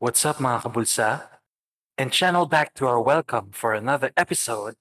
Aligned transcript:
What's 0.00 0.24
up 0.24 0.40
mga 0.40 0.64
kabulsa? 0.64 1.28
And 2.00 2.08
channel 2.08 2.48
back 2.48 2.72
to 2.80 2.88
our 2.88 2.96
welcome 2.96 3.52
for 3.52 3.76
another 3.76 4.16
episode. 4.16 4.80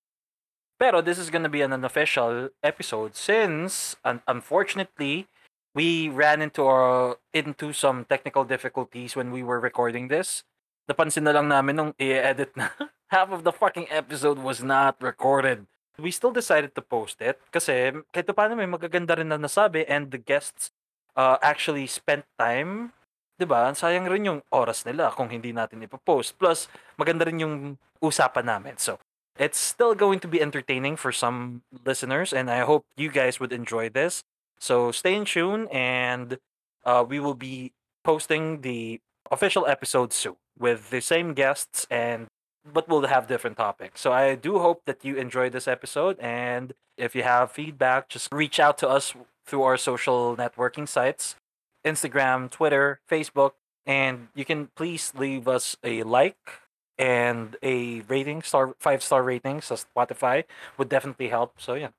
Pero 0.80 1.04
this 1.04 1.20
is 1.20 1.28
gonna 1.28 1.52
be 1.52 1.60
an 1.60 1.76
unofficial 1.76 2.56
episode 2.64 3.20
since 3.20 4.00
un- 4.08 4.24
unfortunately 4.32 5.28
we 5.76 6.08
ran 6.08 6.40
into 6.40 6.64
our, 6.64 7.20
into 7.36 7.76
some 7.76 8.08
technical 8.08 8.48
difficulties 8.48 9.20
when 9.20 9.36
we 9.36 9.44
were 9.44 9.60
recording 9.60 10.08
this. 10.08 10.48
Napansin 10.88 11.28
na 11.28 11.36
lang 11.36 11.52
namin 11.52 11.76
nung 11.76 11.92
i-edit 12.00 12.56
na 12.56 12.72
half 13.12 13.28
of 13.36 13.44
the 13.44 13.52
fucking 13.52 13.92
episode 13.92 14.40
was 14.40 14.64
not 14.64 14.96
recorded. 15.04 15.68
We 16.00 16.16
still 16.16 16.32
decided 16.32 16.80
to 16.80 16.82
post 16.82 17.20
it 17.20 17.44
kasi 17.52 17.92
kahit 18.16 18.32
paano 18.32 18.56
may 18.56 18.72
magaganda 18.72 19.20
rin 19.20 19.28
na 19.28 19.36
nasabi 19.36 19.84
and 19.84 20.16
the 20.16 20.22
guests 20.24 20.72
uh, 21.20 21.36
actually 21.44 21.92
spent 21.92 22.24
time 22.40 22.96
'di 23.40 23.48
ba? 23.48 23.72
Sayang 23.72 24.12
rin 24.12 24.28
yung 24.28 24.40
oras 24.52 24.84
nila 24.84 25.16
kung 25.16 25.32
hindi 25.32 25.56
natin 25.56 25.80
ipo-post. 25.88 26.36
Plus, 26.36 26.68
maganda 27.00 27.24
rin 27.24 27.40
yung 27.40 27.56
usapan 28.04 28.46
namin. 28.46 28.76
So, 28.76 29.00
it's 29.40 29.58
still 29.58 29.96
going 29.96 30.20
to 30.20 30.28
be 30.28 30.44
entertaining 30.44 31.00
for 31.00 31.16
some 31.16 31.64
listeners 31.88 32.36
and 32.36 32.52
I 32.52 32.68
hope 32.68 32.84
you 33.00 33.08
guys 33.08 33.40
would 33.40 33.56
enjoy 33.56 33.88
this. 33.88 34.28
So, 34.60 34.92
stay 34.92 35.16
in 35.16 35.24
tune 35.24 35.72
and 35.72 36.38
uh, 36.84 37.08
we 37.08 37.24
will 37.24 37.40
be 37.40 37.72
posting 38.04 38.62
the 38.62 39.00
official 39.32 39.66
episode 39.66 40.12
soon 40.12 40.36
with 40.60 40.90
the 40.92 41.00
same 41.00 41.34
guests 41.34 41.88
and 41.90 42.28
but 42.68 42.88
we'll 42.90 43.08
have 43.08 43.28
different 43.28 43.58
topics. 43.58 44.02
So 44.02 44.12
I 44.12 44.36
do 44.36 44.60
hope 44.60 44.84
that 44.86 45.06
you 45.06 45.16
enjoyed 45.16 45.54
this 45.54 45.68
episode 45.68 46.20
and 46.20 46.74
if 46.98 47.16
you 47.16 47.24
have 47.24 47.52
feedback, 47.52 48.10
just 48.10 48.28
reach 48.32 48.60
out 48.60 48.78
to 48.80 48.90
us 48.90 49.16
through 49.46 49.64
our 49.64 49.78
social 49.78 50.36
networking 50.36 50.88
sites 50.88 51.39
Instagram, 51.86 52.50
Twitter, 52.50 53.02
Facebook, 53.10 53.54
and 53.86 54.28
you 54.36 54.46
can 54.46 54.68
please 54.76 55.14
leave 55.16 55.48
us 55.48 55.78
a 55.84 56.04
like 56.04 56.62
and 57.00 57.56
a 57.64 58.02
rating, 58.12 58.42
star 58.44 58.76
five 58.80 59.02
star 59.02 59.24
rating 59.24 59.62
sa 59.62 59.76
Spotify 59.80 60.44
would 60.78 60.90
definitely 60.90 61.30
help. 61.30 61.56
So 61.58 61.74
yeah. 61.76 61.96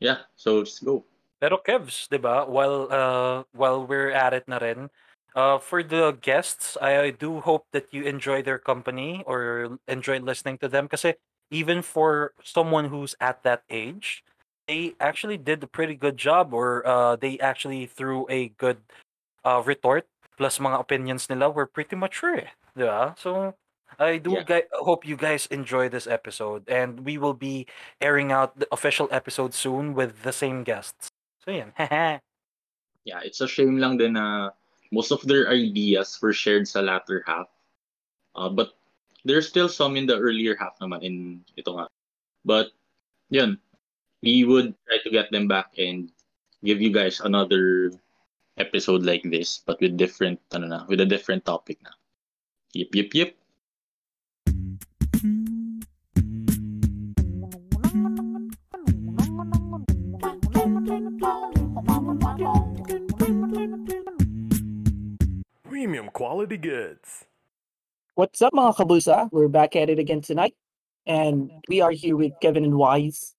Yeah, 0.00 0.26
so 0.34 0.64
just 0.64 0.82
go. 0.84 1.04
Pero 1.38 1.58
Kevs, 1.62 2.08
'di 2.08 2.18
ba? 2.18 2.48
While 2.48 2.88
uh 2.90 3.44
while 3.52 3.84
we're 3.86 4.10
at 4.10 4.32
it 4.32 4.48
na 4.48 4.58
rin, 4.58 4.90
uh 5.36 5.58
for 5.58 5.84
the 5.84 6.16
guests, 6.18 6.74
I 6.80 7.12
do 7.12 7.38
hope 7.44 7.68
that 7.76 7.92
you 7.92 8.02
enjoy 8.02 8.42
their 8.42 8.58
company 8.58 9.22
or 9.28 9.78
enjoy 9.86 10.18
listening 10.18 10.58
to 10.64 10.68
them 10.68 10.88
Because 10.88 11.14
even 11.52 11.84
for 11.84 12.32
someone 12.42 12.88
who's 12.88 13.14
at 13.20 13.44
that 13.44 13.62
age, 13.68 14.24
they 14.72 14.96
actually 14.96 15.36
did 15.36 15.60
a 15.62 15.68
pretty 15.68 15.92
good 15.94 16.16
job 16.16 16.56
or 16.56 16.80
uh 16.88 17.12
they 17.20 17.36
actually 17.44 17.84
threw 17.84 18.24
a 18.32 18.48
good 18.56 18.80
uh 19.44 19.60
retort 19.60 20.08
plus 20.40 20.56
mga 20.56 20.80
opinions 20.80 21.28
nila 21.28 21.52
were 21.52 21.68
pretty 21.68 21.92
mature, 21.94 22.48
eh? 22.48 22.52
So 23.20 23.52
I 24.00 24.16
do 24.16 24.40
Yeah. 24.40 24.64
hope 24.80 25.04
you 25.04 25.20
guys 25.20 25.44
enjoy 25.52 25.92
this 25.92 26.08
episode 26.08 26.64
and 26.72 27.04
we 27.04 27.20
will 27.20 27.36
be 27.36 27.68
airing 28.00 28.32
out 28.32 28.56
the 28.56 28.66
official 28.72 29.12
episode 29.12 29.52
soon 29.52 29.92
with 29.92 30.24
the 30.24 30.32
same 30.32 30.64
guests. 30.64 31.12
So 31.44 31.52
yan. 31.52 31.76
Yeah, 33.04 33.18
it's 33.26 33.42
a 33.42 33.50
shame 33.50 33.82
lang 33.82 33.98
din 33.98 34.14
na 34.14 34.54
most 34.94 35.10
of 35.10 35.26
their 35.26 35.50
ideas 35.50 36.22
were 36.22 36.32
shared 36.32 36.70
sa 36.70 36.80
latter 36.80 37.26
half. 37.26 37.50
Uh, 38.38 38.46
but 38.48 38.78
there's 39.26 39.50
still 39.50 39.66
some 39.66 39.98
in 39.98 40.06
the 40.06 40.14
earlier 40.14 40.54
half 40.54 40.78
naman 40.78 41.02
in 41.02 41.42
ito 41.58 41.74
nga. 41.74 41.90
But 42.46 42.70
yun, 43.26 43.58
we 44.22 44.44
would 44.44 44.74
try 44.86 44.98
to 45.02 45.10
get 45.10 45.30
them 45.30 45.48
back 45.48 45.74
and 45.76 46.10
give 46.62 46.80
you 46.80 46.94
guys 46.94 47.20
another 47.20 47.90
episode 48.56 49.02
like 49.02 49.22
this 49.26 49.58
but 49.66 49.80
with 49.80 49.98
different 49.98 50.38
ano 50.54 50.66
na, 50.66 50.86
with 50.86 51.00
a 51.02 51.06
different 51.06 51.44
topic 51.44 51.82
na. 51.82 51.90
Yep, 52.72 52.94
yep, 52.94 53.10
yep. 53.14 53.30
Premium 65.66 66.08
quality 66.14 66.56
goods. 66.56 67.26
What's 68.14 68.40
up, 68.40 68.54
mga 68.54 68.76
kabulsa? 68.76 69.28
We're 69.32 69.48
back 69.48 69.74
at 69.74 69.90
it 69.90 69.98
again 69.98 70.20
tonight, 70.20 70.54
and 71.04 71.50
we 71.68 71.80
are 71.80 71.90
here 71.90 72.16
with 72.16 72.32
Kevin 72.40 72.64
and 72.64 72.76
Wise, 72.76 73.34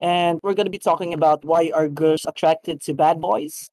and 0.00 0.40
we're 0.42 0.54
gonna 0.54 0.72
be 0.72 0.80
talking 0.80 1.12
about 1.12 1.44
why 1.44 1.70
are 1.74 1.88
girls 1.88 2.24
attracted 2.24 2.80
to 2.82 2.94
bad 2.94 3.20
boys. 3.20 3.68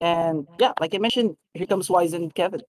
And 0.00 0.46
yeah, 0.60 0.72
like 0.80 0.94
I 0.94 0.98
mentioned, 0.98 1.36
here 1.54 1.66
comes 1.66 1.88
Wise 1.88 2.12
and 2.12 2.34
Kevin. 2.34 2.60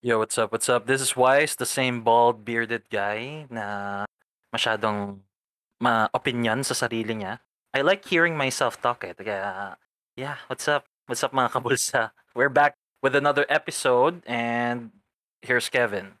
Yo, 0.00 0.18
what's 0.18 0.36
up? 0.36 0.52
What's 0.52 0.68
up? 0.68 0.86
This 0.86 1.00
is 1.00 1.16
Wise, 1.16 1.56
the 1.56 1.68
same 1.68 2.00
bald 2.00 2.44
bearded 2.44 2.88
guy 2.90 3.46
na 3.48 4.04
masyadong 4.52 5.20
ma-opinion 5.80 6.64
sa 6.64 6.72
sarili 6.72 7.12
niya. 7.12 7.40
I 7.76 7.82
like 7.82 8.04
hearing 8.04 8.36
myself 8.36 8.80
talk 8.80 9.04
eh. 9.04 9.12
Kaya, 9.12 9.76
yeah, 10.16 10.40
what's 10.48 10.68
up? 10.68 10.84
What's 11.06 11.24
up 11.24 11.32
mga 11.32 11.52
kabulsa? 11.52 12.12
We're 12.36 12.52
back 12.52 12.76
with 13.04 13.16
another 13.16 13.44
episode 13.48 14.24
and 14.24 14.92
here's 15.42 15.68
Kevin. 15.68 16.16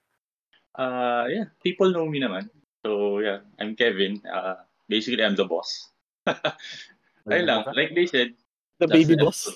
Uh, 0.76 1.24
yeah, 1.30 1.48
people 1.62 1.88
know 1.88 2.04
me 2.04 2.20
naman. 2.20 2.50
So 2.84 3.20
yeah, 3.20 3.40
I'm 3.56 3.76
Kevin. 3.76 4.20
Uh, 4.28 4.64
basically, 4.88 5.24
I'm 5.24 5.36
the 5.36 5.44
boss. 5.44 5.90
Ayun 6.26 7.46
lang, 7.46 7.64
like 7.74 7.94
they 7.94 8.06
said, 8.06 8.34
The 8.80 8.88
baby 8.88 9.16
boss. 9.16 9.48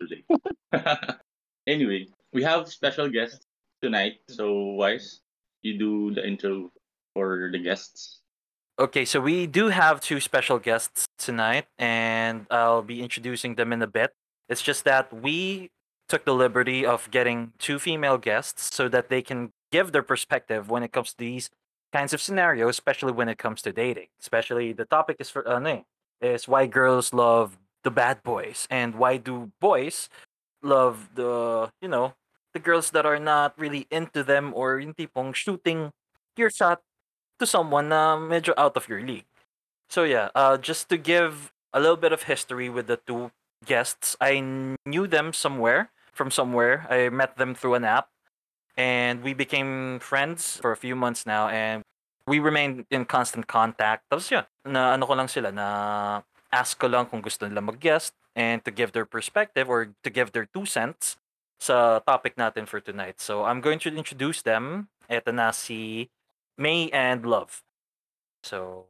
anyway, 1.67 2.07
we 2.33 2.43
have 2.43 2.69
special 2.69 3.09
guests 3.09 3.45
tonight. 3.83 4.21
So, 4.29 4.79
Wise, 4.79 5.21
you 5.63 5.79
do 5.79 6.15
the 6.15 6.27
intro 6.27 6.71
for 7.15 7.51
the 7.53 7.59
guests. 7.59 8.21
Okay, 8.79 9.05
so 9.05 9.21
we 9.21 9.47
do 9.47 9.69
have 9.69 10.01
two 10.01 10.21
special 10.21 10.59
guests 10.59 11.09
tonight, 11.19 11.67
and 11.79 12.47
I'll 12.49 12.83
be 12.83 13.03
introducing 13.03 13.57
them 13.57 13.73
in 13.73 13.83
a 13.83 13.89
bit. 13.91 14.15
It's 14.49 14.63
just 14.63 14.85
that 14.85 15.13
we 15.13 15.71
took 16.09 16.25
the 16.25 16.35
liberty 16.35 16.87
of 16.87 17.11
getting 17.11 17.53
two 17.59 17.79
female 17.79 18.19
guests 18.19 18.75
so 18.75 18.89
that 18.89 19.09
they 19.11 19.21
can 19.21 19.51
give 19.73 19.93
their 19.93 20.03
perspective 20.03 20.71
when 20.71 20.83
it 20.83 20.93
comes 20.93 21.11
to 21.11 21.19
these 21.19 21.51
kinds 21.93 22.13
of 22.13 22.21
scenarios, 22.21 22.71
especially 22.71 23.13
when 23.13 23.29
it 23.29 23.39
comes 23.39 23.63
to 23.63 23.73
dating. 23.73 24.09
Especially 24.21 24.73
the 24.73 24.85
topic 24.85 25.17
is 25.21 25.31
for 25.31 25.47
ano 25.49 25.85
eh, 26.23 26.35
is 26.35 26.49
why 26.49 26.67
girls 26.67 27.13
love 27.13 27.59
the 27.85 27.91
bad 27.91 28.23
boys 28.23 28.67
and 28.71 28.95
why 28.97 29.17
do 29.17 29.53
boys 29.61 30.09
love 30.63 31.11
the 31.15 31.71
you 31.81 31.89
know 31.89 32.13
the 32.53 32.59
girls 32.59 32.91
that 32.91 33.07
are 33.07 33.19
not 33.19 33.55
really 33.57 33.87
into 33.91 34.23
them 34.23 34.53
or 34.55 34.81
yung 34.81 34.95
tipong 34.95 35.35
shooting 35.35 35.93
your 36.37 36.51
shot 36.51 36.83
to 37.39 37.47
someone 37.47 37.89
na 37.89 38.19
medyo 38.19 38.53
out 38.59 38.77
of 38.77 38.89
your 38.89 39.01
league. 39.01 39.29
So 39.89 40.05
yeah, 40.05 40.29
uh, 40.35 40.59
just 40.59 40.89
to 40.91 40.99
give 40.99 41.53
a 41.73 41.81
little 41.81 41.97
bit 41.97 42.13
of 42.13 42.25
history 42.25 42.69
with 42.69 42.87
the 42.87 42.99
two 42.99 43.31
guests, 43.65 44.17
I 44.21 44.41
knew 44.85 45.07
them 45.07 45.33
somewhere 45.33 45.91
from 46.13 46.31
somewhere. 46.31 46.87
I 46.91 47.09
met 47.09 47.37
them 47.37 47.55
through 47.55 47.75
an 47.75 47.85
app, 47.85 48.09
and 48.79 49.27
we 49.27 49.35
became 49.35 49.99
friends 49.99 50.57
for 50.63 50.71
a 50.71 50.79
few 50.79 50.95
months 50.95 51.27
now, 51.27 51.51
and 51.51 51.83
we 52.31 52.39
remained 52.39 52.87
in 52.91 53.05
constant 53.05 53.51
contact. 53.51 54.07
Tapos 54.09 54.31
yun, 54.31 54.47
na 54.65 54.95
ano 54.95 55.05
ko 55.05 55.19
lang 55.19 55.27
sila, 55.27 55.51
na 55.51 55.67
ask 56.55 56.79
ko 56.79 56.87
lang 56.87 57.11
kung 57.11 57.21
gusto 57.21 57.45
nila 57.45 57.61
mag-guest 57.61 58.15
and 58.39 58.65
to 58.65 58.71
give 58.71 58.95
their 58.95 59.05
perspective 59.05 59.69
or 59.69 59.91
to 60.07 60.09
give 60.09 60.31
their 60.31 60.47
two 60.47 60.65
cents 60.65 61.19
sa 61.59 61.99
topic 62.07 62.39
natin 62.39 62.71
for 62.71 62.79
tonight. 62.79 63.21
So 63.21 63.45
I'm 63.45 63.61
going 63.61 63.83
to 63.83 63.91
introduce 63.91 64.41
them. 64.47 64.89
Ito 65.11 65.35
na 65.35 65.51
si 65.51 66.09
May 66.55 66.87
and 66.95 67.27
Love. 67.27 67.67
So, 68.47 68.87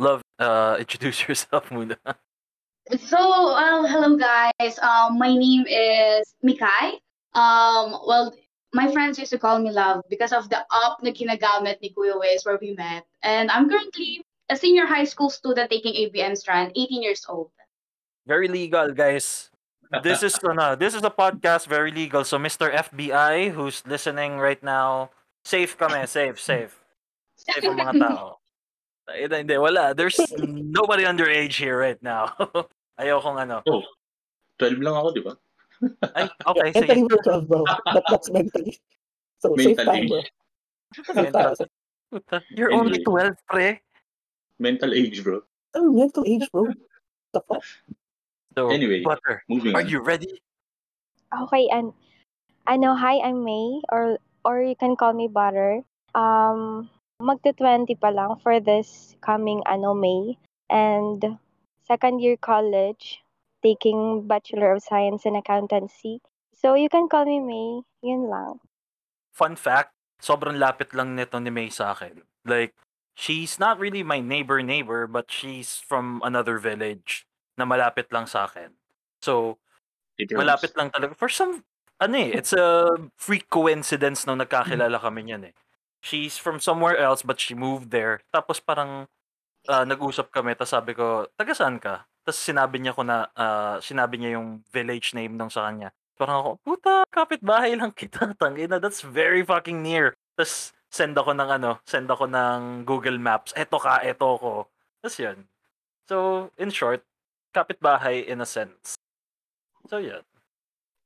Love, 0.00 0.24
uh, 0.40 0.76
introduce 0.82 1.28
yourself 1.28 1.68
muna. 1.68 2.00
So, 2.88 3.20
well, 3.20 3.84
hello 3.84 4.16
guys. 4.16 4.80
Um, 4.80 5.20
my 5.20 5.28
name 5.28 5.68
is 5.68 6.32
Mikay. 6.40 7.04
Um, 7.36 8.00
well, 8.08 8.32
my 8.72 8.90
friends 8.92 9.18
used 9.18 9.32
to 9.32 9.38
call 9.38 9.58
me 9.58 9.70
Love 9.70 10.04
because 10.10 10.32
of 10.32 10.48
the 10.50 10.60
up 10.70 11.00
na 11.02 11.10
ginagamit 11.10 11.80
ni 11.80 11.92
Kuya 11.92 12.18
Wes 12.18 12.44
where 12.44 12.58
we 12.60 12.74
met. 12.74 13.06
And 13.22 13.50
I'm 13.50 13.68
currently 13.68 14.24
a 14.48 14.56
senior 14.56 14.86
high 14.86 15.04
school 15.04 15.30
student 15.30 15.70
taking 15.70 15.94
ABM 15.94 16.36
strand, 16.36 16.72
18 16.76 17.02
years 17.02 17.24
old. 17.28 17.50
Very 18.26 18.48
legal, 18.48 18.92
guys. 18.92 19.50
This 20.02 20.22
is 20.22 20.36
ano, 20.44 20.76
this 20.76 20.92
is 20.92 21.00
a 21.00 21.08
podcast 21.08 21.66
very 21.66 21.90
legal. 21.90 22.20
So, 22.24 22.36
Mr. 22.36 22.68
FBI 22.68 23.56
who's 23.56 23.80
listening 23.88 24.36
right 24.36 24.60
now, 24.60 25.10
safe 25.44 25.72
kami, 25.80 26.04
safe, 26.04 26.36
safe. 26.36 26.76
Safe 27.40 27.64
ang 27.64 27.80
mga 27.80 27.96
tao. 27.96 28.36
Hindi, 29.08 29.40
hindi, 29.40 29.56
wala. 29.56 29.96
There's 29.96 30.20
nobody 30.36 31.08
underage 31.08 31.56
here 31.56 31.80
right 31.80 31.96
now. 32.04 32.36
Ayokong 33.00 33.40
ano. 33.40 33.64
Oh, 33.64 33.80
12 34.60 34.84
lang 34.84 35.00
ako, 35.00 35.08
di 35.16 35.24
ba? 35.24 35.32
Ay, 36.14 36.26
okay, 36.46 36.68
sige. 36.74 36.88
Mentally 36.88 37.02
we're 37.06 37.22
12, 37.22 37.48
bro. 37.48 37.62
But 37.94 38.04
that's 38.10 38.30
mentally. 38.30 38.78
So 39.38 39.54
safe 39.54 39.78
time, 39.78 40.10
bro. 40.10 40.22
Safe 41.14 41.32
time. 41.32 41.54
You're 42.50 42.72
only 42.72 43.04
12, 43.04 43.36
pre. 43.46 43.78
Mental 44.58 44.90
age, 44.90 45.22
bro. 45.22 45.42
Oh, 45.78 45.92
mental 45.92 46.24
age, 46.26 46.48
bro. 46.50 46.72
The 47.32 47.40
fuck? 47.46 47.62
So, 48.56 48.74
Anyway, 48.74 49.04
Butter, 49.06 49.44
Moving 49.46 49.76
are 49.76 49.84
on. 49.84 49.88
you 49.88 50.02
ready? 50.02 50.42
Okay, 51.30 51.68
and 51.70 51.92
I 52.66 52.74
know, 52.74 52.96
hi, 52.96 53.20
I'm 53.22 53.44
May, 53.44 53.78
or 53.92 54.18
or 54.42 54.64
you 54.64 54.74
can 54.74 54.96
call 54.96 55.12
me 55.12 55.28
Butter. 55.28 55.84
Um, 56.16 56.90
magte-20 57.22 58.00
pa 58.00 58.10
lang 58.10 58.40
for 58.42 58.58
this 58.58 59.14
coming 59.20 59.62
ano 59.68 59.92
May 59.92 60.34
and 60.72 61.38
second 61.84 62.18
year 62.18 62.34
college 62.40 63.20
taking 63.62 64.26
Bachelor 64.26 64.72
of 64.74 64.82
Science 64.82 65.26
in 65.26 65.36
Accountancy. 65.36 66.20
So 66.54 66.74
you 66.74 66.88
can 66.88 67.08
call 67.08 67.24
me 67.24 67.38
May. 67.38 67.82
Yun 68.02 68.26
lang. 68.26 68.58
Fun 69.30 69.54
fact, 69.54 69.94
sobrang 70.18 70.58
lapit 70.58 70.90
lang 70.94 71.14
nito 71.14 71.38
ni 71.38 71.50
May 71.50 71.70
sa 71.70 71.94
akin. 71.94 72.26
Like, 72.42 72.74
she's 73.14 73.58
not 73.58 73.78
really 73.78 74.02
my 74.02 74.18
neighbor 74.18 74.62
neighbor, 74.62 75.06
but 75.06 75.30
she's 75.30 75.78
from 75.78 76.18
another 76.26 76.58
village 76.58 77.26
na 77.54 77.62
malapit 77.62 78.10
lang 78.10 78.26
sa 78.26 78.50
akin. 78.50 78.74
So, 79.22 79.58
malapit 80.34 80.74
lang 80.74 80.90
talaga. 80.90 81.14
For 81.14 81.30
some, 81.30 81.62
ano 82.02 82.14
eh, 82.18 82.34
it's 82.34 82.50
a 82.54 82.98
freak 83.14 83.46
coincidence 83.46 84.26
nung 84.26 84.42
nagkakilala 84.42 84.98
kami 84.98 85.30
niyan 85.30 85.50
eh. 85.50 85.54
She's 86.02 86.38
from 86.38 86.58
somewhere 86.58 86.98
else 86.98 87.22
but 87.22 87.38
she 87.38 87.54
moved 87.54 87.90
there. 87.94 88.22
Tapos 88.34 88.58
parang 88.58 89.06
uh, 89.70 89.84
nag-usap 89.86 90.34
kami, 90.34 90.58
tapos 90.58 90.74
sabi 90.74 90.98
ko, 90.98 91.30
taga 91.38 91.54
saan 91.54 91.78
ka? 91.78 92.07
Tapos 92.28 92.44
sinabi 92.44 92.76
niya 92.76 92.92
ko 92.92 93.08
na, 93.08 93.24
uh, 93.32 93.80
sinabi 93.80 94.20
niya 94.20 94.36
yung 94.36 94.60
village 94.68 95.16
name 95.16 95.32
nung 95.32 95.48
sa 95.48 95.64
kanya. 95.64 95.96
Parang 96.12 96.44
ako, 96.44 96.50
puta, 96.60 97.08
kapitbahay 97.08 97.72
lang 97.72 97.88
kita. 97.88 98.20
Tangina, 98.36 98.76
that's 98.76 99.00
very 99.00 99.40
fucking 99.40 99.80
near. 99.80 100.12
Tapos 100.36 100.76
send 100.92 101.16
ako 101.16 101.32
ng 101.32 101.48
ano, 101.48 101.80
send 101.88 102.04
ako 102.04 102.28
ng 102.28 102.84
Google 102.84 103.16
Maps. 103.16 103.56
Eto 103.56 103.80
ka, 103.80 104.04
eto 104.04 104.36
ko. 104.36 104.68
Tapos 105.00 105.16
yun. 105.16 105.48
So, 106.04 106.52
in 106.60 106.68
short, 106.68 107.00
kapitbahay 107.56 108.28
in 108.28 108.44
a 108.44 108.48
sense. 108.48 109.00
So, 109.88 109.96
yun. 109.96 110.20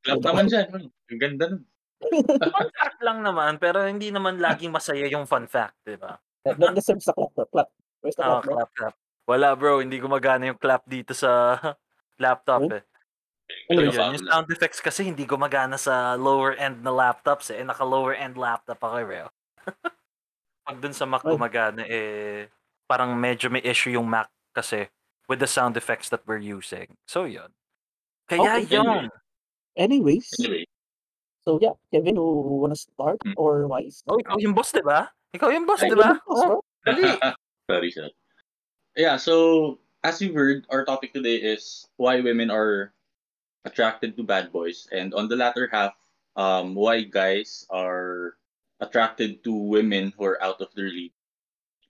Club 0.03 0.27
naman 0.27 0.51
dyan. 0.51 0.91
Ang 1.07 1.21
ganda 1.23 1.55
nun. 1.55 1.63
fun 2.51 2.71
fact 2.75 2.99
lang 2.99 3.23
naman, 3.23 3.63
pero 3.63 3.87
hindi 3.87 4.11
naman 4.11 4.43
laging 4.43 4.75
masaya 4.75 5.07
yung 5.07 5.31
fun 5.31 5.47
fact, 5.47 5.87
di 5.87 5.95
ba? 5.95 6.19
That 6.43 6.75
deserves 6.75 7.07
a 7.07 7.15
clap, 7.15 7.31
clap. 7.55 7.71
Where's 8.03 8.19
the 8.19 8.27
Oh, 8.27 8.43
clap, 8.43 8.43
clap, 8.43 8.71
clap. 8.75 8.95
Wala 9.25 9.55
bro, 9.55 9.79
hindi 9.79 10.03
gumagana 10.03 10.51
yung 10.51 10.59
clap 10.59 10.83
dito 10.85 11.15
sa 11.15 11.59
laptop 12.23 12.67
Hmm? 12.67 12.77
eh. 12.79 12.83
Ano 13.69 13.79
So, 13.79 13.85
yun? 13.85 13.93
yun, 13.93 14.15
yung 14.17 14.27
sound 14.27 14.49
effects 14.49 14.81
kasi 14.81 15.05
hindi 15.05 15.29
gumagana 15.29 15.77
sa 15.77 16.17
lower 16.17 16.57
end 16.57 16.81
na 16.81 16.89
laptops 16.91 17.53
eh. 17.53 17.61
Naka 17.61 17.85
lower 17.85 18.17
end 18.17 18.41
laptop 18.41 18.81
ako 18.81 18.97
eh. 18.99 19.07
bro. 19.07 19.27
Pag 20.67 20.79
dun 20.81 20.95
sa 20.95 21.05
Mac 21.05 21.23
Ay. 21.23 21.35
gumagana 21.35 21.83
eh, 21.85 22.49
parang 22.87 23.13
medyo 23.13 23.51
may 23.51 23.61
issue 23.63 23.93
yung 23.93 24.09
Mac 24.09 24.31
kasi 24.55 24.89
with 25.29 25.39
the 25.39 25.47
sound 25.47 25.77
effects 25.77 26.09
that 26.09 26.23
we're 26.25 26.41
using. 26.41 26.97
So 27.05 27.25
yun. 27.29 27.51
Kaya 28.27 28.63
Okay. 28.63 28.73
yun. 28.73 29.11
Anyways, 29.77 30.29
Anyway, 30.39 30.65
so 31.43 31.57
yeah, 31.61 31.73
Kevin, 31.91 32.17
who 32.17 32.61
wanna 32.61 32.77
start 32.77 33.21
Hmm. 33.25 33.37
or 33.37 33.65
Wise? 33.67 34.01
Oh, 34.09 34.17
ikaw 34.17 34.37
yung 34.41 34.53
boss, 34.57 34.73
di 34.73 34.81
ba? 34.85 35.09
Ikaw 35.33 35.49
yung 35.53 35.65
boss, 35.65 35.81
di 35.81 35.97
ba? 35.97 36.17
Dali. 36.85 37.05
Sorry, 37.69 37.91
sir. 37.93 38.09
Yeah, 38.97 39.17
so 39.17 39.79
as 40.05 40.21
you 40.21 40.35
heard, 40.35 40.67
our 40.69 40.85
topic 40.85 41.12
today 41.12 41.37
is 41.37 41.89
why 41.97 42.21
women 42.21 42.50
are 42.50 42.93
attracted 43.65 44.17
to 44.17 44.23
bad 44.23 44.53
boys, 44.53 44.89
and 44.93 45.15
on 45.15 45.29
the 45.29 45.37
latter 45.37 45.69
half, 45.71 45.94
um, 46.37 46.75
why 46.75 47.03
guys 47.03 47.67
are 47.71 48.37
attracted 48.81 49.44
to 49.44 49.55
women 49.55 50.12
who 50.17 50.25
are 50.25 50.43
out 50.43 50.61
of 50.61 50.69
their 50.75 50.91
league. 50.91 51.15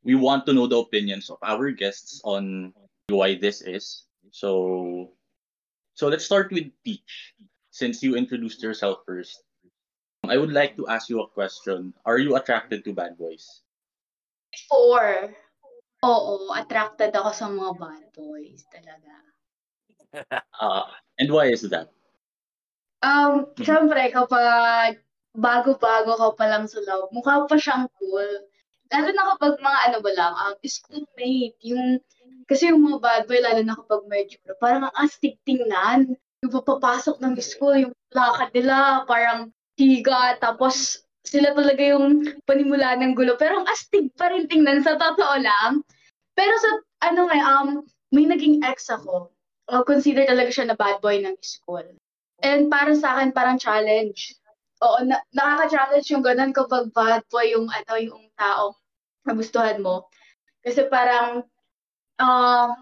We 0.04 0.14
want 0.14 0.46
to 0.46 0.52
know 0.52 0.66
the 0.66 0.78
opinions 0.78 1.30
of 1.30 1.38
our 1.42 1.70
guests 1.70 2.20
on 2.24 2.74
why 3.08 3.34
this 3.34 3.62
is. 3.62 4.04
So, 4.30 5.12
so 5.94 6.08
let's 6.08 6.24
start 6.24 6.52
with 6.52 6.70
Peach. 6.84 7.34
Since 7.70 8.02
you 8.02 8.14
introduced 8.14 8.62
yourself 8.62 9.00
first, 9.06 9.42
I 10.28 10.36
would 10.36 10.52
like 10.52 10.76
to 10.76 10.86
ask 10.86 11.08
you 11.08 11.22
a 11.22 11.28
question. 11.28 11.94
Are 12.04 12.18
you 12.18 12.36
attracted 12.36 12.84
to 12.84 12.92
bad 12.92 13.16
boys? 13.16 13.62
Before, 14.52 15.32
oo, 16.02 16.50
attracted 16.54 17.14
ako 17.14 17.30
sa 17.30 17.46
mga 17.46 17.72
bad 17.78 18.04
boys 18.14 18.66
talaga. 18.68 19.14
Uh, 20.58 20.86
and 21.22 21.30
why 21.30 21.46
is 21.48 21.62
that? 21.70 21.90
Um, 23.02 23.50
Mhm. 23.58 23.66
syempre, 23.66 24.02
kapag 24.14 25.02
bago-bago 25.34 26.12
ka 26.14 26.28
pa 26.38 26.46
lang 26.46 26.70
sa 26.70 26.78
love, 26.86 27.10
mukha 27.10 27.46
pa 27.50 27.56
siyang 27.58 27.90
cool. 27.98 28.30
Lalo 28.92 29.08
na 29.10 29.24
kapag 29.34 29.58
mga 29.58 29.78
ano 29.90 29.98
ba 30.04 30.12
lang, 30.14 30.32
um, 30.36 30.54
schoolmate, 30.62 31.56
yung, 31.64 31.98
kasi 32.46 32.70
yung 32.70 32.84
mga 32.84 32.98
bad 33.02 33.22
boy, 33.26 33.40
lalo 33.42 33.60
na 33.64 33.74
kapag 33.74 34.02
medyo, 34.06 34.38
parang 34.62 34.86
ang 34.86 34.96
astig 35.02 35.34
tingnan. 35.42 36.14
Yung 36.44 36.52
papapasok 36.52 37.18
ng 37.18 37.34
school, 37.42 37.74
yung 37.74 37.94
lakad 38.14 38.54
nila, 38.54 39.02
parang 39.08 39.50
higa, 39.74 40.36
tapos 40.38 41.01
sila 41.22 41.54
talaga 41.54 41.82
yung 41.82 42.26
panimula 42.44 42.98
ng 42.98 43.14
gulo. 43.14 43.38
Pero 43.38 43.62
ang 43.62 43.66
astig 43.70 44.10
pa 44.18 44.30
rin 44.30 44.50
tingnan, 44.50 44.82
sa 44.82 44.98
totoo 44.98 45.36
lang. 45.38 45.82
Pero 46.34 46.54
sa, 46.58 46.70
ano 47.10 47.30
nga, 47.30 47.38
um, 47.38 47.68
may 48.10 48.26
naging 48.26 48.62
ex 48.66 48.90
ako. 48.90 49.30
Uh, 49.70 49.86
consider 49.86 50.26
talaga 50.26 50.50
siya 50.50 50.66
na 50.68 50.76
bad 50.76 50.98
boy 50.98 51.22
ng 51.22 51.38
school. 51.40 51.86
And 52.42 52.66
para 52.66 52.92
sa 52.98 53.16
akin, 53.16 53.30
parang 53.30 53.62
challenge. 53.62 54.34
Oo, 54.82 55.06
na, 55.06 55.22
nakaka-challenge 55.30 56.10
yung 56.10 56.26
ganun 56.26 56.50
kapag 56.50 56.90
bad 56.90 57.22
boy 57.30 57.54
yung, 57.54 57.70
ano, 57.70 57.92
yung 58.02 58.22
tao 58.34 58.74
na 59.22 59.32
gustuhan 59.38 59.78
mo. 59.78 60.10
Kasi 60.66 60.90
parang, 60.90 61.46
ah, 62.18 62.74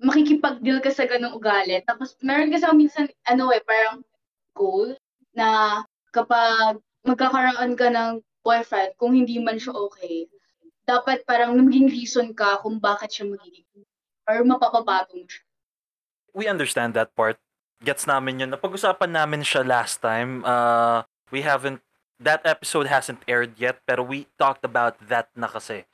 makikipag-deal 0.00 0.80
ka 0.80 0.88
sa 0.92 1.04
ganung 1.04 1.36
ugali. 1.36 1.76
Tapos, 1.84 2.16
meron 2.24 2.48
kasi 2.48 2.64
minsan, 2.72 3.08
ano 3.28 3.52
eh, 3.52 3.60
parang 3.64 4.00
goal 4.56 4.96
na 5.36 5.80
kapag 6.16 6.80
magkakaroon 7.06 7.78
ka 7.78 7.88
ng 7.88 8.20
boyfriend, 8.42 8.92
kung 8.98 9.14
hindi 9.14 9.38
man 9.38 9.56
siya 9.56 9.74
okay, 9.74 10.26
dapat 10.86 11.22
parang 11.26 11.54
maging 11.56 11.90
reason 11.90 12.34
ka 12.34 12.58
kung 12.62 12.78
bakit 12.78 13.10
siya 13.10 13.26
magiging 13.30 13.64
or 14.26 14.42
mapapabago 14.42 15.14
mo 15.14 15.26
siya. 15.26 15.46
we 16.36 16.44
understand 16.44 16.92
that 16.92 17.16
part. 17.16 17.40
Gets 17.80 18.04
namin 18.04 18.44
yun. 18.44 18.52
Napag-usapan 18.52 19.08
namin 19.08 19.40
siya 19.40 19.64
last 19.64 20.04
time. 20.04 20.44
Uh, 20.44 21.08
we 21.32 21.40
haven't, 21.40 21.80
that 22.20 22.44
episode 22.44 22.92
hasn't 22.92 23.24
aired 23.24 23.56
yet, 23.56 23.80
pero 23.88 24.04
we 24.04 24.28
talked 24.36 24.64
about 24.64 25.00
that 25.08 25.32
na 25.32 25.48
kasi. 25.48 25.88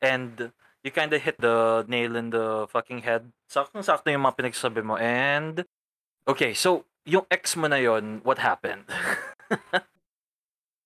And 0.00 0.50
you 0.80 0.90
kind 0.90 1.12
of 1.12 1.20
hit 1.20 1.36
the 1.38 1.84
nail 1.86 2.16
in 2.16 2.32
the 2.32 2.66
fucking 2.72 3.04
head. 3.04 3.28
Saktong-sakto 3.52 4.08
yung 4.08 4.24
mga 4.24 4.40
pinagsasabi 4.40 4.80
mo. 4.80 4.96
And, 4.96 5.68
okay, 6.24 6.56
so, 6.56 6.88
yung 7.04 7.28
ex 7.28 7.54
mo 7.56 7.68
na 7.68 7.76
yon 7.76 8.24
what 8.24 8.40
happened? 8.40 8.88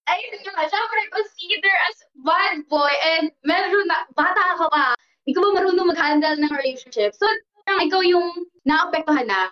ayun 0.06 0.42
nga, 0.42 0.64
syempre, 0.70 1.00
consider 1.12 1.74
as 1.90 1.98
bad 2.22 2.62
boy 2.70 2.94
and 3.16 3.30
medyo 3.42 3.78
na, 3.86 4.06
bata 4.14 4.58
ka 4.58 4.66
pa, 4.70 4.84
ikaw 5.26 5.42
ba 5.42 5.50
marunong 5.62 5.90
mag-handle 5.90 6.38
ng 6.38 6.52
relationship? 6.54 7.12
So, 7.18 7.26
parang 7.66 7.90
ikaw 7.90 8.00
yung 8.06 8.46
naapektuhan 8.62 9.26
na 9.26 9.50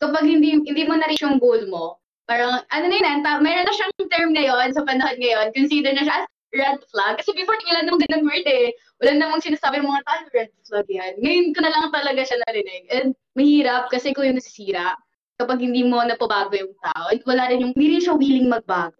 kapag 0.00 0.24
hindi 0.24 0.56
hindi 0.64 0.82
mo 0.88 0.96
na-reach 0.96 1.20
yung 1.20 1.38
goal 1.38 1.68
mo. 1.68 2.00
Parang, 2.24 2.64
ano 2.72 2.84
na 2.88 2.96
yun, 2.96 3.20
ta- 3.20 3.42
mayroon 3.42 3.66
na 3.68 3.74
siyang 3.74 3.92
term 4.08 4.30
ngayon 4.32 4.72
sa 4.72 4.86
panahon 4.86 5.18
ngayon, 5.18 5.52
consider 5.52 5.92
na 5.92 6.06
siya 6.06 6.24
as 6.24 6.28
red 6.54 6.80
flag. 6.90 7.18
Kasi 7.18 7.30
before, 7.34 7.58
wala 7.66 7.86
namang 7.86 8.02
ganun 8.06 8.26
word 8.26 8.46
eh. 8.46 8.74
Wala 9.02 9.12
namang 9.18 9.42
sinasabi 9.42 9.82
ng 9.82 9.86
mga 9.86 10.04
tao, 10.06 10.18
red 10.34 10.50
flag 10.66 10.88
yan. 10.90 11.12
Ngayon 11.22 11.46
ko 11.54 11.58
na 11.62 11.70
lang 11.70 11.90
talaga 11.90 12.20
siya 12.26 12.38
narinig. 12.46 12.84
And 12.90 13.08
mahirap 13.38 13.90
kasi 13.90 14.10
ikaw 14.14 14.26
yung 14.26 14.38
nasisira 14.38 14.94
kapag 15.40 15.62
hindi 15.62 15.82
mo 15.86 16.02
napabago 16.02 16.52
yung 16.54 16.74
tao. 16.84 17.10
And 17.10 17.22
wala 17.24 17.50
rin 17.50 17.64
yung, 17.64 17.72
hindi 17.74 17.98
rin 17.98 18.02
siya 18.02 18.14
willing 18.18 18.50
magbago. 18.50 18.99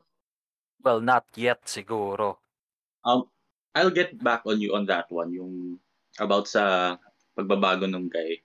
Well, 0.83 1.01
not 1.01 1.27
yet 1.37 1.65
siguro. 1.65 2.37
Um, 3.05 3.25
I'll 3.75 3.95
get 3.95 4.19
back 4.19 4.43
on 4.47 4.61
you 4.61 4.75
on 4.75 4.87
that 4.87 5.11
one, 5.11 5.33
yung 5.33 5.79
about 6.19 6.49
sa 6.49 6.97
pagbabago 7.39 7.87
ng 7.87 8.11
guy. 8.11 8.43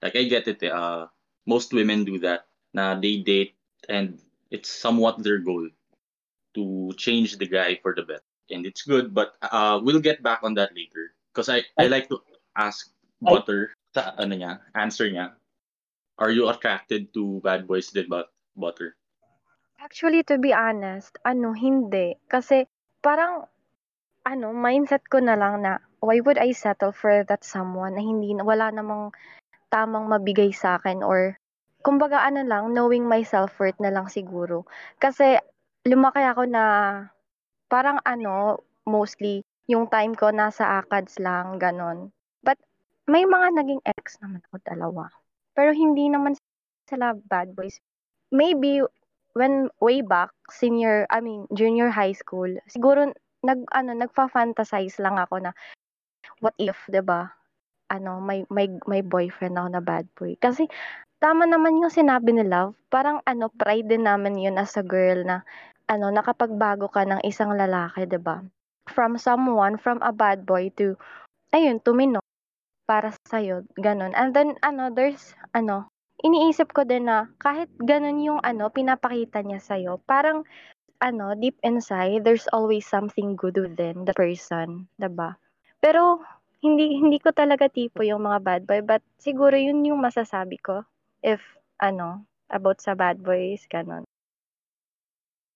Like, 0.00 0.16
I 0.16 0.24
get 0.30 0.46
it, 0.46 0.62
eh, 0.62 0.70
uh, 0.70 1.10
most 1.46 1.72
women 1.74 2.04
do 2.04 2.18
that, 2.22 2.46
na 2.72 2.94
they 2.94 3.18
date 3.18 3.56
and 3.88 4.20
it's 4.50 4.70
somewhat 4.70 5.18
their 5.22 5.38
goal 5.38 5.68
to 6.54 6.92
change 6.96 7.36
the 7.36 7.46
guy 7.46 7.78
for 7.82 7.94
the 7.94 8.02
better. 8.02 8.24
And 8.50 8.64
it's 8.64 8.82
good, 8.82 9.12
but 9.12 9.36
uh, 9.42 9.80
we'll 9.82 10.00
get 10.00 10.22
back 10.22 10.40
on 10.42 10.54
that 10.54 10.72
later. 10.72 11.12
Because 11.32 11.48
I, 11.48 11.64
I 11.76 11.86
like 11.88 12.08
to 12.08 12.20
ask 12.56 12.88
Butter, 13.20 13.74
sa 13.92 14.14
ano 14.16 14.36
niya, 14.36 14.60
answer 14.74 15.10
niya, 15.10 15.36
are 16.16 16.30
you 16.30 16.48
attracted 16.48 17.12
to 17.14 17.40
bad 17.44 17.68
boys 17.68 17.92
din 17.92 18.08
but 18.08 18.32
Butter? 18.56 18.96
Actually, 19.78 20.26
to 20.26 20.42
be 20.42 20.50
honest, 20.50 21.14
ano, 21.22 21.54
hindi. 21.54 22.18
Kasi 22.26 22.66
parang, 22.98 23.46
ano, 24.26 24.50
mindset 24.50 25.06
ko 25.06 25.22
na 25.22 25.38
lang 25.38 25.62
na, 25.62 25.78
why 26.02 26.18
would 26.18 26.38
I 26.38 26.50
settle 26.50 26.90
for 26.90 27.22
that 27.30 27.46
someone 27.46 27.94
na 27.94 28.02
hindi, 28.02 28.34
wala 28.38 28.74
namang 28.74 29.14
tamang 29.70 30.10
mabigay 30.10 30.50
sa 30.50 30.78
akin 30.82 31.02
or, 31.06 31.38
kumbaga 31.86 32.22
ano 32.26 32.42
lang, 32.46 32.74
knowing 32.74 33.06
my 33.06 33.22
self-worth 33.22 33.78
na 33.78 33.94
lang 33.94 34.10
siguro. 34.10 34.66
Kasi, 34.98 35.38
lumaki 35.86 36.22
ako 36.26 36.44
na, 36.50 36.64
parang 37.70 38.02
ano, 38.02 38.62
mostly, 38.88 39.42
yung 39.70 39.86
time 39.90 40.14
ko 40.18 40.34
nasa 40.34 40.82
ACADS 40.82 41.22
lang, 41.22 41.58
ganon. 41.62 42.10
But, 42.42 42.58
may 43.06 43.24
mga 43.26 43.54
naging 43.58 43.82
ex 43.86 44.18
naman 44.22 44.42
ako 44.50 44.56
dalawa. 44.66 45.04
Pero 45.54 45.70
hindi 45.74 46.10
naman 46.10 46.34
sila 46.88 47.14
bad 47.16 47.54
boys. 47.54 47.78
Maybe, 48.34 48.82
when 49.38 49.70
way 49.78 50.02
back, 50.02 50.34
senior, 50.50 51.06
I 51.14 51.22
mean, 51.22 51.46
junior 51.54 51.94
high 51.94 52.14
school, 52.18 52.50
siguro, 52.66 53.14
nag, 53.46 53.60
ano, 53.72 53.94
nagfa-fantasize 53.94 54.98
lang 54.98 55.16
ako 55.22 55.38
na, 55.46 55.52
what 56.42 56.54
if, 56.60 56.76
'di 56.90 57.02
ba 57.06 57.32
ano, 57.92 58.18
may, 58.20 58.44
may, 58.52 58.68
may 58.90 59.02
boyfriend 59.04 59.56
ako 59.60 59.68
na 59.72 59.82
bad 59.84 60.06
boy. 60.18 60.34
Kasi, 60.40 60.66
tama 61.22 61.44
naman 61.48 61.78
yung 61.82 61.92
sinabi 61.92 62.32
ni 62.34 62.44
Love. 62.46 62.74
Parang, 62.92 63.20
ano, 63.28 63.48
pride 63.52 63.88
din 63.90 64.06
naman 64.08 64.38
yun 64.40 64.56
as 64.60 64.74
a 64.80 64.84
girl 64.86 65.22
na, 65.26 65.44
ano, 65.90 66.10
nakapagbago 66.12 66.88
ka 66.92 67.04
ng 67.08 67.22
isang 67.26 67.54
lalaki, 67.56 68.04
'di 68.08 68.20
ba 68.22 68.42
From 68.90 69.16
someone, 69.20 69.76
from 69.80 70.00
a 70.04 70.12
bad 70.14 70.44
boy 70.48 70.70
to, 70.80 70.96
ayun, 71.54 71.80
tumino 71.84 72.20
para 72.88 73.12
sa'yo, 73.28 73.64
ganun. 73.80 74.12
And 74.16 74.32
then, 74.36 74.56
ano, 74.64 74.90
there's, 74.94 75.34
ano, 75.56 75.88
iniisip 76.22 76.74
ko 76.74 76.82
din 76.82 77.06
na 77.06 77.30
kahit 77.38 77.70
ganun 77.78 78.18
yung 78.22 78.40
ano, 78.42 78.70
pinapakita 78.70 79.42
niya 79.42 79.62
sa'yo, 79.62 80.02
parang 80.04 80.42
ano, 80.98 81.34
deep 81.38 81.54
inside, 81.62 82.26
there's 82.26 82.50
always 82.50 82.82
something 82.82 83.38
good 83.38 83.54
within 83.54 84.02
the 84.02 84.14
person, 84.14 84.90
'di 84.98 85.10
ba? 85.14 85.38
Pero 85.78 86.22
hindi 86.58 86.98
hindi 86.98 87.22
ko 87.22 87.30
talaga 87.30 87.70
tipo 87.70 88.02
yung 88.02 88.26
mga 88.26 88.38
bad 88.42 88.62
boy, 88.66 88.82
but 88.82 89.02
siguro 89.22 89.54
yun 89.54 89.86
yung 89.86 90.02
masasabi 90.02 90.58
ko 90.58 90.82
if 91.22 91.38
ano, 91.78 92.26
about 92.50 92.82
sa 92.82 92.98
bad 92.98 93.22
boys 93.22 93.62
ganun. 93.70 94.02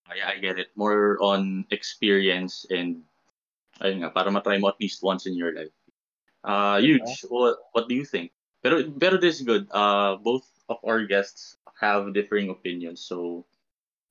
I, 0.06 0.34
I 0.34 0.38
get 0.38 0.58
it. 0.58 0.70
More 0.78 1.18
on 1.18 1.66
experience 1.74 2.66
and 2.70 3.02
ayun 3.82 4.06
nga, 4.06 4.14
para 4.14 4.30
matry 4.30 4.62
mo 4.62 4.70
at 4.70 4.78
least 4.78 5.02
once 5.02 5.26
in 5.26 5.34
your 5.34 5.50
life. 5.50 5.74
Uh, 6.44 6.78
huge. 6.78 7.26
What, 7.30 7.58
what 7.72 7.88
do 7.88 7.94
you 7.94 8.04
think? 8.04 8.30
Pero, 8.62 8.86
pero 8.94 9.18
this 9.18 9.40
is 9.40 9.42
good. 9.42 9.66
Uh, 9.70 10.16
both 10.22 10.46
of 10.70 10.78
our 10.86 11.02
guests 11.04 11.58
have 11.82 12.14
differing 12.14 12.48
opinions. 12.50 13.02
So, 13.02 13.44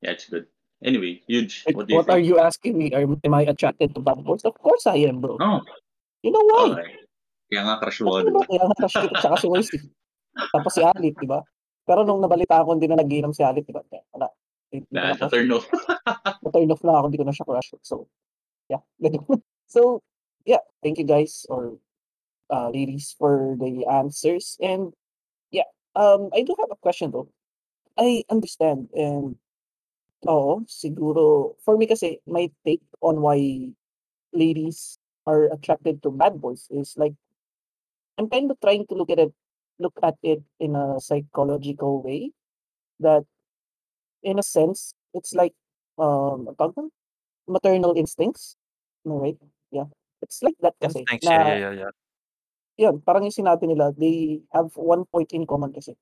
yeah, 0.04 0.12
it's 0.12 0.28
good. 0.28 0.46
Anyway, 0.84 1.22
huge. 1.28 1.64
What 1.72 1.88
do 1.88 1.94
you 1.94 1.98
what 2.02 2.10
are 2.10 2.20
you 2.20 2.36
asking 2.42 2.76
me? 2.78 2.92
Are, 2.92 3.06
am 3.06 3.34
I 3.34 3.44
attracted 3.48 3.94
to 3.96 4.02
bad 4.02 4.24
boys? 4.26 4.42
Of 4.44 4.58
course 4.60 4.88
I 4.88 5.06
am, 5.08 5.22
bro. 5.22 5.38
Oh, 5.40 5.62
You 6.22 6.32
know 6.34 6.44
why? 6.52 6.84
okay. 6.84 6.90
Kaya 7.52 7.62
nga 7.68 7.76
crush 7.80 8.00
mo, 8.02 8.18
Kasi 8.18 8.24
di 8.24 8.30
diba, 8.32 8.42
ba? 8.42 8.48
kaya 8.50 8.64
nga 8.66 8.76
crush 8.80 8.96
kita, 8.98 9.16
tsaka 9.22 9.36
si 9.40 9.48
Royce. 9.48 9.72
eh. 9.78 9.84
Tapos 10.56 10.72
si 10.74 10.82
Alit, 10.82 11.16
di 11.20 11.28
ba? 11.30 11.40
Pero 11.86 12.02
nung 12.08 12.20
nabalita 12.24 12.64
ko, 12.64 12.74
hindi 12.74 12.88
na 12.90 12.98
nagiinom 12.98 13.36
si 13.36 13.44
Alit, 13.46 13.68
di 13.68 13.74
ba? 13.76 13.84
Wala. 14.16 14.28
Ko 14.72 14.76
Na, 14.90 15.12
na 15.14 15.28
turn 15.28 15.52
off. 15.52 15.68
Na-turn 16.48 16.72
off 16.72 16.84
na 16.88 16.96
ako, 16.98 17.06
hindi 17.12 17.20
ko 17.22 17.26
na 17.28 17.36
siya 17.36 17.46
crush. 17.46 17.70
So, 17.84 18.08
yeah. 18.72 18.82
so, 19.74 20.00
yeah. 20.48 20.64
Thank 20.82 20.98
you 20.98 21.06
guys 21.06 21.46
or 21.52 21.78
uh, 22.52 22.70
ladies 22.70 23.16
for 23.18 23.56
the 23.60 23.86
answers. 23.88 24.58
And, 24.62 24.94
yeah. 25.52 25.70
Um, 25.96 26.30
I 26.36 26.44
do 26.44 26.56
have 26.60 26.72
a 26.72 26.76
question 26.76 27.12
though. 27.12 27.30
I 27.98 28.24
understand 28.30 28.88
and 28.96 29.36
oo, 30.28 30.64
siguro 30.64 31.56
for 31.66 31.78
me 31.78 31.88
kasi 31.88 32.20
my 32.28 32.50
take 32.64 32.84
on 33.02 33.20
why 33.20 33.72
ladies 34.32 34.98
are 35.28 35.52
attracted 35.52 36.02
to 36.04 36.10
bad 36.12 36.40
boys 36.40 36.68
is 36.72 36.96
like 36.96 37.14
I'm 38.18 38.30
kind 38.30 38.50
of 38.50 38.58
trying 38.62 38.88
to 38.88 38.96
look 38.96 39.10
at 39.12 39.20
it 39.20 39.34
look 39.80 39.98
at 40.04 40.16
it 40.24 40.40
in 40.60 40.76
a 40.76 41.02
psychological 41.02 42.02
way 42.02 42.32
that 43.02 43.26
in 44.24 44.40
a 44.40 44.46
sense 44.46 44.94
it's 45.14 45.34
like 45.36 45.54
um 46.00 46.48
ang 46.48 46.56
tawag 46.56 46.76
doon? 46.80 46.90
maternal 47.48 47.94
instincts. 47.98 48.56
Am 49.06 49.14
I 49.14 49.16
right? 49.16 49.38
Yeah. 49.72 49.90
It's 50.22 50.40
like 50.46 50.56
that 50.62 50.78
kasi 50.80 51.02
Instincts, 51.02 51.28
yeah, 51.28 51.48
yeah, 51.48 51.58
yeah, 51.58 51.74
yeah. 51.84 51.92
Yun, 52.78 53.02
parang 53.04 53.28
yung 53.28 53.36
sinabi 53.36 53.68
nila, 53.68 53.92
they 53.96 54.42
have 54.54 54.72
one 54.76 55.04
point 55.10 55.32
in 55.34 55.48
common 55.48 55.72
kasi 55.74 55.96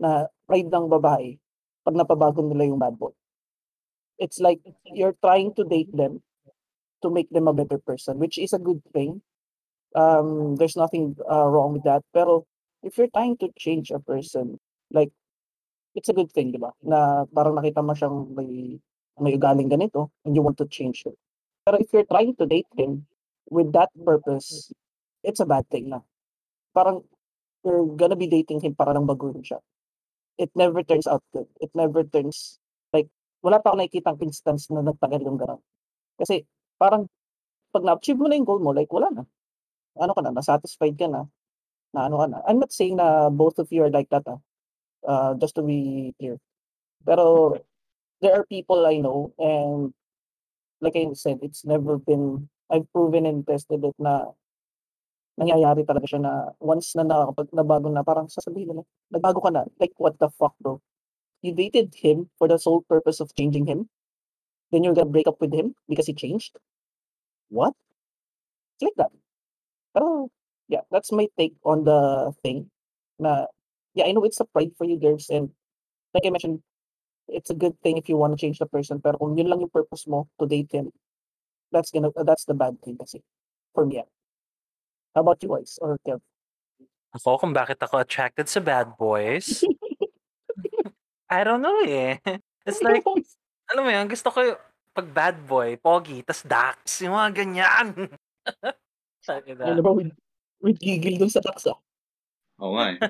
na 0.00 0.26
pride 0.46 0.68
ng 0.68 0.90
babae 0.90 1.38
pag 1.84 1.94
napabago 1.94 2.42
nila 2.42 2.66
yung 2.68 2.80
bad 2.80 2.96
boy. 2.98 3.12
It's 4.18 4.38
like 4.38 4.62
you're 4.86 5.16
trying 5.22 5.54
to 5.58 5.64
date 5.64 5.90
them 5.92 6.22
to 7.02 7.10
make 7.10 7.28
them 7.30 7.46
a 7.46 7.54
better 7.54 7.78
person, 7.78 8.18
which 8.18 8.38
is 8.38 8.52
a 8.52 8.62
good 8.62 8.80
thing. 8.92 9.20
Um, 9.94 10.56
there's 10.56 10.76
nothing 10.76 11.14
uh, 11.30 11.46
wrong 11.46 11.74
with 11.74 11.84
that. 11.84 12.02
Pero 12.14 12.46
if 12.82 12.96
you're 12.96 13.12
trying 13.12 13.36
to 13.38 13.50
change 13.58 13.90
a 13.90 14.00
person, 14.00 14.58
like, 14.90 15.12
it's 15.94 16.08
a 16.08 16.16
good 16.16 16.32
thing, 16.32 16.50
di 16.50 16.58
ba? 16.58 16.72
Na 16.82 17.24
parang 17.30 17.54
nakita 17.54 17.84
mo 17.84 17.94
siyang 17.94 18.34
may, 18.34 18.80
may 19.20 19.36
ugaling 19.36 19.70
ganito 19.70 20.10
and 20.24 20.34
you 20.34 20.42
want 20.42 20.58
to 20.58 20.66
change 20.66 21.04
it. 21.06 21.14
Pero 21.66 21.78
if 21.78 21.92
you're 21.92 22.08
trying 22.08 22.34
to 22.36 22.46
date 22.46 22.70
him 22.74 23.06
with 23.50 23.70
that 23.72 23.90
purpose, 24.04 24.72
it's 25.24 25.40
a 25.40 25.48
bad 25.48 25.66
thing 25.72 25.88
na. 25.90 26.04
Parang 26.76 27.02
you're 27.64 27.96
gonna 27.96 28.16
be 28.16 28.28
dating 28.28 28.60
him 28.60 28.76
para 28.76 28.92
lang 28.92 29.08
baguhin 29.08 29.40
siya. 29.40 29.58
It 30.36 30.52
never 30.54 30.84
turns 30.84 31.08
out 31.08 31.24
good. 31.32 31.48
It 31.58 31.72
never 31.74 32.04
turns 32.04 32.60
like 32.92 33.08
wala 33.40 33.60
pa 33.60 33.72
akong 33.72 33.80
nakikitang 33.84 34.20
instance 34.22 34.68
na 34.68 34.84
nagtagal 34.84 35.24
yung 35.24 35.40
gano'n. 35.40 35.60
Kasi 36.20 36.44
parang 36.78 37.08
pag 37.74 37.82
na-achieve 37.82 38.18
mo 38.20 38.30
na 38.30 38.38
yung 38.38 38.46
goal 38.46 38.62
mo, 38.62 38.70
like 38.70 38.90
wala 38.92 39.10
na. 39.10 39.24
Ano 39.98 40.14
ka 40.14 40.22
na, 40.22 40.30
na-satisfied 40.34 40.94
ka 40.98 41.06
na, 41.10 41.26
na 41.94 42.06
ano 42.06 42.22
ka 42.22 42.26
na. 42.30 42.38
I'm 42.46 42.58
not 42.62 42.70
saying 42.70 42.96
na 42.98 43.30
both 43.30 43.58
of 43.58 43.70
you 43.74 43.82
are 43.84 43.92
like 43.92 44.10
that, 44.10 44.26
ah. 44.30 44.40
Uh, 45.04 45.36
just 45.36 45.54
to 45.54 45.62
be 45.62 46.14
clear. 46.16 46.40
Pero 47.04 47.58
there 48.24 48.40
are 48.40 48.46
people 48.48 48.88
I 48.88 49.04
know 49.04 49.36
and 49.36 49.92
like 50.80 50.96
I 50.96 51.12
said, 51.12 51.40
it's 51.42 51.64
never 51.64 51.98
been, 51.98 52.48
I've 52.72 52.88
proven 52.92 53.26
and 53.26 53.46
tested 53.46 53.84
it 53.84 53.96
na 54.00 54.32
nangyayari 55.38 55.82
talaga 55.82 56.06
siya 56.06 56.20
na 56.22 56.32
once 56.62 56.94
na 56.94 57.02
nakakapag 57.02 57.48
nabago 57.54 57.88
na 57.90 58.06
parang 58.06 58.30
sasabihin 58.30 58.70
nila, 58.70 58.82
nagbago 59.10 59.42
ka 59.42 59.50
na. 59.50 59.62
Like, 59.80 59.94
what 59.98 60.18
the 60.18 60.30
fuck, 60.30 60.54
bro? 60.62 60.78
You 61.42 61.52
dated 61.54 61.94
him 61.94 62.30
for 62.38 62.48
the 62.48 62.58
sole 62.58 62.82
purpose 62.86 63.20
of 63.20 63.34
changing 63.34 63.66
him? 63.66 63.90
Then 64.70 64.84
you're 64.84 64.94
gonna 64.94 65.10
break 65.10 65.26
up 65.26 65.40
with 65.40 65.52
him 65.52 65.74
because 65.88 66.06
he 66.06 66.14
changed? 66.14 66.56
What? 67.50 67.74
It's 68.78 68.90
like 68.90 68.98
that. 68.98 69.12
Pero, 69.94 70.30
yeah, 70.68 70.82
that's 70.90 71.12
my 71.12 71.28
take 71.38 71.54
on 71.64 71.84
the 71.84 72.32
thing. 72.42 72.70
Na, 73.18 73.46
yeah, 73.94 74.06
I 74.06 74.12
know 74.12 74.24
it's 74.24 74.40
a 74.40 74.46
pride 74.46 74.72
for 74.78 74.84
you 74.84 74.98
girls 74.98 75.30
and 75.30 75.50
like 76.14 76.26
I 76.26 76.30
mentioned, 76.30 76.62
it's 77.28 77.50
a 77.50 77.54
good 77.54 77.78
thing 77.82 77.96
if 77.98 78.08
you 78.08 78.16
want 78.16 78.32
to 78.32 78.40
change 78.40 78.58
the 78.58 78.66
person 78.66 79.00
pero 79.00 79.18
kung 79.18 79.36
yun 79.38 79.48
lang 79.48 79.60
yung 79.60 79.70
purpose 79.70 80.06
mo 80.06 80.28
to 80.40 80.46
date 80.46 80.70
him, 80.72 80.90
that's 81.72 81.90
gonna, 81.90 82.10
that's 82.24 82.44
the 82.44 82.54
bad 82.54 82.80
thing 82.82 82.96
kasi. 82.98 83.22
For 83.74 83.86
me, 83.86 83.96
yeah. 83.96 84.08
How 85.14 85.22
about 85.22 85.38
you 85.46 85.48
guys 85.48 85.78
or 85.78 85.94
Kev? 86.02 86.18
Ako 87.14 87.38
kung 87.38 87.54
bakit 87.54 87.78
ako 87.78 88.02
attracted 88.02 88.50
sa 88.50 88.58
bad 88.58 88.98
boys, 88.98 89.62
I 91.30 91.46
don't 91.46 91.62
know 91.62 91.86
eh. 91.86 92.18
It's 92.66 92.82
like, 92.82 93.06
alam 93.70 93.82
mo 93.86 93.90
yun, 93.94 94.10
gusto 94.10 94.34
ko 94.34 94.38
yung 94.42 94.60
pag 94.90 95.06
bad 95.14 95.36
boy, 95.46 95.78
pogi, 95.78 96.26
tas 96.26 96.42
dax, 96.42 97.06
yung 97.06 97.14
mga 97.14 97.30
ganyan. 97.30 97.88
Ano 99.24 99.80
ba 99.80 99.88
with, 99.96 100.12
with 100.60 100.76
gigil 100.76 101.16
dun 101.16 101.32
sa 101.32 101.40
taksa? 101.40 101.72
Oo 102.60 102.76
nga 102.76 102.92
eh. 102.92 103.00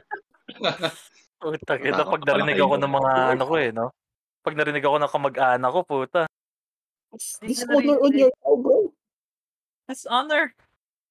puta, 1.42 1.74
ito 1.74 2.02
pag 2.06 2.22
narinig 2.22 2.54
ako 2.62 2.78
ng 2.78 2.92
mga 2.94 3.12
ano 3.34 3.42
ko 3.42 3.54
eh, 3.58 3.70
no? 3.74 3.90
Pag 4.46 4.54
narinig 4.54 4.86
ako 4.86 5.02
ng 5.02 5.10
kamag-anak 5.10 5.70
ko, 5.74 5.80
puta. 5.82 6.22
It's 7.10 7.34
Hindi 7.42 7.58
this 7.58 7.66
ko 7.66 7.82
honor 7.82 7.98
on 7.98 8.14
your 8.14 8.30
cow, 8.46 8.54
bro. 8.54 8.94
That's 9.90 10.06
honor. 10.06 10.54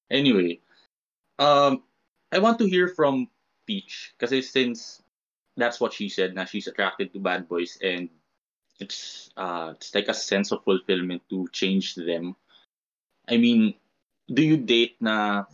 Anyway, 0.08 0.63
um, 1.38 1.82
I 2.32 2.38
want 2.38 2.58
to 2.58 2.66
hear 2.66 2.88
from 2.88 3.28
Peach 3.66 4.12
kasi 4.18 4.42
since 4.42 5.02
that's 5.56 5.80
what 5.80 5.92
she 5.92 6.08
said 6.08 6.34
na 6.34 6.44
she's 6.44 6.66
attracted 6.66 7.12
to 7.12 7.22
bad 7.22 7.48
boys 7.48 7.78
and 7.80 8.10
it's 8.82 9.30
uh 9.38 9.72
it's 9.76 9.94
like 9.94 10.08
a 10.08 10.14
sense 10.14 10.50
of 10.50 10.64
fulfillment 10.64 11.22
to 11.30 11.46
change 11.52 11.94
them. 11.94 12.36
I 13.28 13.38
mean, 13.38 13.74
do 14.28 14.42
you 14.42 14.58
date 14.58 15.00
na 15.00 15.46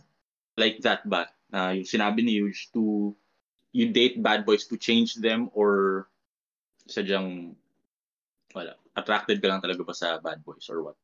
like 0.57 0.81
that 0.81 1.07
ba? 1.07 1.29
Na 1.53 1.71
yung 1.71 1.87
sinabi 1.87 2.25
ni 2.25 2.41
Yuj 2.41 2.73
to 2.73 3.15
you 3.71 3.93
date 3.93 4.19
bad 4.19 4.43
boys 4.45 4.67
to 4.67 4.75
change 4.75 5.15
them 5.15 5.49
or 5.53 6.07
sadyang 6.89 7.55
wala, 8.51 8.75
attracted 8.97 9.39
ka 9.39 9.47
lang 9.47 9.61
talaga 9.63 9.85
ba 9.85 9.95
sa 9.95 10.19
bad 10.19 10.43
boys 10.43 10.67
or 10.67 10.83
what? 10.83 10.97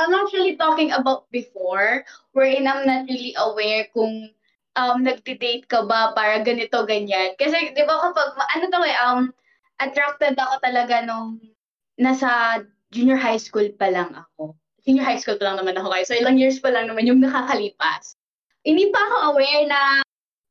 I'm 0.00 0.16
actually 0.16 0.56
talking 0.56 0.96
about 0.96 1.28
before, 1.28 2.08
wherein 2.32 2.64
I'm 2.64 2.88
not 2.88 3.04
really 3.04 3.36
aware 3.36 3.84
kung 3.92 4.32
um, 4.80 5.04
nagdi-date 5.04 5.68
ka 5.68 5.84
ba 5.84 6.16
para 6.16 6.40
ganito, 6.40 6.80
ganyan. 6.88 7.36
Kasi, 7.36 7.76
di 7.76 7.84
ba 7.84 8.00
kapag, 8.00 8.32
ano 8.34 8.64
to 8.72 8.80
eh, 8.88 8.98
um, 9.04 9.20
attracted 9.76 10.40
ako 10.40 10.54
talaga 10.64 11.04
nung 11.04 11.36
nasa 12.00 12.60
junior 12.88 13.20
high 13.20 13.40
school 13.40 13.68
pa 13.76 13.92
lang 13.92 14.08
ako. 14.16 14.56
Senior 14.80 15.04
high 15.04 15.20
school 15.20 15.36
pa 15.36 15.52
lang 15.52 15.60
naman 15.60 15.76
ako 15.76 15.92
kayo. 15.92 16.04
So, 16.08 16.16
ilang 16.16 16.40
years 16.40 16.58
pa 16.58 16.72
lang 16.72 16.88
naman 16.88 17.04
yung 17.04 17.20
nakakalipas. 17.24 18.16
Hindi 18.64 18.88
pa 18.88 19.00
ako 19.00 19.16
aware 19.36 19.64
na 19.68 19.80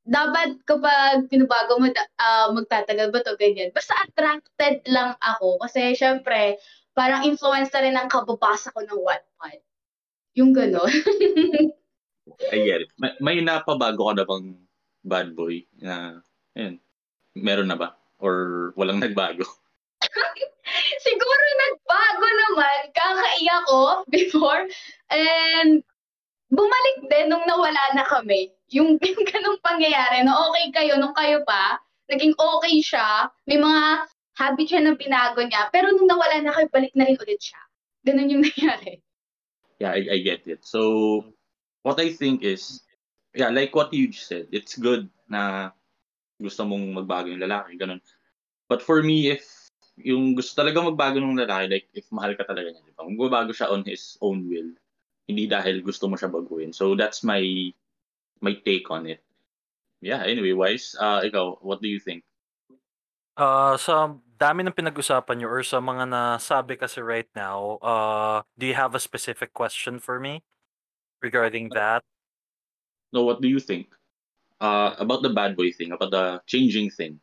dapat 0.10 0.58
kapag 0.66 1.30
pinubago 1.30 1.78
mo, 1.78 1.90
ah, 2.18 2.50
magtatagal 2.50 3.14
ba 3.14 3.20
to 3.22 3.38
ganyan. 3.38 3.70
Basta 3.74 3.94
attracted 4.06 4.82
lang 4.90 5.14
ako. 5.22 5.62
Kasi, 5.62 5.94
syempre, 5.94 6.58
parang 7.00 7.24
influence 7.24 7.72
na 7.72 7.80
rin 7.80 7.96
ang 7.96 8.12
kababasa 8.12 8.76
ko 8.76 8.84
ng 8.84 9.00
Wattpad. 9.00 9.64
Yung 10.36 10.52
gano'n. 10.52 10.92
I 12.54 12.58
get 12.60 12.84
it. 12.84 12.92
May, 13.00 13.16
may 13.24 13.38
napabago 13.40 14.12
ka 14.12 14.14
na 14.20 14.28
bang 14.28 14.48
bad 15.08 15.32
boy 15.32 15.64
na, 15.80 16.20
ayun, 16.60 16.76
meron 17.40 17.72
na 17.72 17.80
ba? 17.80 17.96
Or 18.20 18.76
walang 18.76 19.00
nagbago? 19.04 19.48
siguro 21.08 21.46
nagbago 21.64 22.28
naman. 22.28 22.78
Kakaiyak 22.92 23.64
ko 23.72 24.04
before. 24.12 24.68
And 25.08 25.80
bumalik 26.52 26.98
din 27.08 27.32
nung 27.32 27.48
nawala 27.48 27.96
na 27.96 28.04
kami. 28.04 28.52
Yung, 28.76 29.00
yung 29.00 29.24
ganong 29.24 29.64
pangyayari 29.64 30.20
na 30.28 30.36
okay 30.52 30.68
kayo 30.76 31.00
nung 31.00 31.16
kayo 31.16 31.42
pa, 31.48 31.80
naging 32.12 32.36
okay 32.36 32.84
siya, 32.84 33.32
may 33.48 33.58
mga 33.58 34.06
habit 34.40 34.72
siya 34.72 34.80
na 34.80 34.96
binago 34.96 35.44
niya, 35.44 35.68
pero 35.68 35.92
nung 35.92 36.08
nawala 36.08 36.40
na 36.40 36.56
kayo, 36.56 36.72
balik 36.72 36.96
na 36.96 37.04
rin 37.04 37.20
ulit 37.20 37.44
siya. 37.44 37.60
Ganun 38.08 38.32
yung 38.32 38.44
nangyari. 38.48 39.04
Yeah, 39.84 39.92
I, 39.92 40.02
I 40.16 40.18
get 40.24 40.48
it. 40.48 40.64
So, 40.64 41.28
what 41.84 42.00
I 42.00 42.16
think 42.16 42.44
is, 42.44 42.88
yeah, 43.36 43.52
like 43.52 43.76
what 43.76 43.92
you 43.92 44.12
said, 44.16 44.48
it's 44.56 44.80
good 44.80 45.12
na 45.28 45.72
gusto 46.40 46.64
mong 46.64 46.96
magbago 46.96 47.28
yung 47.28 47.44
lalaki, 47.44 47.76
ganun. 47.76 48.00
But 48.72 48.80
for 48.80 49.04
me, 49.04 49.36
if 49.36 49.44
yung 50.00 50.40
gusto 50.40 50.56
talaga 50.56 50.80
magbago 50.80 51.20
ng 51.20 51.44
lalaki, 51.44 51.68
like 51.68 51.88
if 51.92 52.08
mahal 52.16 52.32
ka 52.40 52.48
talaga 52.48 52.72
niya, 52.72 52.84
di 52.88 52.96
ba? 52.96 53.04
Magbabago 53.04 53.52
siya 53.52 53.68
on 53.68 53.84
his 53.84 54.16
own 54.24 54.48
will. 54.48 54.72
Hindi 55.28 55.52
dahil 55.52 55.84
gusto 55.84 56.08
mo 56.08 56.16
siya 56.16 56.32
baguhin. 56.32 56.72
So 56.72 56.96
that's 56.96 57.22
my 57.28 57.44
my 58.40 58.56
take 58.64 58.88
on 58.88 59.06
it. 59.06 59.20
Yeah, 60.00 60.24
anyway, 60.24 60.56
Wise, 60.56 60.96
uh, 60.96 61.20
ikaw, 61.28 61.60
what 61.60 61.84
do 61.84 61.92
you 61.92 62.00
think? 62.00 62.24
Uh, 63.38 63.78
sa 63.78 64.16
dami 64.40 64.64
ng 64.64 64.76
pinag-usapan 64.76 65.36
niyo 65.40 65.48
or 65.52 65.64
sa 65.64 65.84
mga 65.84 66.08
nasabi 66.08 66.80
kasi 66.80 67.04
right 67.04 67.28
now, 67.36 67.76
uh, 67.84 68.40
do 68.56 68.66
you 68.68 68.76
have 68.76 68.96
a 68.96 69.02
specific 69.04 69.52
question 69.54 70.00
for 70.00 70.20
me 70.20 70.44
regarding 71.20 71.68
that? 71.76 72.04
No, 73.12 73.24
what 73.24 73.42
do 73.42 73.48
you 73.52 73.60
think? 73.60 73.92
Uh, 74.60 74.96
about 75.00 75.24
the 75.24 75.32
bad 75.32 75.56
boy 75.56 75.72
thing, 75.72 75.92
about 75.92 76.12
the 76.12 76.40
changing 76.48 76.92
thing. 76.92 77.20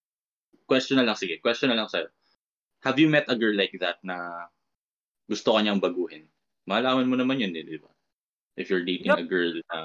Question 0.69 0.99
na 0.99 1.05
lang, 1.05 1.17
sige. 1.17 1.41
Question 1.41 1.69
na 1.71 1.77
lang 1.79 1.89
sa'yo. 1.89 2.09
Have 2.83 2.99
you 2.99 3.09
met 3.09 3.29
a 3.29 3.37
girl 3.37 3.55
like 3.55 3.77
that 3.81 4.01
na 4.03 4.49
gusto 5.29 5.55
ka 5.55 5.61
niyang 5.63 5.81
baguhin? 5.81 6.27
Malaman 6.67 7.07
mo 7.07 7.15
naman 7.17 7.39
yun, 7.39 7.55
eh, 7.55 7.63
di 7.63 7.79
ba? 7.79 7.93
If 8.57 8.73
you're 8.73 8.85
dating 8.85 9.15
Yep. 9.15 9.21
a 9.21 9.25
girl 9.29 9.53
na... 9.73 9.79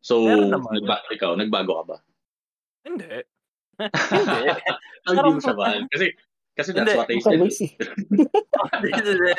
So, 0.00 0.24
Meron 0.24 0.54
naman. 0.54 0.72
nagba- 0.78 1.06
ikaw, 1.10 1.34
nagbago 1.34 1.72
ka 1.82 1.84
ba? 1.84 1.96
Hindi. 2.86 3.26
Hindi. 4.10 4.50
Ah, 5.06 5.14
hindi 5.14 5.30
mo 5.30 5.40
siya 5.40 5.54
mahal. 5.54 5.86
Kasi, 5.88 6.06
kasi 6.58 6.70
that's 6.74 6.94
what 6.98 7.06
I 7.06 7.18
said. 7.22 7.38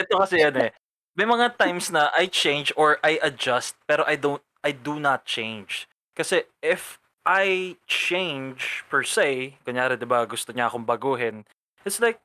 Ito 0.08 0.14
kasi 0.16 0.36
yan 0.40 0.56
eh. 0.56 0.72
May 1.20 1.28
mga 1.28 1.60
times 1.60 1.92
na 1.92 2.08
I 2.16 2.32
change 2.32 2.72
or 2.80 2.96
I 3.04 3.20
adjust 3.20 3.76
pero 3.84 4.08
I 4.08 4.16
don't 4.16 4.40
I 4.64 4.72
do 4.72 5.04
not 5.04 5.28
change. 5.28 5.92
Kasi 6.16 6.48
if 6.64 6.96
I 7.28 7.76
change 7.86 8.88
per 8.88 9.04
se, 9.04 9.60
kunyari 9.68 10.00
'di 10.00 10.08
ba, 10.08 10.24
gusto 10.24 10.56
niya 10.56 10.72
akong 10.72 10.88
baguhin. 10.88 11.44
It's 11.84 12.00
like 12.00 12.24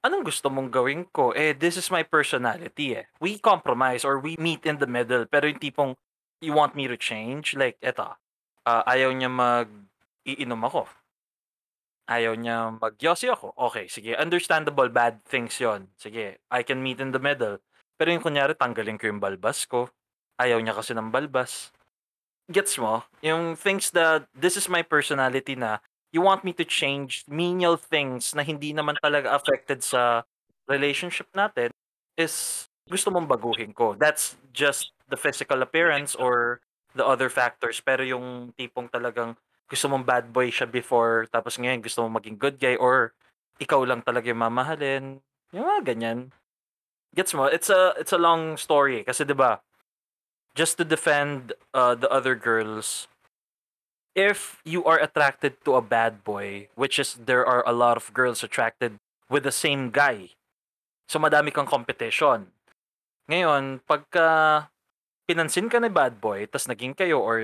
anong 0.00 0.24
gusto 0.24 0.48
mong 0.48 0.72
gawin 0.72 1.04
ko? 1.12 1.36
Eh 1.36 1.52
this 1.52 1.76
is 1.76 1.92
my 1.92 2.00
personality 2.00 2.96
eh. 2.96 3.04
We 3.20 3.36
compromise 3.36 4.08
or 4.08 4.16
we 4.16 4.40
meet 4.40 4.64
in 4.64 4.80
the 4.80 4.88
middle 4.88 5.28
pero 5.28 5.44
yung 5.44 5.60
tipong 5.60 5.92
you 6.40 6.56
want 6.56 6.72
me 6.72 6.88
to 6.88 6.96
change 6.96 7.52
like 7.52 7.76
eto. 7.84 8.16
ah, 8.64 8.82
ayaw 8.88 9.12
niya 9.12 9.28
mag 9.28 9.68
iinom 10.24 10.64
ako. 10.64 10.88
Ayaw 12.04 12.36
niya 12.36 12.76
magyosi 12.76 13.32
ako. 13.32 13.56
Okay, 13.56 13.88
sige. 13.88 14.12
Understandable 14.16 14.92
bad 14.92 15.24
things 15.24 15.56
yon. 15.56 15.88
Sige, 15.96 16.36
I 16.52 16.60
can 16.60 16.84
meet 16.84 17.00
in 17.00 17.16
the 17.16 17.22
middle. 17.22 17.56
Pero 17.96 18.12
yung 18.12 18.20
kunyari, 18.20 18.52
tanggalin 18.52 19.00
ko 19.00 19.08
yung 19.08 19.22
balbas 19.22 19.64
ko. 19.64 19.88
Ayaw 20.36 20.60
niya 20.60 20.76
kasi 20.76 20.92
ng 20.92 21.08
balbas. 21.08 21.72
Gets 22.52 22.76
mo? 22.76 23.08
Yung 23.24 23.56
things 23.56 23.88
that, 23.96 24.28
this 24.36 24.60
is 24.60 24.68
my 24.68 24.84
personality 24.84 25.56
na, 25.56 25.80
you 26.12 26.20
want 26.20 26.44
me 26.44 26.52
to 26.52 26.62
change 26.62 27.24
menial 27.24 27.80
things 27.80 28.36
na 28.36 28.44
hindi 28.44 28.76
naman 28.76 29.00
talaga 29.00 29.32
affected 29.32 29.80
sa 29.80 30.22
relationship 30.68 31.26
natin 31.32 31.72
is 32.20 32.66
gusto 32.86 33.08
mong 33.10 33.26
baguhin 33.26 33.72
ko. 33.72 33.96
That's 33.96 34.36
just 34.52 34.92
the 35.08 35.16
physical 35.16 35.64
appearance 35.64 36.12
or 36.14 36.60
the 36.92 37.02
other 37.02 37.32
factors. 37.32 37.80
Pero 37.80 38.04
yung 38.04 38.52
tipong 38.54 38.92
talagang 38.92 39.34
gusto 39.70 39.88
mong 39.88 40.04
bad 40.04 40.30
boy 40.32 40.52
siya 40.52 40.68
before, 40.68 41.26
tapos 41.32 41.56
ngayon 41.56 41.80
gusto 41.80 42.04
mong 42.04 42.20
maging 42.20 42.36
good 42.36 42.56
guy, 42.60 42.76
or 42.76 43.12
ikaw 43.58 43.80
lang 43.86 44.04
talaga 44.04 44.28
yung 44.28 44.42
mamahalin. 44.42 45.24
Yung 45.54 45.64
mga 45.64 45.94
ganyan. 45.94 46.18
Gets 47.14 47.32
mo? 47.32 47.46
It's 47.46 47.70
a, 47.70 47.94
it's 47.96 48.12
a 48.12 48.20
long 48.20 48.58
story. 48.58 49.06
Kasi 49.06 49.22
ba 49.30 49.62
just 50.54 50.78
to 50.78 50.84
defend 50.86 51.52
uh, 51.74 51.94
the 51.94 52.08
other 52.08 52.34
girls, 52.34 53.08
if 54.14 54.62
you 54.64 54.84
are 54.86 54.98
attracted 54.98 55.58
to 55.66 55.74
a 55.74 55.82
bad 55.82 56.22
boy, 56.22 56.68
which 56.78 56.98
is 56.98 57.18
there 57.26 57.44
are 57.44 57.66
a 57.66 57.74
lot 57.74 57.96
of 57.98 58.14
girls 58.14 58.42
attracted 58.42 58.94
with 59.28 59.42
the 59.42 59.52
same 59.52 59.90
guy, 59.90 60.30
so 61.08 61.18
madami 61.18 61.52
kang 61.52 61.66
competition. 61.66 62.54
Ngayon, 63.26 63.82
pagka 63.82 64.70
pinansin 65.24 65.72
ka 65.72 65.80
ni 65.80 65.88
bad 65.88 66.20
boy, 66.20 66.44
tas 66.46 66.68
naging 66.68 66.92
kayo 66.96 67.20
or 67.20 67.40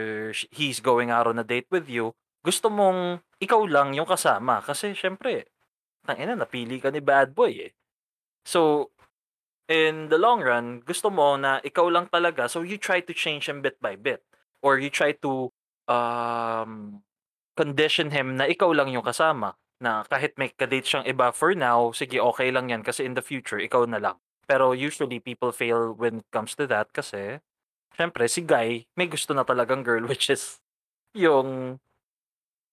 he's 0.52 0.80
going 0.80 1.08
out 1.08 1.26
on 1.26 1.40
a 1.40 1.46
date 1.46 1.68
with 1.72 1.88
you, 1.88 2.12
gusto 2.44 2.68
mong 2.68 3.24
ikaw 3.40 3.64
lang 3.64 3.96
yung 3.96 4.08
kasama. 4.08 4.60
Kasi 4.64 4.92
syempre, 4.92 5.48
tangina, 6.04 6.36
napili 6.36 6.80
ka 6.80 6.92
ni 6.92 7.00
bad 7.00 7.32
boy 7.32 7.68
eh. 7.68 7.72
So, 8.44 8.92
in 9.68 10.08
the 10.08 10.18
long 10.18 10.40
run, 10.44 10.80
gusto 10.84 11.08
mo 11.12 11.36
na 11.36 11.60
ikaw 11.64 11.88
lang 11.88 12.08
talaga. 12.08 12.48
So, 12.48 12.64
you 12.64 12.76
try 12.80 13.00
to 13.04 13.12
change 13.12 13.48
him 13.48 13.60
bit 13.60 13.80
by 13.80 13.96
bit. 13.96 14.24
Or 14.60 14.76
you 14.76 14.92
try 14.92 15.16
to 15.24 15.52
um, 15.88 17.00
condition 17.56 18.12
him 18.12 18.36
na 18.36 18.44
ikaw 18.48 18.72
lang 18.72 18.92
yung 18.92 19.04
kasama. 19.04 19.56
Na 19.80 20.04
kahit 20.04 20.36
may 20.36 20.52
kadate 20.52 20.84
siyang 20.84 21.08
iba 21.08 21.32
for 21.32 21.56
now, 21.56 21.92
sige, 21.96 22.20
okay 22.20 22.52
lang 22.52 22.68
yan 22.68 22.84
kasi 22.84 23.08
in 23.08 23.16
the 23.16 23.24
future, 23.24 23.56
ikaw 23.56 23.88
na 23.88 23.96
lang. 23.96 24.16
Pero 24.44 24.76
usually, 24.76 25.20
people 25.20 25.52
fail 25.52 25.96
when 25.96 26.20
it 26.20 26.28
comes 26.28 26.52
to 26.58 26.68
that 26.68 26.92
kasi, 26.92 27.40
syempre, 27.94 28.26
si 28.28 28.42
Guy, 28.42 28.86
may 28.96 29.06
gusto 29.06 29.34
na 29.34 29.46
talagang 29.46 29.82
girl 29.84 30.04
which 30.10 30.30
is 30.30 30.58
yung 31.14 31.78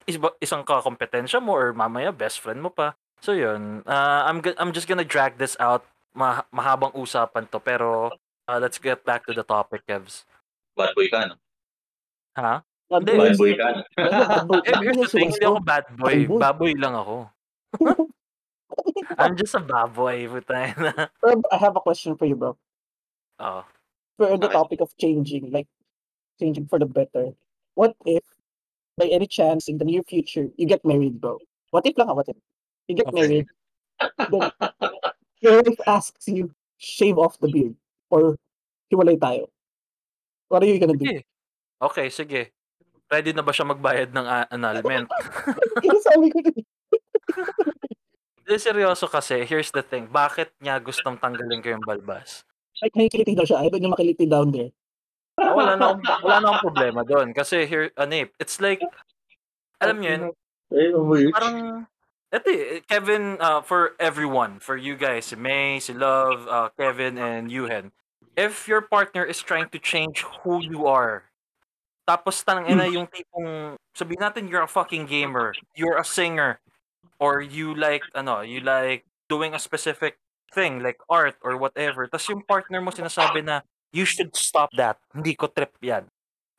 isba, 0.06 0.32
isang 0.40 0.64
kakompetensya 0.64 1.42
mo 1.42 1.58
or 1.58 1.74
mamaya 1.74 2.14
best 2.14 2.40
friend 2.40 2.62
mo 2.62 2.70
pa. 2.70 2.96
So 3.20 3.34
yun, 3.34 3.82
uh, 3.90 4.22
I'm 4.30 4.46
I'm 4.62 4.72
just 4.72 4.86
gonna 4.86 5.08
drag 5.08 5.42
this 5.42 5.58
out. 5.58 5.84
Ma- 6.18 6.46
mahabang 6.54 6.94
usapan 6.98 7.46
to 7.50 7.62
pero 7.62 8.14
uh, 8.50 8.58
let's 8.62 8.78
get 8.78 9.06
back 9.06 9.26
to 9.26 9.34
the 9.34 9.46
topic, 9.46 9.86
Kevs. 9.86 10.26
Bad 10.78 10.94
boy 10.94 11.10
ka, 11.10 11.34
no? 11.34 11.36
Ha? 12.38 12.62
Bad 12.90 13.04
boy. 13.10 13.18
Bad 13.18 13.38
boy 13.38 13.54
ka. 13.58 13.68
Eh, 14.66 14.78
here's 14.82 14.98
the 15.02 15.10
thing, 15.10 15.30
hindi 15.34 15.46
ako 15.46 15.60
bad 15.62 15.86
boy. 15.98 16.30
Baboy 16.30 16.74
lang 16.78 16.94
ako. 16.94 17.30
I'm 19.18 19.36
just 19.36 19.56
a 19.56 19.60
baboy. 19.60 20.30
Bro, 20.30 21.42
I 21.52 21.58
have 21.58 21.76
a 21.76 21.82
question 21.82 22.16
for 22.18 22.26
you, 22.26 22.36
bro. 22.36 22.58
Oh. 23.40 23.66
For 24.18 24.34
the 24.38 24.50
Okay. 24.50 24.58
topic 24.58 24.80
of 24.82 24.90
changing, 24.98 25.54
like 25.54 25.70
changing 26.42 26.66
for 26.66 26.82
the 26.82 26.90
better. 26.90 27.38
What 27.78 27.94
if, 28.06 28.26
by 28.98 29.06
any 29.14 29.30
chance, 29.30 29.70
in 29.70 29.78
the 29.78 29.86
near 29.86 30.02
future, 30.02 30.50
you 30.58 30.66
get 30.66 30.82
married, 30.82 31.22
bro? 31.22 31.38
What 31.70 31.86
if 31.86 31.94
lang, 31.98 32.10
ah, 32.10 32.18
what 32.18 32.26
if? 32.26 32.38
You 32.90 32.98
get 32.98 33.14
Okay. 33.14 33.18
married, 33.22 33.48
then 34.34 34.50
your 35.46 35.62
wife 35.62 35.82
asks 35.86 36.26
you, 36.26 36.50
shave 36.82 37.22
off 37.22 37.38
the 37.38 37.50
beard, 37.50 37.78
or 38.10 38.42
hiwalay 38.90 39.22
tayo. 39.22 39.54
What 40.50 40.66
are 40.66 40.70
you 40.70 40.82
gonna 40.82 40.98
do? 40.98 41.06
Sige. 41.06 41.22
Okay, 41.78 42.08
sige. 42.10 42.42
Ready 43.08 43.32
na 43.38 43.46
ba 43.46 43.54
siya 43.54 43.70
magbayad 43.70 44.10
ng 44.18 44.26
a- 44.26 44.50
annulment? 44.50 45.06
Sabi 46.10 46.34
ko 46.34 46.42
din. 46.42 46.66
Hindi, 48.48 48.64
seryoso 48.64 49.06
kasi, 49.12 49.44
here's 49.46 49.70
the 49.76 49.84
thing. 49.84 50.08
Bakit 50.10 50.56
niya 50.64 50.80
gustong 50.82 51.20
tanggalin 51.20 51.62
ko 51.62 51.78
yung 51.78 51.86
balbas? 51.86 52.48
Like, 52.82 52.94
nakikiliti 52.94 53.34
daw 53.34 53.46
siya. 53.46 53.66
Ayaw 53.66 53.78
niya 53.78 53.94
makiliti 53.94 54.26
down 54.30 54.54
there. 54.54 54.70
Ah, 55.38 55.54
wala 55.54 55.78
na 55.78 55.94
akong, 55.94 56.02
wala 56.26 56.38
na 56.42 56.48
akong 56.50 56.66
problema 56.74 57.02
doon. 57.06 57.34
Kasi 57.34 57.66
here, 57.70 57.94
ano 57.98 58.26
eh, 58.26 58.28
it's 58.42 58.58
like, 58.58 58.82
alam 59.78 60.02
niyo 60.02 60.10
yun, 60.10 60.24
parang, 61.32 61.86
eto 62.34 62.50
eh, 62.50 62.82
Kevin, 62.90 63.38
uh, 63.40 63.62
for 63.62 63.94
everyone, 64.02 64.60
for 64.60 64.76
you 64.76 64.98
guys, 64.98 65.30
si 65.30 65.38
May, 65.38 65.80
si 65.80 65.94
Love, 65.94 66.50
uh, 66.50 66.70
Kevin, 66.76 67.18
and 67.18 67.54
Yuhen, 67.54 67.94
if 68.36 68.68
your 68.68 68.82
partner 68.82 69.24
is 69.24 69.40
trying 69.40 69.70
to 69.70 69.80
change 69.80 70.26
who 70.44 70.60
you 70.60 70.86
are, 70.86 71.24
tapos 72.08 72.44
tanang 72.44 72.70
ina 72.72 72.88
yung 72.88 73.08
tipong, 73.08 73.76
sabihin 73.96 74.22
natin 74.22 74.50
you're 74.50 74.64
a 74.64 74.70
fucking 74.70 75.06
gamer, 75.06 75.54
you're 75.76 75.98
a 76.00 76.06
singer, 76.06 76.60
or 77.20 77.42
you 77.42 77.76
like, 77.76 78.04
ano, 78.16 78.42
you 78.42 78.60
like 78.60 79.06
doing 79.30 79.54
a 79.54 79.60
specific 79.60 80.18
thing, 80.54 80.80
like 80.80 81.00
art 81.10 81.36
or 81.44 81.58
whatever, 81.58 82.08
tas 82.08 82.28
yung 82.30 82.44
partner 82.44 82.80
mo 82.82 82.92
sinasabi 82.92 83.44
na, 83.44 83.62
you 83.92 84.04
should 84.04 84.36
stop 84.36 84.70
that, 84.76 85.00
hindi 85.14 85.36
ko 85.36 85.48
trip 85.48 85.74
yan. 85.82 86.06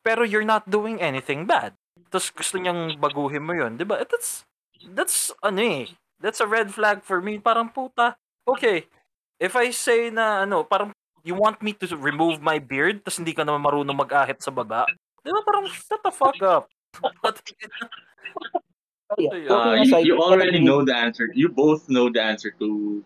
Pero 0.03 0.25
you're 0.25 0.47
not 0.47 0.69
doing 0.69 1.01
anything 1.01 1.45
bad. 1.45 1.77
Tapos 2.09 2.33
gusto 2.33 2.57
niyang 2.57 2.97
baguhin 2.97 3.45
mo 3.45 3.53
yun, 3.53 3.77
di 3.77 3.85
ba? 3.85 4.01
Eh, 4.01 4.09
That's, 4.09 4.45
that's, 4.95 5.17
ano 5.43 5.61
eh, 5.61 5.93
that's 6.23 6.41
a 6.41 6.49
red 6.49 6.73
flag 6.73 7.03
for 7.05 7.21
me. 7.21 7.39
Parang 7.39 7.69
puta, 7.69 8.17
okay, 8.47 8.87
if 9.37 9.55
I 9.57 9.71
say 9.71 10.09
na, 10.09 10.49
ano, 10.49 10.65
parang, 10.65 10.95
you 11.27 11.35
want 11.35 11.61
me 11.61 11.75
to 11.77 11.85
remove 11.99 12.41
my 12.41 12.57
beard, 12.63 13.05
tapos 13.05 13.21
hindi 13.21 13.35
ka 13.35 13.45
naman 13.45 13.61
marunong 13.61 13.99
mag-ahit 13.99 14.41
sa 14.41 14.55
baba, 14.55 14.87
di 15.21 15.35
ba? 15.35 15.43
Parang, 15.45 15.67
shut 15.69 16.01
the 16.01 16.13
fuck 16.15 16.41
up. 16.41 16.65
Oh, 19.09 19.17
yeah. 19.17 19.49
Uh, 19.49 19.73
you, 19.81 19.97
you 20.13 20.21
already 20.21 20.61
know 20.61 20.85
the 20.85 20.95
answer. 20.95 21.33
You 21.33 21.49
both 21.49 21.89
know 21.89 22.13
the 22.13 22.21
answer 22.21 22.53
to 22.61 23.03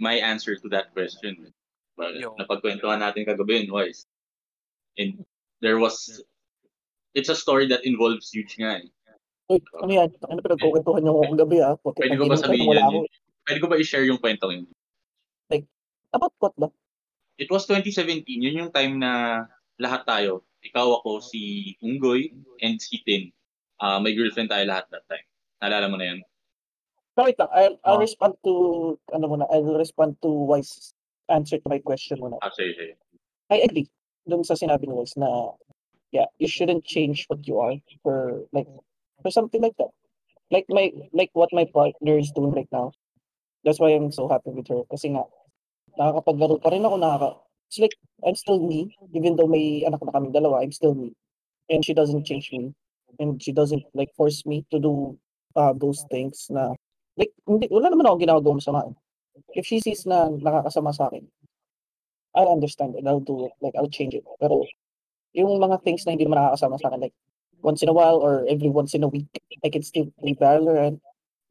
my 0.00 0.16
answer 0.16 0.56
to 0.56 0.68
that 0.72 0.90
question. 0.96 1.52
But 1.94 2.16
Yo. 2.16 2.32
napagkwentuhan 2.40 3.04
natin 3.04 3.28
kagabi 3.28 3.62
yun, 3.62 3.70
Wise. 3.70 4.08
And 4.96 5.20
there 5.60 5.76
was, 5.76 6.24
it's 7.12 7.28
a 7.28 7.36
story 7.36 7.68
that 7.68 7.84
involves 7.84 8.32
you 8.32 8.48
nga 8.48 8.80
eh. 8.80 8.88
Uy, 9.52 9.60
ano 9.82 9.92
yan? 9.92 10.10
Ano 10.26 10.40
pinagkukwentuhan 10.40 11.02
niyo 11.04 11.20
kung 11.20 11.38
gabi 11.38 11.58
ah? 11.60 11.76
Puti, 11.76 12.06
Pwede 12.06 12.16
ko 12.16 12.30
ba 12.30 12.38
sabihin 12.40 12.72
yan? 12.72 12.86
ako. 12.86 12.98
Pwede 13.44 13.58
ko 13.60 13.66
ba 13.68 13.76
i-share 13.76 14.08
yung 14.08 14.22
kwento 14.22 14.48
yun? 14.48 14.66
About 16.10 16.34
what 16.42 16.54
ba? 16.58 16.68
It 17.38 17.48
was 17.50 17.64
2017. 17.70 18.26
Yun 18.26 18.66
yung 18.66 18.72
time 18.74 18.98
na 18.98 19.44
lahat 19.78 20.04
tayo, 20.04 20.42
ikaw 20.60 21.00
ako, 21.00 21.22
si 21.22 21.74
Unggoy, 21.80 22.34
and 22.60 22.76
si 22.82 23.00
Tin. 23.06 23.30
Uh, 23.80 24.02
may 24.02 24.12
girlfriend 24.12 24.50
tayo 24.50 24.66
lahat 24.66 24.90
that 24.92 25.06
time. 25.08 25.24
Naalala 25.62 25.88
mo 25.88 25.96
na 25.96 26.06
yun? 26.12 26.20
No, 27.20 27.28
wait 27.28 27.36
lang. 27.36 27.52
I'll, 27.52 27.76
I'll 27.84 28.00
Oh. 28.00 28.06
respond 28.08 28.32
to, 28.48 28.52
ano 29.12 29.28
muna, 29.28 29.44
I'll 29.52 29.76
respond 29.76 30.16
to 30.24 30.32
Wise 30.32 30.96
answer 31.28 31.60
to 31.60 31.68
my 31.68 31.76
question 31.76 32.16
muna. 32.16 32.40
Ah, 32.40 32.48
sige, 32.48 32.72
sige. 32.72 32.96
I 33.52 33.60
agree 33.60 33.92
dun 34.24 34.40
sa 34.40 34.56
sinabi 34.56 34.88
ni 34.88 34.96
Wise 34.96 35.20
na, 35.20 35.52
yeah, 36.16 36.24
you 36.40 36.48
shouldn't 36.48 36.80
change 36.88 37.28
what 37.28 37.44
you 37.44 37.60
are 37.60 37.76
for, 38.00 38.48
like, 38.56 38.64
for 39.20 39.28
something 39.28 39.60
like 39.60 39.76
that. 39.76 39.92
Like 40.48 40.64
my, 40.72 40.88
like 41.12 41.28
what 41.36 41.52
my 41.52 41.68
partner 41.68 42.16
is 42.16 42.32
doing 42.32 42.56
right 42.56 42.72
now. 42.72 42.96
That's 43.68 43.76
why 43.76 43.92
I'm 43.92 44.08
so 44.08 44.24
happy 44.24 44.56
with 44.56 44.72
her. 44.72 44.88
Kasi 44.88 45.12
nga, 45.12 45.28
nakakapaglaro 46.00 46.56
pa 46.56 46.72
rin 46.72 46.88
ako, 46.88 46.96
nakaka, 46.96 47.30
it's 47.68 47.84
like, 47.84 48.00
I'm 48.24 48.32
still 48.34 48.64
me, 48.64 48.96
even 49.12 49.36
though 49.36 49.46
may 49.46 49.84
anak 49.84 50.00
na 50.00 50.16
kami 50.16 50.32
dalawa, 50.32 50.64
I'm 50.64 50.72
still 50.72 50.96
me. 50.96 51.12
And 51.68 51.84
she 51.84 51.92
doesn't 51.92 52.24
change 52.24 52.48
me. 52.48 52.72
And 53.20 53.36
she 53.36 53.52
doesn't, 53.52 53.84
like, 53.92 54.08
force 54.16 54.48
me 54.48 54.64
to 54.72 54.80
do 54.80 55.20
uh, 55.52 55.76
those 55.76 56.08
things 56.08 56.48
na, 56.48 56.72
like, 57.20 57.32
hindi, 57.44 57.68
wala 57.68 57.92
naman 57.92 58.08
ako 58.08 58.16
ginagawa 58.16 58.56
masama. 58.56 58.80
If 59.52 59.68
she 59.68 59.84
sees 59.84 60.08
na 60.08 60.32
nakakasama 60.32 60.96
sa 60.96 61.12
akin, 61.12 61.28
I'll 62.32 62.48
understand 62.48 62.96
it. 62.96 63.04
I'll 63.04 63.20
do 63.20 63.46
it. 63.46 63.52
Like, 63.60 63.76
I'll 63.76 63.92
change 63.92 64.16
it. 64.16 64.24
Pero, 64.40 64.64
yung 65.36 65.60
mga 65.60 65.84
things 65.84 66.08
na 66.08 66.16
hindi 66.16 66.24
naman 66.24 66.40
nakakasama 66.40 66.80
sa 66.80 66.88
akin, 66.88 67.04
like, 67.04 67.16
once 67.60 67.84
in 67.84 67.92
a 67.92 67.96
while 67.96 68.16
or 68.16 68.48
every 68.48 68.72
once 68.72 68.96
in 68.96 69.04
a 69.04 69.10
week, 69.10 69.28
I 69.60 69.68
can 69.68 69.84
still 69.84 70.08
play 70.16 70.32
Valorant. 70.34 71.00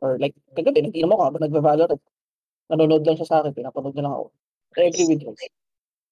Or 0.01 0.17
like, 0.17 0.33
kagabi, 0.57 0.89
nag-inom 0.89 1.13
ako 1.13 1.23
habang 1.29 1.43
nagva-Valorant. 1.45 2.01
Nanonood 2.71 3.05
lang 3.05 3.17
siya 3.19 3.27
sa 3.29 3.37
akin, 3.43 3.53
pinapanood 3.53 3.93
niya 3.93 4.09
lang 4.09 4.15
ako. 4.15 4.25
Agree 4.77 5.07
with 5.09 5.21
you. 5.21 5.35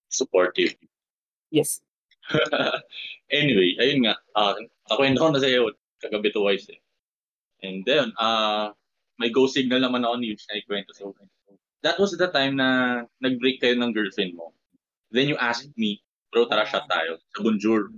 Supportive. 0.09 0.75
Yes. 1.49 1.79
anyway, 3.31 3.77
ayun 3.79 4.03
nga. 4.03 4.19
Uh, 4.35 4.59
nakwento 4.91 5.23
ko 5.23 5.31
na 5.31 5.39
sa'yo 5.39 5.71
kagabi 6.03 6.33
to 6.33 6.43
Wise 6.43 6.67
eh. 6.73 6.79
And 7.63 7.81
then, 7.87 8.11
uh, 8.19 8.75
may 9.17 9.33
go 9.33 9.49
signal 9.49 9.81
naman 9.81 10.05
ako 10.05 10.15
ni 10.21 10.33
Yuch 10.33 10.45
na 10.47 10.61
ikwento 10.61 10.93
sa 10.93 11.09
That 11.85 12.01
was 12.01 12.13
the 12.17 12.29
time 12.29 12.57
na 12.57 13.01
nag-break 13.21 13.61
kayo 13.61 13.77
ng 13.77 13.93
girlfriend 13.93 14.33
mo. 14.33 14.53
Then 15.13 15.29
you 15.29 15.37
asked 15.37 15.73
me, 15.77 16.01
bro, 16.33 16.49
tara 16.49 16.65
shot 16.65 16.89
tayo 16.89 17.21
sa 17.33 17.45
Bonjour. 17.45 17.93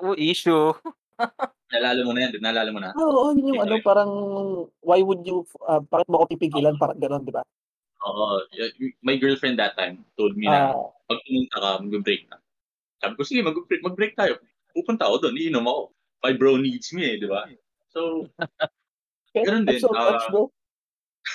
Oh, 0.00 0.12
issue. 0.12 0.76
Nalala 1.72 2.00
mo 2.04 2.12
na 2.12 2.20
yan, 2.28 2.30
nalala 2.38 2.70
mo 2.70 2.78
na? 2.78 2.92
Oo, 2.94 3.32
oh, 3.32 3.34
yun 3.34 3.56
yung 3.56 3.62
ano, 3.64 3.80
parang, 3.80 4.10
why 4.84 5.00
would 5.00 5.24
you, 5.24 5.42
uh, 5.66 5.80
bakit 5.82 6.06
mo 6.06 6.20
ako 6.22 6.36
pipigilan? 6.36 6.76
Parang 6.78 7.00
gano'n, 7.00 7.24
di 7.24 7.32
ba? 7.34 7.42
Oo. 8.04 8.44
y- 8.52 8.94
my 9.00 9.16
girlfriend 9.16 9.56
that 9.56 9.74
time 9.74 10.04
told 10.14 10.36
me 10.36 10.46
na 10.46 10.76
Ah, 10.76 10.92
pag 11.08 11.20
pumunta 11.24 11.56
ka, 11.58 11.70
mag-break 11.80 12.28
na. 12.28 12.38
Sabi 13.00 13.12
ko, 13.18 13.22
sige, 13.24 13.40
mag-break, 13.42 13.82
mag-break 13.82 14.14
tayo. 14.14 14.38
Pupunta 14.76 15.08
ako 15.08 15.26
doon, 15.28 15.40
iinom 15.40 15.66
ako. 15.66 15.82
My 16.22 16.32
bro 16.36 16.60
needs 16.60 16.92
me 16.94 17.02
eh, 17.04 17.16
di 17.18 17.26
ba? 17.26 17.48
So, 17.90 18.28
okay, 19.34 19.42
Ganun 19.42 19.66
din, 19.66 19.82
so 19.82 19.90
touched, 19.90 20.28
ah. 20.28 20.32
bro. 20.32 20.42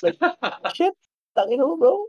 Like, 0.01 0.15
shit, 0.77 0.95
tangin 1.35 1.59
mo, 1.59 1.75
bro. 1.75 2.07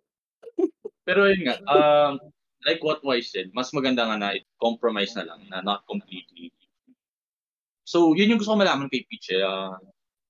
pero 1.08 1.26
yun 1.26 1.50
nga, 1.50 1.56
um, 1.66 2.22
like 2.62 2.78
what 2.86 3.02
Wise 3.02 3.34
said, 3.34 3.50
mas 3.50 3.74
maganda 3.74 4.06
nga 4.06 4.16
na 4.20 4.30
compromise 4.62 5.18
na 5.18 5.26
lang, 5.26 5.42
na 5.50 5.58
not 5.64 5.82
completely. 5.90 6.54
So, 7.82 8.14
yun 8.14 8.30
yung 8.30 8.38
gusto 8.38 8.54
ko 8.54 8.62
malaman 8.62 8.86
kay 8.86 9.02
Peach 9.10 9.34
eh. 9.34 9.42
ah, 9.42 9.74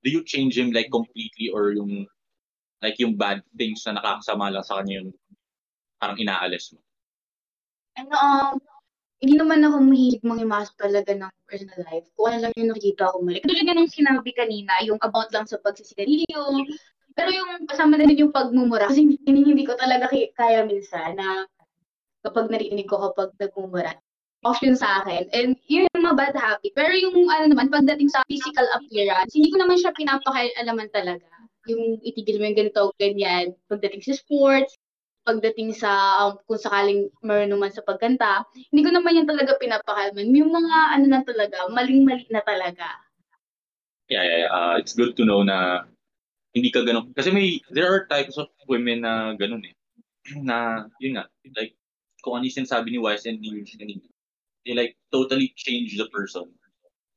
do 0.01 0.09
you 0.09 0.25
change 0.25 0.57
him 0.57 0.73
like 0.73 0.88
completely 0.88 1.53
or 1.53 1.77
yung 1.77 2.09
like 2.81 2.96
yung 2.96 3.20
bad 3.20 3.44
things 3.53 3.85
na 3.85 4.01
nakakasama 4.01 4.49
lang 4.49 4.64
sa 4.64 4.81
kanya 4.81 5.05
yung 5.05 5.12
parang 6.01 6.16
inaalis 6.16 6.73
mo? 6.73 6.81
Ano, 8.01 8.16
um, 8.16 8.57
hindi 9.20 9.37
naman 9.37 9.61
ako 9.61 9.76
mahilig 9.85 10.24
mangimasok 10.24 10.74
talaga 10.80 11.12
ng 11.12 11.33
personal 11.44 11.80
life. 11.92 12.09
Kung 12.16 12.26
ano 12.33 12.38
lang 12.48 12.52
yung 12.56 12.72
nakikita 12.72 13.12
ko 13.12 13.16
mali. 13.20 13.44
Tulad 13.44 13.64
nga 13.68 13.76
nung 13.76 13.92
sinabi 13.92 14.30
kanina, 14.33 14.72
yung 14.88 14.96
about 15.04 15.28
lang 15.37 15.44
sa 15.44 15.61
pagsisigarilyo. 15.61 16.64
Pero 17.12 17.28
yung 17.28 17.68
kasama 17.68 18.00
na 18.00 18.09
din 18.09 18.24
yung 18.24 18.33
pagmumura. 18.33 18.88
Kasi 18.88 19.04
hindi, 19.04 19.40
hindi 19.44 19.64
ko 19.68 19.76
talaga 19.76 20.09
kaya 20.09 20.64
minsan 20.64 21.20
na 21.20 21.44
kapag 22.24 22.48
narinig 22.48 22.88
ko 22.88 22.96
kapag 23.12 23.37
nagmumura, 23.37 23.92
yun 24.64 24.76
sa 24.76 25.04
akin. 25.04 25.28
And 25.37 25.52
yun 25.68 25.85
yung 25.92 26.04
mga 26.09 26.16
bad 26.16 26.37
habit. 26.40 26.72
Pero 26.72 26.96
yung 26.96 27.28
ano 27.28 27.44
naman, 27.52 27.68
pagdating 27.68 28.09
sa 28.09 28.24
physical 28.24 28.64
appearance, 28.72 29.37
hindi 29.37 29.52
ko 29.52 29.61
naman 29.61 29.76
siya 29.76 29.92
pinapakaialaman 29.92 30.88
talaga. 30.96 31.28
Yung 31.68 32.00
itigil 32.00 32.40
mo 32.40 32.48
yung 32.48 32.56
ganito, 32.56 32.88
ganyan. 32.96 33.52
Pagdating 33.68 34.00
sa 34.00 34.16
sports, 34.16 34.80
pagdating 35.24 35.76
sa 35.76 35.90
um, 36.24 36.40
kung 36.48 36.61
sakaling 36.61 37.12
meron 37.20 37.52
naman 37.52 37.70
sa 37.70 37.85
pagkanta, 37.85 38.44
hindi 38.72 38.83
ko 38.83 38.90
naman 38.92 39.16
yan 39.20 39.28
talaga 39.28 39.61
pinapakalman. 39.61 40.33
Yung 40.33 40.50
mga 40.50 40.76
ano 40.96 41.04
na 41.06 41.20
talaga, 41.22 41.68
maling-mali 41.68 42.26
na 42.33 42.42
talaga. 42.42 42.88
Yeah, 44.11 44.24
yeah, 44.26 44.38
yeah. 44.46 44.50
Uh, 44.50 44.74
it's 44.80 44.96
good 44.96 45.14
to 45.20 45.24
know 45.28 45.46
na 45.46 45.87
hindi 46.56 46.72
ka 46.74 46.83
ganun. 46.83 47.14
Kasi 47.14 47.30
may, 47.30 47.62
there 47.70 47.87
are 47.87 48.11
types 48.11 48.40
of 48.40 48.50
women 48.66 49.06
na 49.06 49.38
ganun 49.38 49.62
eh. 49.62 49.74
Na, 50.44 50.85
yun 51.00 51.16
nga, 51.16 51.26
like, 51.56 51.74
kung 52.20 52.37
ano 52.37 52.44
yung 52.44 52.64
sinasabi 52.64 52.92
ni 52.92 52.98
Wise 53.00 53.26
and 53.26 53.40
ni 53.40 53.50
Yush 53.50 53.80
kanina. 53.80 54.04
They 54.64 54.76
like 54.76 54.94
totally 55.09 55.56
change 55.56 55.96
the 55.96 56.04
person. 56.12 56.52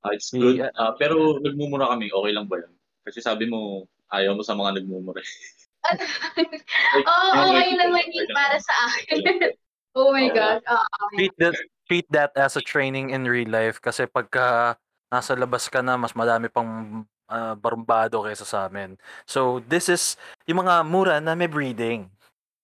Uh, 0.03 0.15
it's 0.15 0.31
good. 0.31 0.63
Yeah. 0.63 0.71
Uh, 0.79 0.95
pero 0.95 1.39
nagmumura 1.43 1.91
kami, 1.91 2.07
okay 2.11 2.31
lang 2.31 2.47
ba 2.47 2.63
yun? 2.63 2.73
Kasi 3.03 3.19
sabi 3.19 3.51
mo, 3.51 3.87
ayaw 4.11 4.35
mo 4.35 4.43
sa 4.43 4.55
mga 4.55 4.79
nagmumura. 4.79 5.19
Oo, 7.09 7.27
yung 7.33 7.55
okay 7.55 7.69
naman 7.75 8.03
okay 8.03 8.15
yun 8.15 8.29
para 8.39 8.57
sa 8.59 8.73
akin. 8.87 9.17
oh 9.99 10.09
my 10.15 10.27
Oo. 10.31 10.35
gosh. 10.35 10.63
Oo. 10.67 11.03
Treat 11.15 11.35
that, 11.37 11.55
treat 11.87 12.07
that 12.11 12.31
as 12.39 12.55
a 12.55 12.63
training 12.63 13.11
in 13.11 13.27
real 13.27 13.49
life 13.49 13.79
kasi 13.83 14.07
pagka 14.07 14.75
nasa 15.13 15.37
labas 15.37 15.69
ka 15.69 15.83
na, 15.85 15.99
mas 15.99 16.17
madami 16.17 16.49
pang 16.49 17.03
ah, 17.29 17.53
barumbado 17.53 18.23
kaysa 18.25 18.45
sa 18.47 18.65
amin. 18.65 18.97
So, 19.29 19.61
this 19.69 19.89
is 19.89 20.17
yung 20.49 20.65
mga 20.65 20.83
mura 20.87 21.17
na 21.21 21.37
may 21.37 21.47
breeding. 21.47 22.09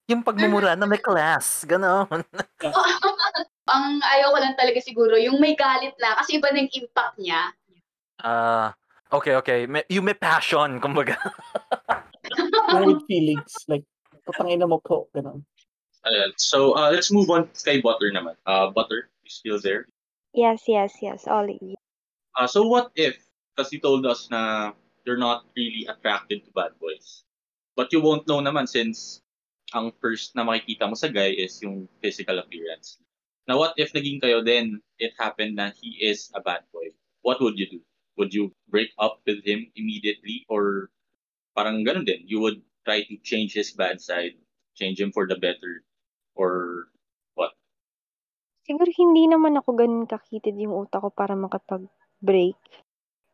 Yung 0.09 0.25
pagmumura 0.25 0.73
na 0.73 0.89
may 0.89 0.97
class. 0.97 1.61
Ganon. 1.69 2.25
Ang 3.69 4.01
ayaw 4.01 4.33
ko 4.33 4.37
lang 4.41 4.57
talaga 4.57 4.81
siguro, 4.81 5.13
yung 5.21 5.37
may 5.37 5.53
galit 5.53 5.93
na, 6.01 6.17
kasi 6.17 6.41
iba 6.41 6.49
na 6.49 6.65
yung 6.65 6.73
impact 6.73 7.15
niya. 7.21 7.53
Ah, 8.17 8.73
okay, 9.13 9.37
okay. 9.37 9.69
May, 9.69 9.85
yung 9.93 10.09
may 10.09 10.17
passion, 10.17 10.81
kumbaga. 10.81 11.13
With 12.73 13.05
feelings. 13.09 13.53
Like, 13.67 13.85
putangin 14.27 14.59
na 14.59 14.67
mo 14.67 14.81
po. 14.83 15.09
Ganun. 15.15 15.45
Ayan. 16.05 16.31
So, 16.37 16.77
uh, 16.77 16.91
let's 16.91 17.11
move 17.11 17.29
on 17.29 17.49
kay 17.65 17.81
Butter 17.81 18.11
naman. 18.13 18.37
Uh, 18.45 18.71
Butter, 18.71 19.09
you 19.23 19.31
still 19.31 19.59
there? 19.59 19.89
Yes, 20.33 20.63
yes, 20.67 20.93
yes, 21.01 21.25
Ollie. 21.27 21.75
Uh, 22.37 22.47
so 22.47 22.63
what 22.63 22.91
if, 22.95 23.17
kasi 23.57 23.77
you 23.77 23.81
told 23.81 24.05
us 24.05 24.29
na 24.31 24.71
you're 25.03 25.19
not 25.19 25.45
really 25.57 25.89
attracted 25.89 26.45
to 26.45 26.51
bad 26.53 26.71
boys. 26.79 27.25
But 27.75 27.91
you 27.91 28.01
won't 28.01 28.27
know 28.27 28.39
naman 28.39 28.69
since 28.69 29.21
ang 29.73 29.91
first 30.01 30.35
na 30.35 30.45
makikita 30.45 30.85
mo 30.85 30.93
sa 30.93 31.09
guy 31.09 31.33
is 31.33 31.57
yung 31.61 31.89
physical 32.01 32.37
appearance. 32.37 33.01
Now 33.49 33.57
what 33.57 33.73
if 33.77 33.89
naging 33.93 34.21
kayo 34.21 34.45
then 34.45 34.81
it 35.01 35.17
happened 35.17 35.57
na 35.57 35.73
he 35.73 35.97
is 35.97 36.29
a 36.37 36.41
bad 36.41 36.61
boy? 36.69 36.93
What 37.25 37.41
would 37.41 37.57
you 37.57 37.65
do? 37.65 37.81
Would 38.21 38.33
you 38.33 38.53
break 38.69 38.93
up 38.99 39.25
with 39.25 39.41
him 39.41 39.65
immediately 39.73 40.45
or 40.45 40.93
parang 41.59 41.83
ganun 41.83 42.07
din? 42.07 42.23
You 42.23 42.39
would 42.39 42.63
try 42.87 43.03
to 43.03 43.19
change 43.27 43.51
his 43.51 43.75
bad 43.75 43.99
side, 43.99 44.39
change 44.79 45.03
him 45.03 45.11
for 45.11 45.27
the 45.27 45.35
better 45.35 45.83
or 46.39 46.87
Siguro 48.69 48.85
hindi 48.85 49.25
naman 49.25 49.57
ako 49.57 49.81
ganun 49.81 50.05
kakitid 50.05 50.53
yung 50.61 50.85
utak 50.85 51.01
ko 51.01 51.09
para 51.09 51.33
makapag-break. 51.33 52.53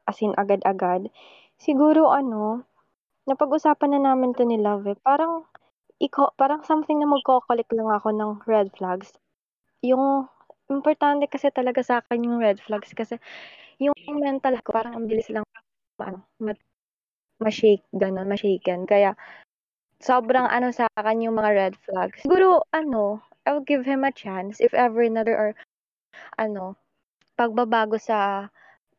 As 0.08 0.24
in, 0.24 0.32
agad-agad. 0.32 1.12
Siguro, 1.60 2.08
ano, 2.08 2.64
napag-usapan 3.28 4.00
na 4.00 4.16
namin 4.16 4.32
to 4.32 4.48
ni 4.48 4.56
Love 4.56 4.96
eh. 4.96 4.98
Parang, 5.04 5.44
iko, 6.00 6.32
parang 6.40 6.64
something 6.64 6.96
na 7.04 7.12
magkokolik 7.12 7.68
lang 7.76 7.92
ako 7.92 8.16
ng 8.16 8.32
red 8.48 8.72
flags. 8.80 9.12
Yung, 9.84 10.32
importante 10.72 11.28
kasi 11.28 11.52
talaga 11.52 11.84
sa 11.84 12.00
akin 12.00 12.26
yung 12.26 12.40
red 12.40 12.58
flags 12.64 12.90
kasi 12.98 13.22
yung 13.78 13.94
mental 14.18 14.58
ko 14.66 14.74
parang 14.74 14.98
ang 14.98 15.06
bilis 15.06 15.30
lang 15.30 15.46
ano, 16.02 16.26
ma-shake, 17.42 17.84
ganun, 17.96 18.28
ma-shaken. 18.30 18.88
Kaya, 18.88 19.14
sobrang 20.00 20.48
ano 20.48 20.72
sa 20.76 20.88
akin 20.96 21.26
yung 21.26 21.38
mga 21.40 21.52
red 21.56 21.76
flags. 21.84 22.24
Siguro, 22.24 22.64
ano, 22.72 23.24
I'll 23.46 23.64
give 23.64 23.86
him 23.86 24.04
a 24.04 24.14
chance 24.14 24.60
if 24.60 24.74
ever 24.74 25.06
na 25.10 25.24
there 25.24 25.38
are, 25.40 25.54
ano, 26.40 26.76
pagbabago 27.40 28.00
sa, 28.00 28.50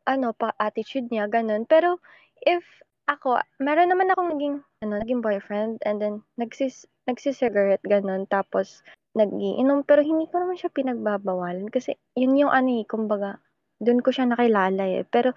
ano, 0.08 0.32
pa 0.36 0.52
attitude 0.60 1.08
niya, 1.10 1.28
ganun. 1.30 1.64
Pero, 1.68 2.00
if 2.44 2.62
ako, 3.06 3.38
meron 3.62 3.90
naman 3.92 4.10
akong 4.12 4.34
naging, 4.36 4.56
ano, 4.82 4.94
naging 5.00 5.22
boyfriend 5.22 5.78
and 5.86 6.02
then 6.02 6.22
nagsis, 6.38 6.86
nagsisigarette, 7.06 7.84
ganun. 7.86 8.26
Tapos, 8.30 8.82
nagiinom. 9.16 9.82
Pero 9.88 10.04
hindi 10.04 10.28
ko 10.28 10.44
naman 10.44 10.60
siya 10.60 10.70
pinagbabawalan 10.74 11.72
kasi 11.72 11.96
yun 12.18 12.36
yung 12.36 12.52
ano 12.52 12.82
eh, 12.82 12.84
kumbaga, 12.84 13.40
dun 13.80 14.04
ko 14.04 14.12
siya 14.12 14.28
nakilala 14.28 14.84
eh. 14.86 15.04
Pero, 15.08 15.32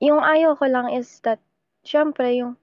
yung 0.00 0.20
ayaw 0.24 0.56
ko 0.58 0.66
lang 0.68 0.92
is 0.92 1.20
that, 1.24 1.40
syempre, 1.86 2.34
yung, 2.36 2.58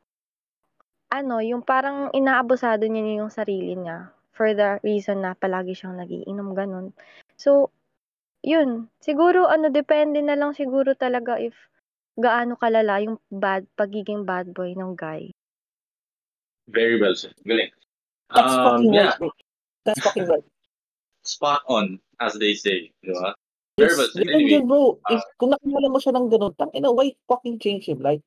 ano, 1.10 1.40
yung 1.40 1.64
parang 1.64 2.12
inaabusado 2.12 2.84
niya 2.86 3.24
yung 3.24 3.32
sarili 3.32 3.80
niya 3.80 4.12
for 4.34 4.52
the 4.52 4.82
reason 4.84 5.24
na 5.24 5.38
palagi 5.38 5.78
siyang 5.78 5.98
nagiinom, 5.98 6.58
ganun. 6.58 6.92
So, 7.38 7.70
yun. 8.44 8.92
Siguro, 9.00 9.48
ano, 9.48 9.72
depende 9.72 10.20
na 10.20 10.36
lang 10.36 10.52
siguro 10.58 10.98
talaga 10.98 11.40
if 11.40 11.56
gaano 12.20 12.58
kalala 12.58 13.02
yung 13.02 13.18
bad 13.34 13.66
pagiging 13.74 14.26
bad 14.26 14.54
boy 14.54 14.74
ng 14.78 14.94
guy. 14.94 15.34
Very 16.70 17.02
well 17.02 17.18
said. 17.18 17.34
Galing. 17.46 17.74
That's 18.34 18.54
Um, 18.54 18.64
fucking 18.66 18.94
yeah, 18.94 19.10
right, 19.14 19.20
bro. 19.20 19.30
That's 19.86 20.02
fucking 20.02 20.28
right. 20.30 20.46
spot 21.22 21.62
on, 21.70 22.02
as 22.22 22.34
they 22.38 22.54
say. 22.58 22.90
Di 23.06 23.14
ba? 23.14 23.38
Very 23.78 23.94
well 23.98 24.10
said. 24.10 24.30
Anyway, 24.30 24.62
bro. 24.66 24.98
ah. 25.10 25.14
If, 25.18 25.22
kung 25.38 25.54
nakilala 25.54 25.88
mo 25.90 25.98
siya 26.02 26.14
ng 26.18 26.28
ganun, 26.30 26.54
tang 26.58 26.74
ina, 26.74 26.90
why 26.90 27.14
fucking 27.30 27.58
change 27.62 27.86
him? 27.86 28.02
Like, 28.02 28.22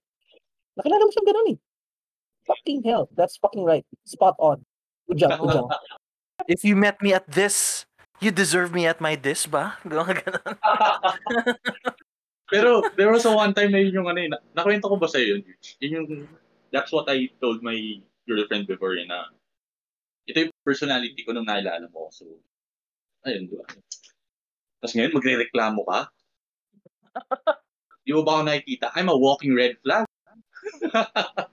nakilala 0.76 1.02
mo 1.02 1.12
siya 1.12 1.26
ganun 1.26 1.52
eh. 1.56 1.58
Fucking 2.46 2.80
hell. 2.86 3.10
That's 3.18 3.36
fucking 3.42 3.66
right. 3.66 3.82
Spot 4.06 4.38
on. 4.38 4.62
Good 5.10 5.18
job, 5.26 5.40
good 5.40 5.50
job. 5.50 5.66
If 6.46 6.62
you 6.62 6.76
met 6.76 7.02
me 7.02 7.10
at 7.10 7.26
this, 7.26 7.86
you 8.20 8.30
deserve 8.30 8.70
me 8.70 8.86
at 8.86 9.00
my 9.00 9.16
this 9.16 9.46
ba? 9.50 9.80
Ganun. 9.88 10.22
Pero 12.46 12.86
there 12.94 13.10
was 13.10 13.26
a 13.26 13.34
one 13.34 13.50
time 13.50 13.74
na 13.74 13.82
yun 13.82 14.02
yung 14.02 14.08
ano 14.08 14.20
eh, 14.22 14.30
na, 14.30 14.38
nakwento 14.54 14.86
ko 14.86 14.94
ba 14.94 15.10
sa'yo 15.10 15.34
yun? 15.34 15.42
Yun 15.82 15.90
yung, 15.90 16.08
that's 16.70 16.94
what 16.94 17.10
I 17.10 17.26
told 17.42 17.66
my 17.66 17.74
girlfriend 18.22 18.70
before 18.70 18.94
eh, 18.94 19.02
na 19.02 19.26
ito 20.30 20.46
yung 20.46 20.54
personality 20.62 21.26
ko 21.26 21.34
nung 21.34 21.46
nakilala 21.46 21.90
mo. 21.90 22.06
So, 22.14 22.26
ayun, 23.26 23.50
di 23.50 23.58
ba? 23.58 23.66
Tapos 24.78 24.94
ngayon, 24.94 25.14
magre-reklamo 25.14 25.82
ka? 25.82 26.00
Di 28.06 28.14
mo 28.14 28.22
ba 28.22 28.38
ako 28.38 28.42
nakikita? 28.46 28.94
I'm 28.94 29.10
a 29.10 29.18
walking 29.18 29.50
red 29.50 29.82
flag. 29.82 30.05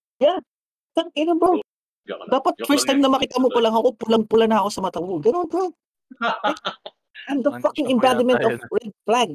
Tang 0.94 1.10
ina, 1.18 1.34
bro. 1.34 1.58
Dapat 2.06 2.54
Joke 2.60 2.68
first 2.70 2.86
time 2.86 3.02
na 3.02 3.10
makita 3.10 3.42
mo 3.42 3.50
pa 3.50 3.60
lang 3.64 3.74
ako, 3.74 3.98
pulang-pula 3.98 4.46
na 4.46 4.62
ako 4.62 4.70
sa 4.70 4.82
mata 4.86 5.02
mo. 5.02 5.18
Ganun, 5.18 5.50
bro. 5.50 5.74
I'm 7.30 7.42
the 7.42 7.56
fucking 7.64 7.90
embodiment 7.90 8.44
of 8.46 8.62
red 8.70 8.92
flag. 9.08 9.30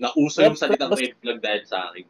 Nauso 0.00 0.44
yung 0.44 0.56
salitang 0.56 0.94
red 0.94 1.12
flag 1.20 1.38
dahil 1.44 1.62
sa 1.68 1.90
akin. 1.92 2.04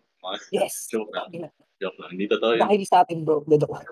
Yes. 0.50 0.90
Joke 0.90 1.10
lang. 1.14 1.50
Joke 1.78 1.98
lang. 2.02 2.10
Hindi 2.14 2.26
totoo 2.30 2.58
yun. 2.58 2.62
Dahil 2.66 2.82
sa 2.86 3.02
atin, 3.02 3.22
bro. 3.26 3.42
Joke. 3.46 3.82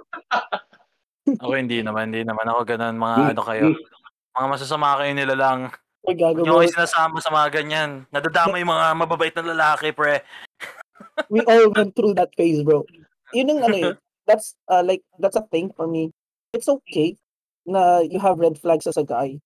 Ako 1.40 1.56
hindi 1.56 1.80
naman, 1.80 2.12
hindi 2.12 2.20
naman 2.20 2.44
ako 2.52 2.60
ganun. 2.68 3.00
Mga 3.00 3.14
Hmm, 3.16 3.30
ano 3.32 3.42
kayo. 3.48 3.66
Mga 4.36 4.46
masasama 4.50 5.00
kayo 5.00 5.12
nila 5.16 5.34
lang. 5.34 5.58
Ay, 6.04 6.20
bro. 6.20 6.60
kayo 6.60 6.68
sinasama 6.68 7.16
sa 7.24 7.32
mga 7.32 7.48
ganyan. 7.48 8.04
Nadadama 8.12 8.60
yung 8.60 8.68
mga 8.68 8.86
mababait 8.92 9.32
na 9.32 9.56
lalaki, 9.56 9.88
pre. 9.96 10.20
We 11.30 11.40
all 11.46 11.70
went 11.70 11.94
through 11.96 12.14
that 12.14 12.34
phase, 12.36 12.62
bro. 12.62 12.84
Yun 13.32 13.50
ang 13.50 13.60
ano 13.64 13.76
eh. 13.76 13.94
That's, 14.28 14.56
uh, 14.72 14.80
like, 14.80 15.04
that's 15.20 15.36
a 15.36 15.44
thing 15.52 15.68
for 15.76 15.84
me. 15.84 16.08
It's 16.56 16.64
okay 16.64 17.20
na 17.68 18.00
you 18.00 18.16
have 18.20 18.40
red 18.40 18.56
flags 18.56 18.86
as 18.88 18.96
a 18.96 19.04
guy. 19.04 19.36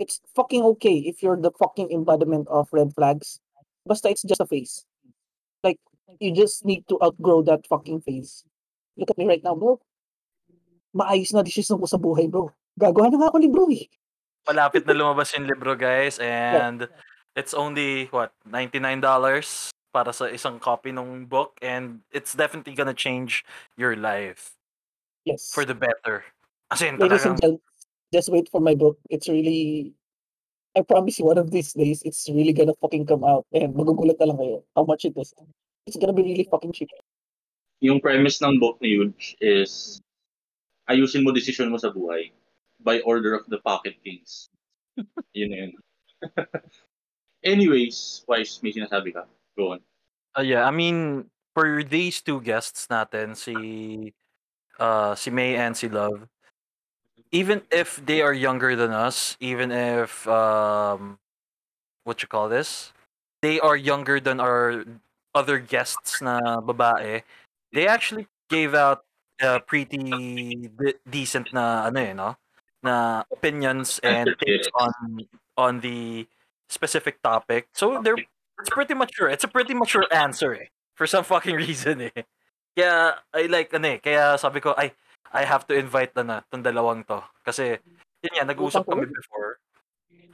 It's 0.00 0.24
fucking 0.32 0.64
okay 0.72 1.04
if 1.04 1.20
you're 1.20 1.36
the 1.36 1.52
fucking 1.52 1.92
embodiment 1.92 2.48
of 2.48 2.72
red 2.72 2.96
flags. 2.96 3.44
Basta 3.84 4.08
it's 4.08 4.24
just 4.24 4.40
a 4.40 4.48
phase. 4.48 4.88
Like, 5.60 5.76
you 6.16 6.32
just 6.32 6.64
need 6.64 6.88
to 6.88 6.96
outgrow 7.04 7.44
that 7.44 7.68
fucking 7.68 8.00
phase. 8.00 8.40
Look 8.96 9.12
at 9.12 9.18
me 9.20 9.28
right 9.28 9.44
now, 9.44 9.52
bro. 9.52 9.76
Maayos 10.96 11.36
na 11.36 11.44
decision 11.44 11.76
ko 11.76 11.84
sa 11.84 12.00
buhay, 12.00 12.24
bro. 12.24 12.48
Gagawa 12.80 13.12
na 13.12 13.20
nga 13.20 13.28
ako 13.28 13.36
libro 13.36 13.68
eh. 13.68 13.84
Malapit 14.48 14.88
na 14.88 14.96
lumabas 14.96 15.36
yung 15.36 15.44
libro, 15.44 15.76
guys. 15.76 16.16
And 16.16 16.88
it's 17.36 17.52
only, 17.52 18.08
what, 18.08 18.32
$99 18.48 19.04
para 19.90 20.14
sa 20.14 20.30
isang 20.30 20.58
copy 20.58 20.94
ng 20.94 21.26
book. 21.26 21.58
And 21.62 22.02
it's 22.14 22.34
definitely 22.34 22.74
gonna 22.74 22.96
change 22.96 23.44
your 23.76 23.94
life 23.94 24.54
Yes. 25.26 25.52
for 25.52 25.66
the 25.66 25.74
better. 25.76 26.24
As 26.70 26.80
in, 26.82 26.96
Ladies 26.96 27.26
and 27.26 27.36
talagang, 27.36 27.58
gentlemen, 27.60 28.14
just 28.14 28.28
wait 28.30 28.46
for 28.48 28.62
my 28.62 28.74
book. 28.74 28.98
It's 29.10 29.28
really, 29.28 29.92
I 30.74 30.82
promise 30.82 31.18
you, 31.18 31.26
one 31.26 31.38
of 31.38 31.50
these 31.50 31.74
days, 31.74 32.02
it's 32.06 32.30
really 32.30 32.54
gonna 32.54 32.78
fucking 32.80 33.06
come 33.06 33.26
out. 33.26 33.44
And 33.52 33.74
magugulat 33.74 34.18
na 34.22 34.30
lang 34.30 34.38
kayo 34.38 34.62
how 34.78 34.86
much 34.86 35.04
it 35.04 35.18
is. 35.18 35.34
It's 35.86 35.98
gonna 35.98 36.14
be 36.14 36.22
really 36.22 36.46
fucking 36.46 36.72
cheap. 36.72 36.88
Yung 37.82 37.98
premise 37.98 38.38
ng 38.44 38.60
book 38.60 38.78
ni 38.78 38.94
Huge 38.94 39.36
is 39.40 40.00
ayusin 40.86 41.24
mo 41.24 41.32
decision 41.32 41.72
mo 41.72 41.78
sa 41.80 41.90
buhay 41.90 42.30
by 42.80 43.00
order 43.02 43.34
of 43.34 43.48
the 43.48 43.58
Pocket 43.64 43.96
Kings. 44.04 44.48
yun 45.36 45.50
na 45.50 45.56
yun. 45.66 45.72
Anyways, 47.44 48.24
Wise, 48.28 48.60
may 48.60 48.72
sinasabi 48.72 49.16
ka? 49.16 49.24
Go 49.58 49.72
on. 49.72 49.80
uh, 50.38 50.42
yeah, 50.42 50.64
I 50.64 50.70
mean, 50.70 51.26
for 51.54 51.82
these 51.82 52.22
two 52.22 52.40
guests 52.40 52.86
natin, 52.86 53.36
si, 53.36 54.14
uh, 54.78 55.14
si 55.14 55.30
May 55.30 55.56
and 55.56 55.76
si 55.76 55.88
Love, 55.88 56.28
even 57.32 57.62
if 57.70 58.00
they 58.04 58.22
are 58.22 58.32
younger 58.34 58.74
than 58.76 58.90
us, 58.90 59.36
even 59.40 59.70
if, 59.70 60.26
um, 60.28 61.18
what 62.04 62.22
you 62.22 62.28
call 62.28 62.48
this? 62.48 62.92
They 63.42 63.60
are 63.60 63.76
younger 63.76 64.20
than 64.20 64.40
our 64.40 64.84
other 65.34 65.58
guests 65.58 66.20
na 66.20 66.60
babae. 66.60 67.22
They 67.72 67.86
actually 67.86 68.26
gave 68.48 68.74
out 68.74 69.04
uh, 69.40 69.60
pretty 69.60 70.68
de- 70.68 70.98
decent 71.08 71.52
na 71.52 71.86
ano 71.86 72.00
eh, 72.00 72.12
no? 72.12 72.36
Na 72.82 73.22
opinions 73.30 74.00
and 74.02 74.34
takes 74.44 74.68
on 74.74 75.24
on 75.56 75.80
the 75.80 76.26
specific 76.68 77.22
topic. 77.22 77.68
So 77.74 78.02
they're 78.02 78.20
it's 78.60 78.70
pretty 78.70 78.94
mature. 78.94 79.28
It's 79.28 79.44
a 79.44 79.50
pretty 79.50 79.74
mature 79.74 80.06
answer 80.12 80.54
eh. 80.54 80.68
For 80.94 81.08
some 81.08 81.24
fucking 81.24 81.56
reason 81.64 82.12
eh. 82.12 82.24
Kaya 82.76 83.18
I 83.34 83.50
like 83.50 83.72
ano 83.74 83.96
eh, 83.96 83.98
kaya 83.98 84.38
sabi 84.38 84.62
ko 84.62 84.76
ay 84.76 84.92
I 85.30 85.42
have 85.46 85.66
to 85.70 85.74
invite 85.74 86.14
na 86.14 86.22
na 86.22 86.36
tong 86.50 86.62
dalawang 86.62 87.06
to 87.06 87.22
kasi 87.46 87.78
yun 88.20 88.32
nga 88.36 88.46
nag-usap 88.46 88.84
kami 88.86 89.08
before. 89.08 89.58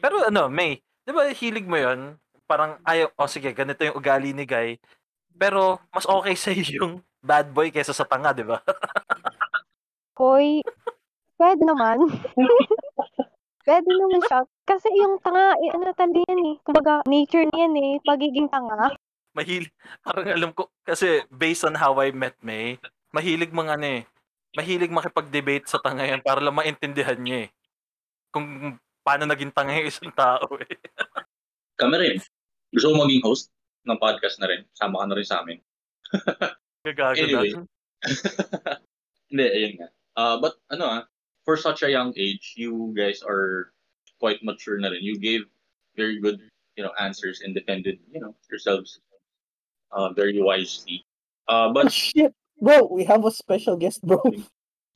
Pero 0.02 0.26
ano, 0.26 0.50
May, 0.50 0.82
'di 1.06 1.12
ba 1.14 1.30
hilig 1.32 1.68
mo 1.68 1.78
'yon? 1.78 2.20
Parang 2.46 2.78
ayaw, 2.86 3.10
oh 3.18 3.30
sige, 3.30 3.50
ganito 3.54 3.82
yung 3.82 3.98
ugali 3.98 4.30
ni 4.34 4.44
Guy. 4.46 4.78
Pero 5.36 5.80
mas 5.92 6.06
okay 6.06 6.34
sa 6.38 6.50
yung 6.52 7.00
bad 7.22 7.50
boy 7.50 7.70
kaysa 7.72 7.94
sa 7.96 8.08
tanga, 8.08 8.32
'di 8.32 8.44
ba? 8.44 8.60
Hoy, 10.16 10.64
pwede 11.36 11.62
naman. 11.64 12.00
pwede 13.66 13.90
naman 13.90 14.22
siya. 14.24 14.40
Kasi 14.66 14.88
yung 14.96 15.18
tanga, 15.20 15.58
eh, 15.58 15.70
ano 15.74 15.90
talaga 15.92 16.22
yan 16.30 16.40
eh. 16.42 16.54
Kumbaga, 16.62 17.02
nature 17.06 17.46
niyan 17.50 17.74
eh. 17.74 17.92
Pagiging 18.06 18.48
tanga. 18.48 18.94
Mahilig, 19.36 19.74
parang 20.00 20.26
alam 20.32 20.50
ko, 20.56 20.72
kasi 20.80 21.26
based 21.28 21.68
on 21.68 21.76
how 21.76 21.92
I 22.00 22.08
met 22.08 22.40
May, 22.40 22.80
mahilig 23.12 23.52
mga 23.52 23.76
ano 23.76 24.00
eh, 24.00 24.02
mahilig 24.56 24.88
makipag-debate 24.88 25.68
sa 25.68 25.76
tanga 25.76 26.08
yan 26.08 26.24
para 26.24 26.40
lang 26.40 26.56
maintindihan 26.56 27.20
niya 27.20 27.44
eh. 27.44 27.48
Kung 28.32 28.80
paano 29.04 29.28
naging 29.28 29.52
tanga 29.52 29.76
yung 29.76 29.92
isang 29.92 30.08
tao 30.16 30.48
eh. 30.56 30.80
Kami 31.80 31.94
rin. 32.00 32.16
Gusto 32.72 32.96
mo 32.96 33.04
maging 33.04 33.22
host 33.28 33.52
ng 33.84 34.00
podcast 34.00 34.40
na 34.40 34.48
rin? 34.48 34.64
Sama 34.72 35.04
ka 35.04 35.06
na 35.12 35.16
rin 35.20 35.28
sa 35.28 35.44
amin. 35.44 35.60
Gagago 36.88 37.20
Anyway. 37.20 37.52
na. 37.52 37.68
Hindi, 39.30 39.46
ayun 39.52 39.72
nga. 39.76 39.88
Uh, 40.16 40.36
but 40.40 40.56
ano 40.72 40.84
ah, 40.88 41.02
for 41.46 41.56
such 41.56 41.86
a 41.86 41.88
young 41.88 42.12
age, 42.18 42.58
you 42.58 42.92
guys 42.92 43.22
are 43.22 43.70
quite 44.18 44.42
mature 44.42 44.76
na 44.82 44.90
rin. 44.90 45.00
You 45.00 45.16
gave 45.16 45.46
very 45.94 46.18
good, 46.18 46.42
you 46.74 46.82
know, 46.82 46.92
answers 46.98 47.40
and 47.40 47.54
defended, 47.54 48.02
you 48.10 48.20
know, 48.20 48.34
yourselves 48.50 49.00
uh, 49.94 50.12
very 50.12 50.42
wisely. 50.42 51.06
Uh, 51.48 51.70
Oh, 51.70 51.72
but 51.72 51.94
shit. 51.94 52.34
Bro, 52.58 52.90
we 52.90 53.06
have 53.06 53.22
a 53.24 53.30
special 53.30 53.78
guest, 53.78 54.02
bro. 54.02 54.18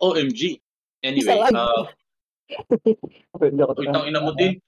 OMG. 0.02 0.58
Anyway, 1.06 1.38
uh, 1.38 1.86
uy, 3.38 3.86
ina 4.10 4.20
mo 4.20 4.34
din. 4.34 4.58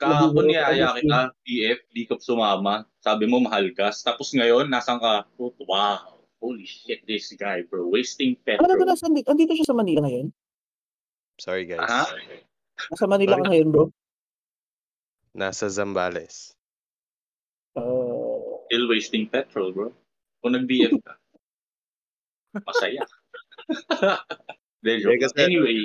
Kahapon 0.00 0.50
niyaya 0.50 0.96
kita, 0.96 1.30
PF, 1.44 1.78
di 1.92 2.02
ka 2.08 2.16
sumama. 2.18 2.88
Sabi 2.98 3.28
mo, 3.28 3.38
mahal 3.38 3.70
ka. 3.76 3.92
Tapos 3.92 4.32
ngayon, 4.34 4.66
nasan 4.72 4.98
ka? 4.98 5.28
Oh, 5.38 5.54
wow. 5.68 6.24
Holy 6.40 6.66
shit, 6.66 7.04
this 7.06 7.30
guy, 7.36 7.62
bro. 7.68 7.86
Wasting 7.92 8.34
petrol. 8.42 8.66
ba, 8.66 8.88
nasa, 8.88 9.06
andito 9.06 9.52
siya 9.54 9.68
sa 9.68 9.76
Manila 9.76 10.02
ngayon? 10.08 10.32
Sorry 11.40 11.66
guys. 11.66 11.82
Aha. 11.82 12.06
Nasa 12.90 13.04
Manila 13.06 13.38
ka 13.38 13.42
Sorry. 13.42 13.50
ngayon, 13.50 13.68
bro. 13.70 13.84
Nasa 15.34 15.66
Zambales. 15.66 16.54
Uh, 17.74 18.62
Still 18.70 18.86
wasting 18.88 19.26
petrol, 19.26 19.74
bro. 19.74 19.88
Kung 20.42 20.54
nag-BF 20.54 20.94
ka. 21.02 21.14
Masaya. 22.66 23.02
Then, 24.84 25.00
joke. 25.02 25.16
Yeah, 25.16 25.20
kasi- 25.26 25.42
Anyway, 25.42 25.78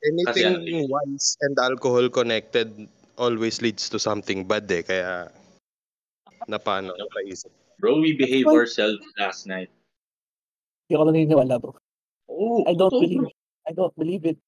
Anything 0.00 0.64
Kasi- 0.64 0.88
wise 0.88 1.36
and 1.44 1.52
alcohol 1.60 2.08
connected 2.08 2.72
always 3.20 3.60
leads 3.60 3.92
to 3.92 4.00
something 4.00 4.48
bad 4.48 4.64
eh. 4.72 4.80
Kaya 4.80 5.28
napano, 6.48 6.96
napaisip. 6.96 7.52
bro, 7.76 8.00
we 8.00 8.16
behave 8.16 8.48
Well- 8.48 8.64
ourselves 8.64 9.04
last 9.20 9.44
night. 9.44 9.68
Hindi 10.88 10.96
ako 10.96 11.04
naniniwala, 11.12 11.60
bro. 11.60 11.76
Oh, 12.32 12.64
I 12.64 12.72
don't 12.72 12.88
totoo, 12.88 13.04
believe 13.04 13.28
it. 13.28 13.36
I 13.68 13.72
don't 13.76 13.92
believe 13.92 14.24
it. 14.24 14.38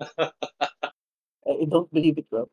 Eh, 0.00 1.56
I 1.62 1.64
don't 1.64 1.90
believe 1.92 2.18
it, 2.18 2.28
bro. 2.30 2.48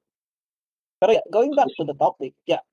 But 1.00 1.12
yeah, 1.12 1.26
going 1.32 1.54
back 1.54 1.68
to 1.78 1.84
the 1.84 1.94
topic, 1.94 2.34
yeah. 2.46 2.64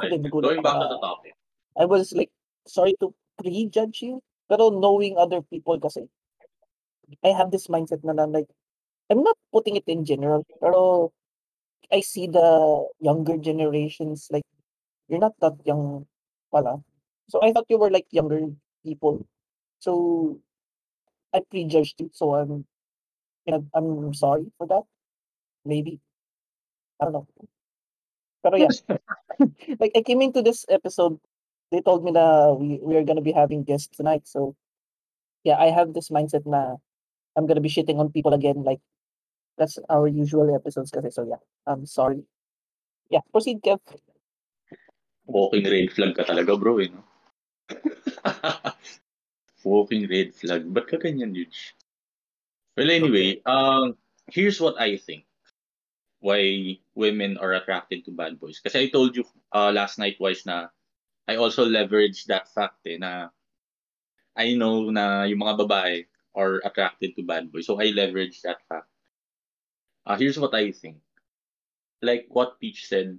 Right. 0.00 0.22
Going 0.30 0.62
back 0.62 0.74
to 0.74 0.86
uh, 0.86 0.88
the 0.88 1.00
topic. 1.00 1.32
I 1.76 1.84
was 1.84 2.12
like, 2.12 2.30
sorry 2.66 2.94
to 3.00 3.14
prejudge 3.42 4.02
you, 4.02 4.22
pero 4.48 4.70
knowing 4.70 5.16
other 5.18 5.42
people 5.42 5.78
kasi, 5.78 6.08
I 7.24 7.28
have 7.28 7.50
this 7.50 7.66
mindset 7.66 8.02
na, 8.04 8.12
na 8.12 8.24
like, 8.24 8.48
I'm 9.10 9.22
not 9.22 9.36
putting 9.52 9.76
it 9.76 9.84
in 9.86 10.04
general, 10.04 10.46
pero 10.60 11.12
I 11.92 12.00
see 12.00 12.26
the 12.26 12.86
younger 13.00 13.36
generations, 13.36 14.28
like, 14.30 14.44
you're 15.08 15.20
not 15.20 15.34
that 15.40 15.54
young 15.64 16.06
pala. 16.50 16.82
So 17.28 17.42
I 17.42 17.52
thought 17.52 17.66
you 17.68 17.78
were 17.78 17.90
like 17.90 18.06
younger 18.10 18.40
people. 18.84 19.26
So 19.78 20.40
I 21.34 21.40
prejudged 21.50 22.00
you, 22.00 22.10
so 22.12 22.34
I'm, 22.34 22.64
know, 23.52 23.66
I'm 23.74 24.14
sorry 24.14 24.50
for 24.58 24.66
that. 24.66 24.82
Maybe. 25.64 26.00
I 27.00 27.04
don't 27.04 27.12
know. 27.14 27.26
Pero 28.42 28.56
yeah, 28.56 28.70
like 29.80 29.92
I 29.94 30.02
came 30.02 30.22
into 30.22 30.42
this 30.42 30.64
episode 30.68 31.18
they 31.70 31.80
told 31.80 32.04
me 32.04 32.12
that 32.12 32.56
we 32.58 32.78
we 32.82 32.96
are 32.96 33.04
gonna 33.04 33.24
be 33.24 33.32
having 33.32 33.64
guests 33.64 33.90
tonight. 33.96 34.26
So 34.26 34.56
yeah, 35.44 35.58
I 35.58 35.70
have 35.70 35.94
this 35.94 36.10
mindset 36.10 36.46
na 36.46 36.76
I'm 37.36 37.46
gonna 37.46 37.60
be 37.60 37.68
shitting 37.68 37.98
on 37.98 38.10
people 38.10 38.34
again. 38.34 38.62
Like 38.62 38.80
that's 39.58 39.78
our 39.90 40.08
usual 40.08 40.54
episodes. 40.54 40.90
Kasi 40.90 41.10
so 41.10 41.26
yeah, 41.26 41.42
I'm 41.66 41.86
sorry. 41.86 42.22
Yeah, 43.10 43.22
proceed, 43.30 43.62
Kev. 43.62 43.78
Walking 45.26 45.66
red 45.66 45.90
flag 45.94 46.14
ka 46.14 46.22
talaga, 46.22 46.58
bro, 46.58 46.78
eh, 46.78 46.90
no? 46.90 47.02
Walking 49.66 50.06
red 50.10 50.34
flag. 50.34 50.66
Ba't 50.70 50.86
ka 50.86 50.98
ganyan, 50.98 51.34
huge? 51.34 51.74
Well, 52.76 52.90
anyway, 52.90 53.40
um, 53.46 53.96
here's 54.28 54.60
what 54.60 54.76
I 54.80 54.96
think 55.00 55.24
why 56.20 56.76
women 56.94 57.36
are 57.38 57.54
attracted 57.54 58.04
to 58.04 58.10
bad 58.10 58.40
boys. 58.40 58.60
Kasi 58.60 58.84
I 58.84 58.88
told 58.88 59.16
you 59.16 59.24
uh, 59.52 59.70
last 59.72 59.98
night 59.98 60.16
wise 60.18 60.44
na 60.44 60.68
I 61.28 61.36
also 61.36 61.64
leveraged 61.64 62.26
that 62.26 62.48
fact 62.52 62.82
eh, 62.86 62.98
na 62.98 63.30
I 64.36 64.54
know 64.54 64.90
na 64.90 65.24
yung 65.24 65.40
mga 65.40 65.56
babae 65.64 66.04
are 66.36 66.60
attracted 66.64 67.16
to 67.16 67.22
bad 67.24 67.52
boys. 67.52 67.66
So 67.66 67.80
I 67.80 67.92
leveraged 67.92 68.42
that 68.42 68.60
fact. 68.68 68.90
Uh, 70.04 70.16
here's 70.16 70.38
what 70.38 70.54
I 70.54 70.70
think. 70.72 71.00
Like 72.02 72.28
what 72.28 72.60
Peach 72.60 72.86
said, 72.86 73.18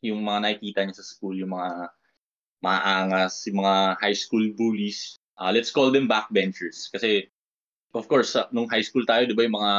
yung 0.00 0.22
mga 0.22 0.40
nakikita 0.46 0.86
niya 0.86 1.02
sa 1.02 1.06
school, 1.06 1.34
yung 1.36 1.52
mga 1.52 1.90
maangas, 2.62 3.44
yung 3.50 3.60
mga 3.60 4.00
high 4.00 4.16
school 4.16 4.46
bullies, 4.54 5.18
uh, 5.36 5.50
let's 5.52 5.74
call 5.74 5.90
them 5.90 6.08
backbenchers. 6.08 6.88
Kasi, 6.88 7.28
of 7.94 8.06
course, 8.06 8.34
sa- 8.38 8.48
nung 8.54 8.70
high 8.70 8.84
school 8.84 9.02
tayo, 9.06 9.26
di 9.26 9.34
ba, 9.34 9.46
yung 9.46 9.56
mga 9.58 9.74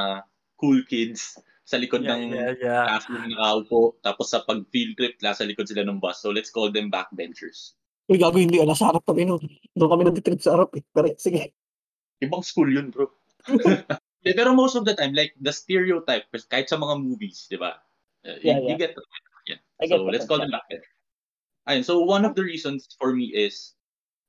cool 0.60 0.80
kids 0.88 1.40
sa 1.64 1.80
likod 1.80 2.04
Yeah, 2.04 2.18
ng 2.20 2.22
yeah, 2.36 2.52
yeah. 2.60 2.84
classroom 2.88 3.32
nakaupo, 3.32 3.96
tapos 4.04 4.34
sa 4.34 4.44
pag-field 4.44 4.94
trip, 5.00 5.16
nasa 5.24 5.48
likod 5.48 5.68
sila 5.70 5.88
ng 5.88 6.02
bus. 6.04 6.20
So, 6.20 6.34
let's 6.34 6.52
call 6.52 6.70
them 6.74 6.92
backbenchers. 6.92 7.80
Uy, 8.12 8.20
gago 8.20 8.36
hindi. 8.36 8.60
Nasa 8.60 8.92
harap 8.92 9.08
kami 9.08 9.24
nun. 9.24 9.40
Doon 9.78 9.90
kami 9.90 10.04
nag-trip 10.12 10.42
sa 10.44 10.60
harap 10.60 10.76
eh. 10.76 10.84
Pero 10.92 11.08
sige. 11.16 11.56
Ibang 12.20 12.44
school 12.44 12.70
yun, 12.70 12.92
bro. 12.92 13.08
Eh, 14.22 14.38
Pero 14.38 14.54
most 14.54 14.78
of 14.78 14.86
the 14.86 14.94
time, 14.94 15.18
like, 15.18 15.34
the 15.42 15.50
stereotype, 15.50 16.30
kahit 16.30 16.70
sa 16.70 16.78
mga 16.78 16.94
movies, 17.02 17.50
di 17.50 17.58
ba? 17.58 17.82
Uh, 18.22 18.38
you, 18.38 18.54
Yeah, 18.54 18.62
you 18.62 18.78
yeah. 18.78 18.78
get 18.78 18.94
the 18.94 19.02
point. 19.02 19.26
Yeah. 19.50 19.62
I 19.82 19.90
get 19.90 19.98
So, 19.98 20.06
let's 20.06 20.30
call 20.30 20.38
them 20.38 20.54
backbenchers. 20.54 20.94
Ayun, 21.66 21.82
so 21.82 22.06
one 22.06 22.22
of 22.22 22.38
the 22.38 22.46
reasons 22.46 22.86
for 23.02 23.18
me 23.18 23.34
is 23.34 23.74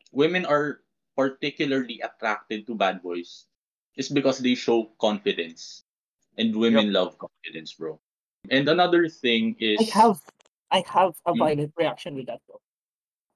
women 0.09 0.49
are 0.49 0.81
particularly 1.13 2.01
attracted 2.01 2.65
to 2.65 2.73
bad 2.73 3.05
boys 3.05 3.52
is 3.97 4.09
because 4.09 4.39
they 4.39 4.55
show 4.55 4.91
confidence. 5.01 5.85
And 6.39 6.57
women 6.57 6.93
love 6.93 7.19
confidence, 7.19 7.75
bro. 7.75 8.01
And 8.51 8.69
another 8.69 9.09
thing 9.09 9.55
is 9.61 9.79
I 9.81 9.99
have, 9.99 10.21
I 10.71 10.83
have 10.89 11.15
a 11.27 11.33
Hmm. 11.33 11.39
violent 11.39 11.73
reaction 11.77 12.17
with 12.17 12.27
that, 12.27 12.41
bro. 12.49 12.57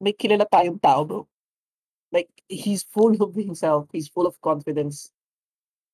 May 0.00 0.12
kilala 0.12 0.48
tayong 0.48 0.80
tao, 0.80 1.04
bro. 1.04 1.28
Like, 2.12 2.30
he's 2.48 2.82
full 2.84 3.20
of 3.22 3.34
himself. 3.34 3.88
He's 3.92 4.08
full 4.08 4.26
of 4.26 4.40
confidence. 4.40 5.12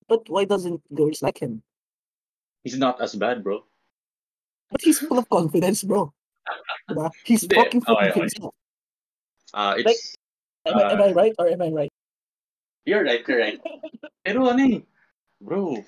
But 0.07 0.29
why 0.31 0.45
doesn't 0.45 0.83
girls 0.95 1.23
like 1.23 1.39
him? 1.39 1.63
he's 2.63 2.79
not 2.79 3.01
as 3.03 3.15
bad, 3.19 3.43
bro. 3.43 3.67
But 4.71 4.81
he's 4.83 5.01
full 5.03 5.19
of 5.19 5.29
confidence, 5.29 5.83
bro. 5.83 6.15
He's 7.27 7.43
fucking 7.51 7.83
full 7.83 7.99
of 7.99 8.15
okay. 8.15 8.21
himself. 8.21 8.55
Uh, 9.53 9.75
it's 9.79 9.87
Like- 9.87 10.05
Am, 10.65 10.79
I, 10.79 10.93
am 10.95 11.03
I 11.03 11.11
right 11.11 11.35
or 11.43 11.49
am 11.51 11.61
I 11.61 11.71
right? 11.75 11.92
You're 12.85 13.05
right, 13.05 13.23
you're 13.27 13.41
right. 13.41 13.61
Pero 14.25 14.47
ano 14.49 14.63
eh, 14.63 14.81
bro, 15.39 15.79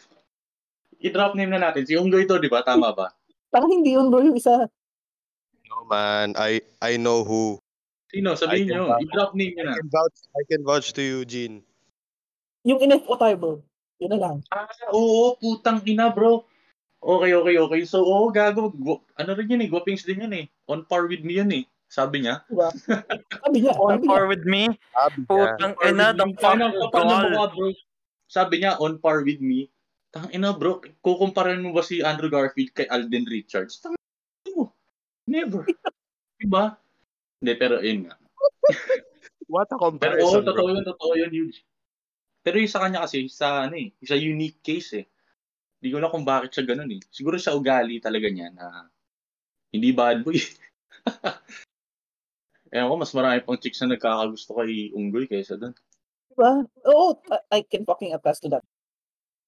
i-drop 1.01 1.35
name 1.37 1.53
na 1.53 1.71
natin. 1.71 1.85
Si 1.87 1.95
Unggoy 1.95 2.25
to, 2.27 2.41
di 2.41 2.49
ba? 2.49 2.65
Tama 2.65 2.95
ba? 2.95 3.13
Parang 3.55 3.71
hindi 3.71 3.95
yun, 3.95 4.11
bro, 4.11 4.23
yung 4.23 4.37
isa. 4.39 4.67
No 5.71 5.87
man, 5.87 6.35
I 6.39 6.63
I 6.83 6.97
know 6.99 7.23
who. 7.23 7.59
Sino? 8.11 8.35
Sabihin 8.39 8.71
nyo. 8.71 8.95
vouch. 8.95 9.03
I-drop 9.03 9.31
name 9.35 9.55
nyo 9.59 9.63
I 9.63 9.69
na. 9.71 9.75
can 9.79 9.91
vouch. 9.91 10.17
I 10.35 10.43
can 10.47 10.63
vouch 10.63 10.89
to 10.95 11.03
you, 11.03 11.19
Gene. 11.27 11.63
Yung 12.65 12.81
in-FO 12.81 13.19
tayo, 13.19 13.35
bro. 13.37 13.53
Yun 13.99 14.11
na 14.15 14.19
lang. 14.19 14.37
Ah, 14.51 14.67
oo, 14.95 15.35
putang 15.39 15.83
ina, 15.87 16.11
bro. 16.11 16.47
Okay, 17.05 17.37
okay, 17.37 17.57
okay. 17.61 17.81
So, 17.85 18.01
oo, 18.01 18.33
gago. 18.33 18.73
Gu- 18.73 19.03
ano 19.21 19.31
rin 19.37 19.51
yun 19.51 19.63
eh, 19.67 19.69
guwapings 19.69 20.07
din 20.09 20.25
yun 20.25 20.35
eh. 20.35 20.47
On 20.71 20.81
par 20.81 21.05
with 21.05 21.21
me 21.21 21.37
yun 21.37 21.53
eh. 21.53 21.65
Sabi 21.95 22.27
niya. 22.27 22.43
Diba? 22.51 22.75
Sabi 22.75 23.57
niya, 23.63 23.73
On 23.79 23.95
sabi 23.95 24.03
niya. 24.03 24.11
par 24.11 24.25
with 24.27 24.45
me? 24.51 24.63
Putang 25.31 25.75
ina, 25.87 26.11
the 26.11 26.27
fuck. 26.43 26.59
Sabi 28.27 28.55
niya, 28.59 28.83
on 28.83 28.99
par 28.99 29.23
with 29.23 29.39
me. 29.39 29.71
Tang 30.11 30.27
ina, 30.35 30.51
bro. 30.51 30.83
Kukumparan 31.07 31.63
mo 31.63 31.71
ba 31.71 31.87
si 31.87 32.03
Andrew 32.03 32.27
Garfield 32.27 32.75
kay 32.75 32.91
Alden 32.91 33.31
Richards? 33.31 33.79
Tang 33.79 33.95
mo. 34.59 34.75
Never. 35.31 35.63
diba? 36.43 36.75
Hindi, 37.39 37.53
pero 37.55 37.79
yun 37.79 38.11
nga. 38.11 38.19
What 39.55 39.71
a 39.71 39.79
Pero 39.79 39.95
comparison, 39.95 40.43
bro. 40.43 40.51
totoo 40.51 40.69
yun, 40.75 40.83
totoo 40.83 41.13
yun, 41.15 41.31
huge. 41.31 41.63
Pero 42.43 42.59
yung 42.59 42.73
sa 42.75 42.83
kanya 42.83 43.07
kasi, 43.07 43.31
sa 43.31 43.71
ano 43.71 43.79
eh, 43.79 43.95
sa 44.03 44.19
unique 44.19 44.59
case 44.67 44.91
eh. 44.99 45.07
Hindi 45.79 45.95
ko 45.95 45.97
alam 46.03 46.11
kung 46.11 46.27
bakit 46.27 46.51
siya 46.51 46.75
ganun 46.75 46.91
eh. 46.91 47.01
Siguro 47.07 47.39
sa 47.39 47.55
ugali 47.55 48.03
talaga 48.03 48.27
niya 48.27 48.51
na 48.51 48.91
hindi 49.71 49.95
bad 49.95 50.27
boy. 50.27 50.35
Ewan 52.75 52.91
ko, 52.91 52.97
mas 52.99 53.15
marami 53.15 53.39
pang 53.47 53.55
chicks 53.55 53.79
na 53.79 53.95
nagkakagusto 53.95 54.59
kay 54.59 54.91
Unggoy 54.91 55.31
kaysa 55.31 55.55
doon. 55.55 55.71
Diba? 56.35 56.67
Oo, 56.91 57.15
I, 57.31 57.39
I 57.55 57.61
can 57.63 57.87
fucking 57.87 58.11
attest 58.11 58.43
to 58.43 58.51
that. 58.51 58.67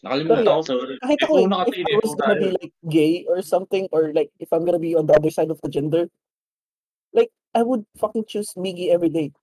Nakalimutan 0.07 0.47
Pero 0.47 0.55
ko, 0.55 0.62
sorry. 0.62 0.95
Kahit 1.03 1.21
ako, 1.27 1.35
F1 1.35 1.51
na 1.51 1.59
kasi, 1.67 1.79
if 1.83 1.87
I 1.91 1.97
was 1.99 2.15
F1 2.15 2.21
gonna 2.23 2.39
be 2.39 2.51
like 2.55 2.75
gay 2.87 3.15
or 3.27 3.39
something, 3.43 3.85
or 3.91 4.15
like 4.15 4.31
if 4.39 4.47
I'm 4.55 4.62
gonna 4.62 4.79
be 4.79 4.95
on 4.95 5.11
the 5.11 5.19
other 5.19 5.35
side 5.35 5.51
of 5.51 5.59
the 5.59 5.67
gender, 5.67 6.07
like 7.11 7.35
I 7.51 7.67
would 7.67 7.83
fucking 7.99 8.31
choose 8.31 8.55
Miggy 8.55 8.95
every 8.95 9.11
day. 9.11 9.35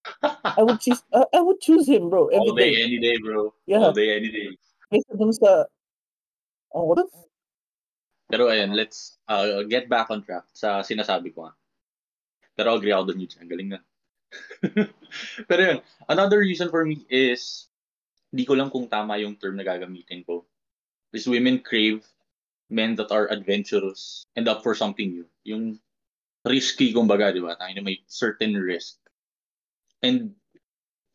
I 0.24 0.64
would 0.64 0.80
choose, 0.80 1.04
uh, 1.12 1.28
I 1.28 1.44
would 1.44 1.60
choose 1.60 1.84
him, 1.84 2.08
bro, 2.08 2.32
every 2.32 2.48
All 2.48 2.56
day, 2.56 2.72
day. 2.72 2.88
any 2.88 2.98
day, 3.04 3.20
bro. 3.20 3.52
Yeah. 3.68 3.84
All 3.84 3.92
day, 3.92 4.16
any 4.16 4.32
day. 4.32 4.56
Kaysa 4.88 5.12
dun 5.12 5.36
sa, 5.36 5.68
oh, 6.72 6.88
what 6.88 7.04
if, 7.04 7.12
Pero 8.30 8.46
ayan, 8.46 8.72
let's 8.78 9.18
uh, 9.26 9.66
get 9.66 9.90
back 9.90 10.08
on 10.08 10.22
track 10.22 10.46
sa 10.54 10.80
sinasabi 10.86 11.34
ko 11.34 11.50
nga. 11.50 11.52
Pero 12.60 12.76
agree 12.76 12.92
ako 12.92 13.16
Yuji. 13.16 13.40
Ang 13.40 13.48
galing 13.48 13.70
na. 13.72 13.80
Pero 15.48 15.60
yun, 15.64 15.78
another 16.12 16.44
reason 16.44 16.68
for 16.68 16.84
me 16.84 17.00
is, 17.08 17.72
di 18.28 18.44
ko 18.44 18.52
lang 18.52 18.68
kung 18.68 18.84
tama 18.84 19.16
yung 19.16 19.40
term 19.40 19.56
na 19.56 19.64
gagamitin 19.64 20.20
ko. 20.28 20.44
Is 21.16 21.24
women 21.24 21.64
crave 21.64 22.04
men 22.68 23.00
that 23.00 23.08
are 23.08 23.32
adventurous 23.32 24.28
and 24.36 24.44
up 24.44 24.60
for 24.60 24.76
something 24.76 25.08
new. 25.08 25.26
Yung 25.48 25.80
risky, 26.44 26.92
kumbaga, 26.92 27.32
di 27.32 27.40
ba? 27.40 27.56
Tayo 27.56 27.72
na 27.72 27.80
may 27.80 28.04
certain 28.04 28.52
risk. 28.52 29.00
And 30.04 30.36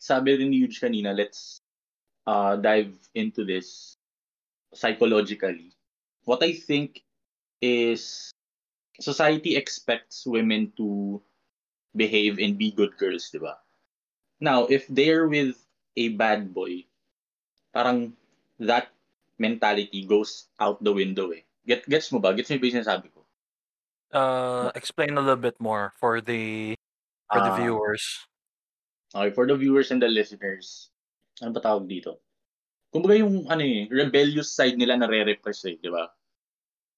sabi 0.02 0.42
rin 0.42 0.50
ni 0.50 0.66
Yuji 0.66 0.82
kanina, 0.82 1.14
let's 1.14 1.62
uh, 2.26 2.58
dive 2.58 2.98
into 3.14 3.46
this 3.46 3.93
psychologically. 4.74 5.78
What 6.26 6.41
I 6.41 6.58
think 6.58 7.06
is 7.62 8.34
society 8.98 9.56
expects 9.56 10.26
women 10.26 10.74
to 10.82 11.22
behave 11.96 12.38
and 12.39 12.60
be 12.60 12.72
good 12.72 12.93
girls, 13.00 13.32
di 13.32 13.39
ba? 13.39 13.58
Now, 14.39 14.68
if 14.68 14.86
they're 14.91 15.28
with 15.28 15.56
a 15.96 16.12
bad 16.20 16.54
boy, 16.54 16.84
parang 17.72 18.14
that 18.60 18.91
mentality 19.39 20.04
goes 20.04 20.52
out 20.60 20.84
the 20.84 20.91
window 20.91 21.32
eh. 21.32 21.43
Get, 21.66 21.88
gets 21.88 22.12
mo 22.12 22.20
ba? 22.20 22.36
Gets 22.36 22.52
mo 22.52 22.60
ba 22.60 22.68
yung 22.68 22.78
sinasabi 22.84 23.08
ko? 23.16 23.22
Uh, 24.12 24.72
explain 24.76 25.18
a 25.18 25.24
little 25.24 25.39
bit 25.39 25.60
more 25.60 25.91
for 25.98 26.22
the 26.22 26.76
for 27.32 27.41
the 27.41 27.52
Ah. 27.52 27.60
viewers. 27.60 28.04
Okay, 29.16 29.32
for 29.32 29.48
the 29.48 29.56
viewers 29.56 29.91
and 29.91 30.04
the 30.04 30.12
listeners, 30.12 30.91
ano 31.39 31.56
ba 31.56 31.64
tawag 31.64 31.88
dito? 31.88 32.20
Kumbaga 32.91 33.16
yung 33.24 33.48
ano 33.48 33.64
eh, 33.64 33.88
rebellious 33.88 34.52
side 34.52 34.76
nila 34.76 35.00
na 35.00 35.08
re-repress 35.08 35.64
eh, 35.68 35.80
di 35.80 35.88
ba? 35.88 36.12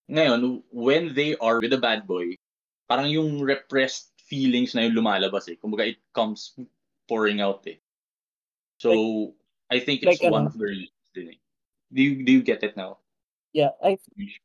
Ngayon, 0.09 0.65
when 0.73 1.13
they 1.13 1.37
are 1.37 1.61
with 1.61 1.73
a 1.73 1.81
bad 1.81 2.09
boy, 2.09 2.33
parang 2.89 3.09
yung 3.09 3.41
repressed 3.45 4.16
feelings 4.27 4.75
na 4.75 4.83
yung 4.83 4.99
lumalabas 4.99 5.47
eh. 5.47 5.55
Kumbaga 5.55 5.87
it 5.87 5.99
comes 6.11 6.53
pouring 7.07 7.39
out 7.39 7.63
eh. 7.65 7.79
So 8.77 9.33
I 9.71 9.79
think 9.79 10.03
it's 10.03 10.21
like, 10.21 10.31
one 10.31 10.47
ano? 10.47 10.51
of 10.51 10.59
the 10.59 10.67
reasons. 10.67 10.93
din 11.17 11.33
eh. 11.33 11.39
Do 11.89 11.99
you 12.03 12.13
do 12.21 12.31
you 12.35 12.43
get 12.43 12.61
it 12.61 12.75
now? 12.75 12.99
Yeah, 13.55 13.73
I 13.81 13.97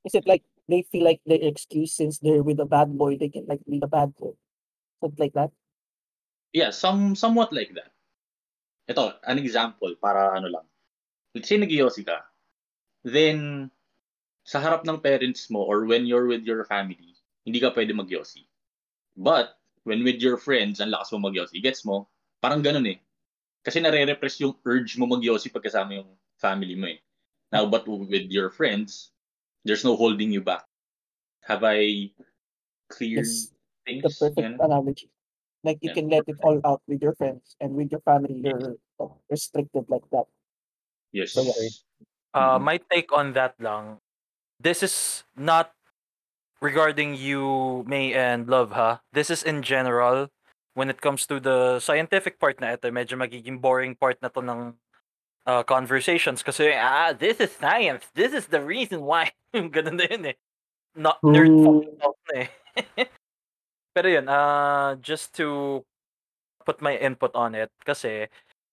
is 0.07 0.15
it 0.15 0.25
like 0.25 0.47
they 0.71 0.87
feel 0.89 1.05
like 1.05 1.21
they're 1.27 1.43
excused 1.43 1.99
since 1.99 2.17
they're 2.23 2.47
with 2.47 2.63
a 2.63 2.69
bad 2.69 2.97
boy, 2.97 3.19
they 3.19 3.29
can 3.29 3.45
like 3.51 3.61
be 3.69 3.83
a 3.83 3.91
bad 3.91 4.15
boy. 4.17 4.33
Something 5.03 5.21
like 5.21 5.35
that. 5.35 5.51
Yeah, 6.55 6.71
some 6.71 7.19
somewhat 7.19 7.53
like 7.53 7.75
that. 7.75 7.91
Ito, 8.89 9.19
an 9.27 9.39
example 9.43 9.93
para 9.99 10.33
ano 10.33 10.49
lang. 10.49 10.67
Let's 11.35 11.51
say 11.51 11.59
nag 11.59 11.73
ka. 12.07 12.19
Then 13.03 13.69
sa 14.47 14.63
harap 14.63 14.87
ng 14.87 15.03
parents 15.03 15.51
mo 15.51 15.67
or 15.67 15.87
when 15.87 16.07
you're 16.07 16.27
with 16.31 16.47
your 16.47 16.63
family, 16.67 17.19
hindi 17.43 17.59
ka 17.59 17.75
pwede 17.75 17.95
mag 17.95 18.11
But 19.19 19.59
when 19.85 20.05
with 20.05 20.23
your 20.23 20.37
friends, 20.39 20.81
ang 20.81 20.93
lakas 20.93 21.13
mo 21.13 21.29
mag 21.31 21.37
Gets 21.37 21.85
mo? 21.85 22.09
Parang 22.43 22.63
ganun 22.63 22.87
eh. 22.87 22.99
Kasi 23.63 23.79
nare-repress 23.81 24.41
yung 24.43 24.59
urge 24.67 24.99
mo 24.99 25.07
mag 25.07 25.23
pagkasama 25.23 26.03
yung 26.03 26.11
family 26.39 26.75
mo 26.75 26.89
eh. 26.91 27.01
Now, 27.53 27.67
but 27.69 27.87
with 27.87 28.31
your 28.33 28.51
friends, 28.51 29.13
there's 29.65 29.85
no 29.85 29.97
holding 29.97 30.33
you 30.33 30.43
back. 30.43 30.65
Have 31.47 31.63
I 31.65 32.11
cleared 32.89 33.27
Yes, 33.27 33.53
things? 33.87 34.03
The 34.03 34.11
perfect 34.11 34.41
Yan. 34.41 34.59
analogy. 34.59 35.11
Like 35.65 35.79
you 35.83 35.91
Yeah. 35.91 35.95
can 35.95 36.09
let 36.09 36.29
it 36.29 36.39
all 36.43 36.61
out 36.65 36.83
with 36.89 37.03
your 37.03 37.15
friends 37.15 37.57
and 37.61 37.75
with 37.75 37.91
your 37.93 38.01
family 38.03 38.35
you're 38.45 38.77
uh, 39.01 39.09
restricted 39.31 39.87
like 39.89 40.09
that. 40.11 40.27
Yes. 41.13 41.33
So, 41.37 41.43
yeah. 41.45 41.69
Uh, 42.35 42.59
Mhm. 42.59 42.63
my 42.63 42.81
take 42.91 43.13
on 43.13 43.33
that 43.35 43.55
lang, 43.61 44.01
this 44.61 44.83
is 44.83 45.25
not 45.37 45.75
regarding 46.63 47.19
you, 47.19 47.83
May 47.91 48.15
and 48.15 48.47
Love, 48.47 48.71
ha? 48.71 49.03
This 49.13 49.29
is 49.29 49.43
in 49.43 49.63
general. 49.67 50.31
When 50.75 50.89
it 50.89 51.03
comes 51.03 51.27
to 51.27 51.37
the 51.43 51.83
scientific 51.83 52.39
part 52.41 52.63
na 52.63 52.79
ito, 52.79 52.89
medyo 52.89 53.19
magiging 53.19 53.61
boring 53.61 53.99
part 53.99 54.17
na 54.23 54.33
to 54.33 54.41
ng 54.41 54.73
uh, 55.45 55.63
conversations 55.67 56.41
kasi, 56.41 56.73
ah, 56.73 57.13
this 57.13 57.43
is 57.43 57.53
science. 57.53 58.07
This 58.15 58.33
is 58.33 58.47
the 58.47 58.63
reason 58.63 59.03
why. 59.03 59.35
Ganun 59.53 60.01
na 60.01 60.07
yun 60.09 60.33
eh. 60.33 60.37
Not 60.97 61.21
nerd 61.21 61.53
fucking 61.53 61.97
talk 62.01 62.17
na 62.33 62.35
eh. 62.47 62.49
Pero 63.95 64.09
yun, 64.09 64.31
uh, 64.31 64.97
just 65.03 65.37
to 65.37 65.83
put 66.65 66.81
my 66.81 66.97
input 66.97 67.35
on 67.35 67.59
it 67.59 67.69
kasi 67.85 68.31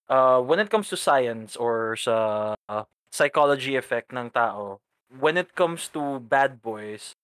uh, 0.08 0.40
when 0.40 0.62
it 0.62 0.70
comes 0.70 0.88
to 0.88 0.96
science 0.96 1.58
or 1.58 1.98
sa 1.98 2.54
uh, 2.70 2.84
psychology 3.12 3.76
effect 3.76 4.14
ng 4.14 4.30
tao, 4.30 4.80
when 5.20 5.36
it 5.36 5.52
comes 5.58 5.90
to 5.92 6.22
bad 6.24 6.62
boys, 6.62 7.18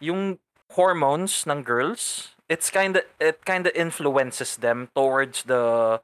yung 0.00 0.38
hormones 0.72 1.46
ng 1.46 1.62
girls, 1.62 2.34
it's 2.48 2.70
kind 2.70 2.96
of 2.96 3.04
it 3.20 3.44
kind 3.44 3.66
of 3.66 3.72
influences 3.74 4.56
them 4.56 4.88
towards 4.94 5.44
the 5.44 6.00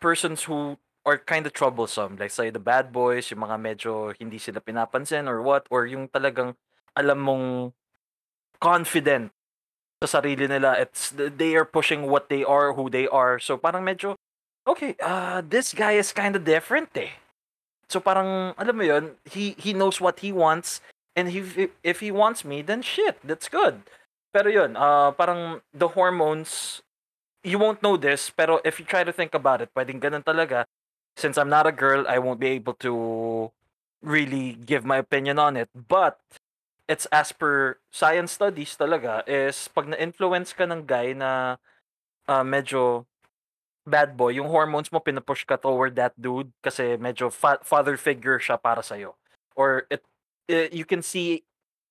persons 0.00 0.44
who 0.44 0.78
are 1.06 1.18
kind 1.18 1.46
of 1.46 1.52
troublesome. 1.52 2.16
Like 2.18 2.30
say 2.30 2.50
the 2.50 2.62
bad 2.62 2.92
boys, 2.92 3.30
yung 3.30 3.46
mga 3.46 3.56
medyo 3.62 4.14
hindi 4.18 4.38
sila 4.38 4.60
pinapansin 4.60 5.30
or 5.30 5.40
what 5.40 5.66
or 5.70 5.86
yung 5.86 6.08
talagang 6.08 6.58
alam 6.98 7.22
mong 7.22 7.46
confident 8.58 9.30
sa 10.02 10.20
sarili 10.20 10.50
nila. 10.50 10.74
It's 10.80 11.14
they 11.14 11.54
are 11.54 11.64
pushing 11.64 12.10
what 12.10 12.28
they 12.28 12.42
are, 12.42 12.74
who 12.74 12.90
they 12.90 13.06
are. 13.06 13.38
So 13.38 13.56
parang 13.56 13.86
medyo 13.86 14.18
okay, 14.66 14.98
uh 14.98 15.40
this 15.46 15.70
guy 15.72 15.94
is 15.94 16.10
kind 16.10 16.34
of 16.34 16.42
different 16.42 16.90
eh. 16.98 17.14
So 17.86 18.02
parang 18.02 18.58
alam 18.58 18.74
mo 18.74 18.82
yun, 18.82 19.14
he 19.22 19.54
he 19.54 19.70
knows 19.70 20.02
what 20.02 20.20
he 20.20 20.34
wants 20.34 20.82
and 21.16 21.32
he 21.32 21.72
if 21.82 22.00
he 22.04 22.12
wants 22.12 22.44
me 22.44 22.60
then 22.62 22.84
shit, 22.84 23.18
that's 23.24 23.48
good. 23.48 23.82
Pero 24.30 24.52
yun, 24.52 24.76
uh 24.76 25.10
parang 25.16 25.64
the 25.72 25.96
hormones 25.96 26.82
you 27.40 27.58
won't 27.58 27.80
know 27.80 27.96
this 27.96 28.28
pero 28.28 28.60
if 28.62 28.78
you 28.78 28.84
try 28.84 29.02
to 29.02 29.12
think 29.12 29.32
about 29.32 29.64
it, 29.64 29.72
pwedeng 29.74 29.98
ganun 29.98 30.22
talaga. 30.22 30.68
Since 31.16 31.40
I'm 31.40 31.48
not 31.48 31.64
a 31.64 31.72
girl, 31.72 32.04
I 32.04 32.20
won't 32.20 32.38
be 32.38 32.52
able 32.52 32.76
to 32.84 32.92
really 34.04 34.52
give 34.52 34.84
my 34.84 35.00
opinion 35.00 35.40
on 35.40 35.56
it. 35.56 35.72
But 35.72 36.20
it's 36.86 37.08
as 37.10 37.32
per 37.32 37.80
science 37.90 38.36
studies 38.36 38.76
talaga 38.78 39.26
is 39.26 39.66
pag 39.72 39.90
na-influence 39.90 40.52
ka 40.52 40.68
ng 40.68 40.86
guy 40.86 41.16
na 41.16 41.56
uh, 42.28 42.44
medyo 42.46 43.08
bad 43.86 44.18
boy, 44.18 44.34
yung 44.34 44.50
hormones 44.50 44.90
mo 44.90 44.98
pinapush 44.98 45.46
ka 45.46 45.54
toward 45.54 45.94
that 45.94 46.14
dude 46.18 46.50
kasi 46.58 46.98
medyo 46.98 47.30
fa- 47.30 47.62
father 47.62 47.94
figure 47.94 48.42
siya 48.42 48.58
para 48.58 48.82
sa'yo. 48.82 49.14
Or 49.54 49.86
it, 49.88 50.02
it 50.48 50.72
you 50.72 50.84
can 50.84 51.02
see 51.02 51.44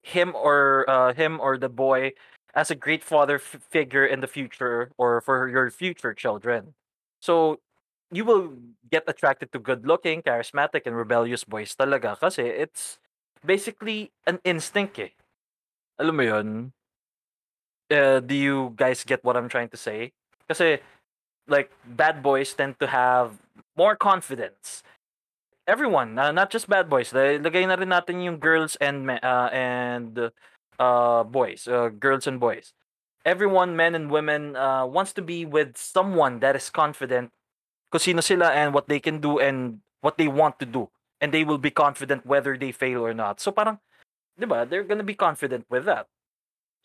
him 0.04 0.34
or 0.36 0.86
uh, 0.90 1.14
him 1.14 1.40
or 1.42 1.58
the 1.58 1.70
boy 1.70 2.14
as 2.54 2.72
a 2.72 2.76
great 2.76 3.04
father 3.04 3.36
f- 3.36 3.60
figure 3.70 4.06
in 4.06 4.22
the 4.22 4.28
future 4.28 4.92
or 4.98 5.20
for 5.22 5.50
your 5.50 5.70
future 5.72 6.14
children. 6.14 6.74
So 7.22 7.60
you 8.12 8.24
will 8.24 8.54
get 8.92 9.04
attracted 9.08 9.52
to 9.52 9.60
good-looking, 9.60 10.22
charismatic, 10.22 10.86
and 10.86 10.96
rebellious 10.96 11.44
boys 11.44 11.76
talaga 11.76 12.18
kasi 12.20 12.44
it's 12.44 12.98
basically 13.44 14.12
an 14.26 14.40
instinct 14.46 15.00
eh. 15.00 15.12
Alam 16.00 16.16
mo 16.16 16.24
yun? 16.24 16.50
Uh, 17.90 18.20
do 18.20 18.34
you 18.34 18.74
guys 18.76 19.04
get 19.04 19.24
what 19.24 19.38
I'm 19.38 19.50
trying 19.50 19.70
to 19.70 19.78
say? 19.78 20.14
Kasi 20.48 20.80
like 21.48 21.72
bad 21.86 22.22
boys 22.22 22.54
tend 22.54 22.80
to 22.80 22.88
have 22.88 23.38
more 23.78 23.96
confidence. 23.96 24.84
Everyone, 25.68 26.18
uh, 26.20 26.32
not 26.32 26.52
just 26.52 26.70
bad 26.70 26.90
boys. 26.90 27.14
la- 27.14 27.42
Lagay 27.42 27.66
na 27.68 27.74
rin 27.76 27.90
natin 27.90 28.22
yung 28.22 28.38
girls 28.38 28.76
and 28.78 29.06
me- 29.06 29.22
uh, 29.22 29.50
and 29.50 30.30
uh, 30.78 31.24
boys, 31.24 31.68
uh, 31.68 31.90
girls 31.90 32.28
and 32.28 32.40
boys. 32.40 32.74
Everyone, 33.26 33.76
men 33.76 33.96
and 33.96 34.12
women, 34.12 34.56
uh, 34.56 34.86
wants 34.86 35.12
to 35.14 35.22
be 35.26 35.46
with 35.46 35.78
someone 35.78 36.40
that 36.46 36.56
is 36.56 36.70
confident 36.70 37.34
kung 37.90 38.00
sino 38.00 38.22
sila 38.22 38.54
and 38.54 38.74
what 38.74 38.86
they 38.88 39.00
can 39.02 39.18
do 39.18 39.40
and 39.42 39.82
what 40.02 40.18
they 40.18 40.28
want 40.30 40.60
to 40.62 40.66
do. 40.70 40.90
And 41.22 41.34
they 41.34 41.44
will 41.44 41.58
be 41.58 41.72
confident 41.74 42.26
whether 42.26 42.58
they 42.58 42.72
fail 42.72 43.02
or 43.02 43.14
not. 43.14 43.42
So 43.42 43.50
parang, 43.52 43.80
di 44.38 44.46
ba, 44.46 44.68
they're 44.70 44.86
gonna 44.86 45.04
be 45.08 45.18
confident 45.18 45.66
with 45.70 45.86
that. 45.90 46.06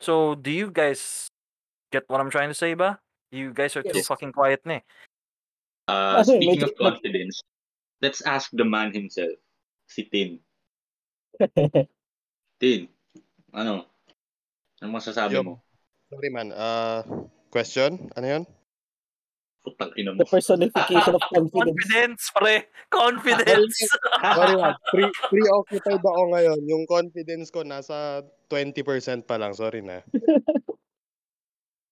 So 0.00 0.34
do 0.34 0.48
you 0.50 0.70
guys 0.72 1.28
get 1.92 2.08
what 2.08 2.20
I'm 2.20 2.30
trying 2.30 2.48
to 2.48 2.56
say 2.56 2.72
ba? 2.72 3.00
You 3.30 3.52
guys 3.52 3.76
are 3.76 3.84
too 3.84 4.00
fucking 4.02 4.32
quiet 4.32 4.64
na 4.64 4.80
eh. 4.80 4.82
Uh, 5.88 6.22
speaking 6.24 6.62
of 6.62 6.72
confidence, 6.80 7.42
let's 8.00 8.20
ask 8.24 8.48
the 8.52 8.64
man 8.64 8.92
himself, 8.92 9.36
si 9.86 10.08
Tin. 10.08 10.40
Tin, 12.60 12.88
ano? 13.52 13.88
Ano 14.80 14.88
masasabi 14.96 15.36
Yup. 15.36 15.44
mo? 15.44 15.54
Sorry 16.10 16.30
man, 16.32 16.50
uh, 16.50 17.04
question? 17.52 18.10
Ano 18.16 18.26
yun? 18.26 18.44
Putang 19.60 19.92
ina 20.00 20.16
mo. 20.16 20.24
the 20.24 20.28
personification 20.28 21.12
of 21.12 21.22
confidence. 21.28 21.52
Confidence, 21.52 22.22
pre! 22.32 22.54
Confidence! 22.88 23.76
Sorry 24.40 24.56
man, 24.56 24.74
pre- 24.88 25.18
preoccupied 25.28 26.00
ako 26.00 26.22
ngayon. 26.32 26.60
Yung 26.64 26.84
confidence 26.88 27.52
ko 27.52 27.60
nasa 27.60 28.24
20% 28.48 29.28
pa 29.28 29.36
lang. 29.36 29.52
Sorry 29.52 29.84
na. 29.84 30.00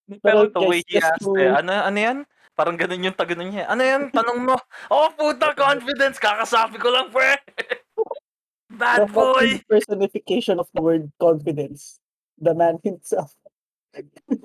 Pero 0.09 0.49
Pero 0.49 0.57
the 0.57 0.61
way 0.65 0.81
he 0.89 0.97
asked 0.97 1.29
eh, 1.37 1.53
ano, 1.53 1.85
ano 1.85 1.97
yan? 2.01 2.17
Parang 2.59 2.75
ganun 2.75 3.07
yung 3.07 3.15
taganun 3.15 3.55
niya. 3.55 3.71
Ano 3.71 3.79
yan? 3.87 4.11
Tanong 4.11 4.39
mo. 4.43 4.59
Oh, 4.91 5.07
puta, 5.15 5.55
confidence! 5.55 6.19
Kakasabi 6.19 6.75
ko 6.75 6.91
lang, 6.91 7.07
pre! 7.07 7.39
the 7.55 8.75
Bad 8.83 9.07
boy! 9.15 9.55
fucking 9.55 9.63
personification 9.63 10.59
of 10.59 10.67
the 10.75 10.83
word 10.83 11.07
confidence. 11.15 12.03
The 12.35 12.51
man 12.51 12.83
himself. 12.83 13.31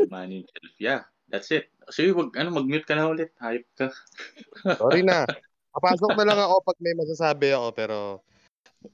Man 0.06 0.30
himself. 0.30 0.70
Yeah, 0.78 1.10
that's 1.26 1.50
it. 1.50 1.74
Sige, 1.90 2.14
wag, 2.14 2.38
ano, 2.38 2.54
mag-mute 2.54 2.86
ka 2.86 2.94
na 2.94 3.10
ulit. 3.10 3.34
Hype 3.42 3.66
ka. 3.74 3.90
Sorry 4.78 5.02
na. 5.02 5.26
Papasok 5.74 6.14
na 6.14 6.26
lang 6.30 6.38
ako 6.38 6.54
pag 6.70 6.78
may 6.78 6.94
masasabi 6.94 7.50
ako 7.50 7.68
pero 7.74 7.96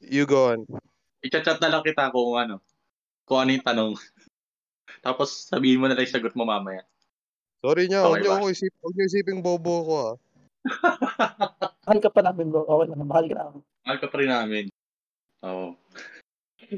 you 0.00 0.24
go 0.24 0.56
on. 0.56 0.64
I-chat 1.20 1.60
na 1.60 1.68
lang 1.68 1.84
kita 1.84 2.08
kung 2.08 2.40
ano. 2.40 2.64
Kung 3.28 3.44
ano 3.44 3.52
yung 3.52 3.66
tanong. 3.68 3.92
Tapos 5.04 5.44
sabihin 5.44 5.76
mo 5.76 5.92
na 5.92 5.92
lang 5.92 6.08
yung 6.08 6.16
sagot 6.16 6.32
mo 6.32 6.48
mamaya. 6.48 6.88
Sorry 7.60 7.84
niyo, 7.92 8.00
huwag 8.08 8.12
Okay 8.16 8.22
niyo 8.24 8.32
ba? 8.32 8.38
ako 8.40 8.46
isip, 8.48 8.72
huwag 8.80 8.94
niyo 8.96 9.06
isiping 9.06 9.40
bobo 9.44 9.74
ko 9.84 9.94
ah. 10.00 10.14
Mahal 11.88 12.00
ka 12.00 12.10
pa 12.12 12.20
namin 12.24 12.48
bro. 12.48 12.64
Okay 12.64 12.86
lang. 12.88 13.00
Mahal 13.04 13.26
ka 13.28 13.34
namin. 13.36 13.60
Mahal 13.84 13.98
ka 14.00 14.06
pa 14.08 14.16
rin 14.20 14.30
namin. 14.32 14.64
Oo. 15.44 15.66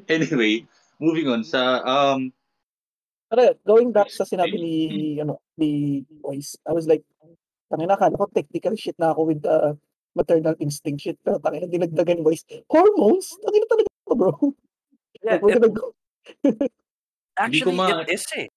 Anyway, 0.08 0.64
moving 0.98 1.28
on 1.30 1.42
sa 1.46 1.82
um 1.82 2.30
Pero 3.32 3.56
going 3.64 3.90
back 3.90 4.12
sa 4.12 4.26
sinabi 4.28 4.56
ni 4.58 4.74
ano 5.18 5.40
ni 5.56 6.02
Boys, 6.20 6.58
I 6.68 6.72
was 6.74 6.84
like, 6.84 7.02
tangina 7.70 7.96
akala 7.96 8.18
ko 8.18 8.28
technical 8.28 8.76
shit 8.76 8.96
na 9.00 9.16
ako 9.16 9.32
with 9.32 9.40
the 9.40 9.76
maternal 10.12 10.52
instinct 10.60 11.00
shit. 11.00 11.16
Pero 11.22 11.38
tangina 11.38 11.64
dinagdagan 11.64 12.20
ni 12.20 12.24
Boys. 12.24 12.44
Hormones? 12.68 13.32
Tangina 13.40 13.66
talaga 13.70 13.88
ako, 14.04 14.12
bro. 14.18 14.32
Yeah, 15.22 15.38
Like, 15.38 15.54
it- 15.54 16.72
actually, 17.38 17.76
ma- 17.78 18.02
it 18.02 18.10
is 18.10 18.26
eh. 18.36 18.50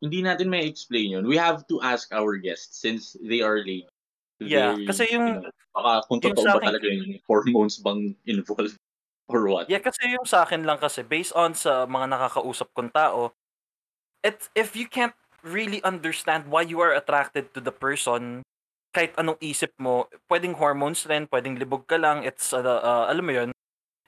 Hindi 0.00 0.24
natin 0.24 0.48
may 0.48 0.64
explain 0.64 1.12
yun. 1.12 1.24
We 1.28 1.36
have 1.36 1.68
to 1.68 1.80
ask 1.84 2.08
our 2.12 2.36
guests 2.40 2.80
since 2.80 3.16
they 3.20 3.44
are 3.44 3.60
late. 3.60 3.88
Yeah, 4.40 4.72
They- 4.74 4.88
kasi 4.88 5.04
yung- 5.12 5.44
you 5.44 5.44
know, 5.44 5.52
baka 5.76 5.92
kung 6.08 6.20
totoo 6.24 6.44
ba 6.56 6.60
talaga 6.64 6.88
yung 6.88 7.20
hormones 7.28 7.76
bang 7.78 8.16
involved 8.24 8.74
or 9.30 9.44
what. 9.46 9.68
Yeah, 9.68 9.84
kasi 9.84 10.08
yung 10.10 10.24
sa 10.24 10.48
akin 10.48 10.64
lang 10.64 10.80
kasi, 10.80 11.04
based 11.04 11.36
on 11.36 11.52
sa 11.52 11.84
mga 11.84 12.16
nakakausap 12.16 12.72
kong 12.72 12.90
tao, 12.90 13.36
it's, 14.24 14.48
if 14.56 14.72
you 14.74 14.88
can't 14.88 15.14
really 15.44 15.84
understand 15.84 16.48
why 16.48 16.64
you 16.64 16.80
are 16.80 16.92
attracted 16.96 17.52
to 17.52 17.60
the 17.60 17.72
person, 17.72 18.42
kahit 18.96 19.14
anong 19.20 19.38
isip 19.38 19.70
mo, 19.78 20.08
pwedeng 20.32 20.56
hormones 20.56 21.04
rin, 21.06 21.28
pwedeng 21.30 21.60
libog 21.60 21.86
ka 21.86 22.00
lang, 22.00 22.24
it's, 22.24 22.50
uh, 22.52 22.60
uh, 22.64 23.06
alam 23.08 23.24
mo 23.24 23.32
yun, 23.32 23.50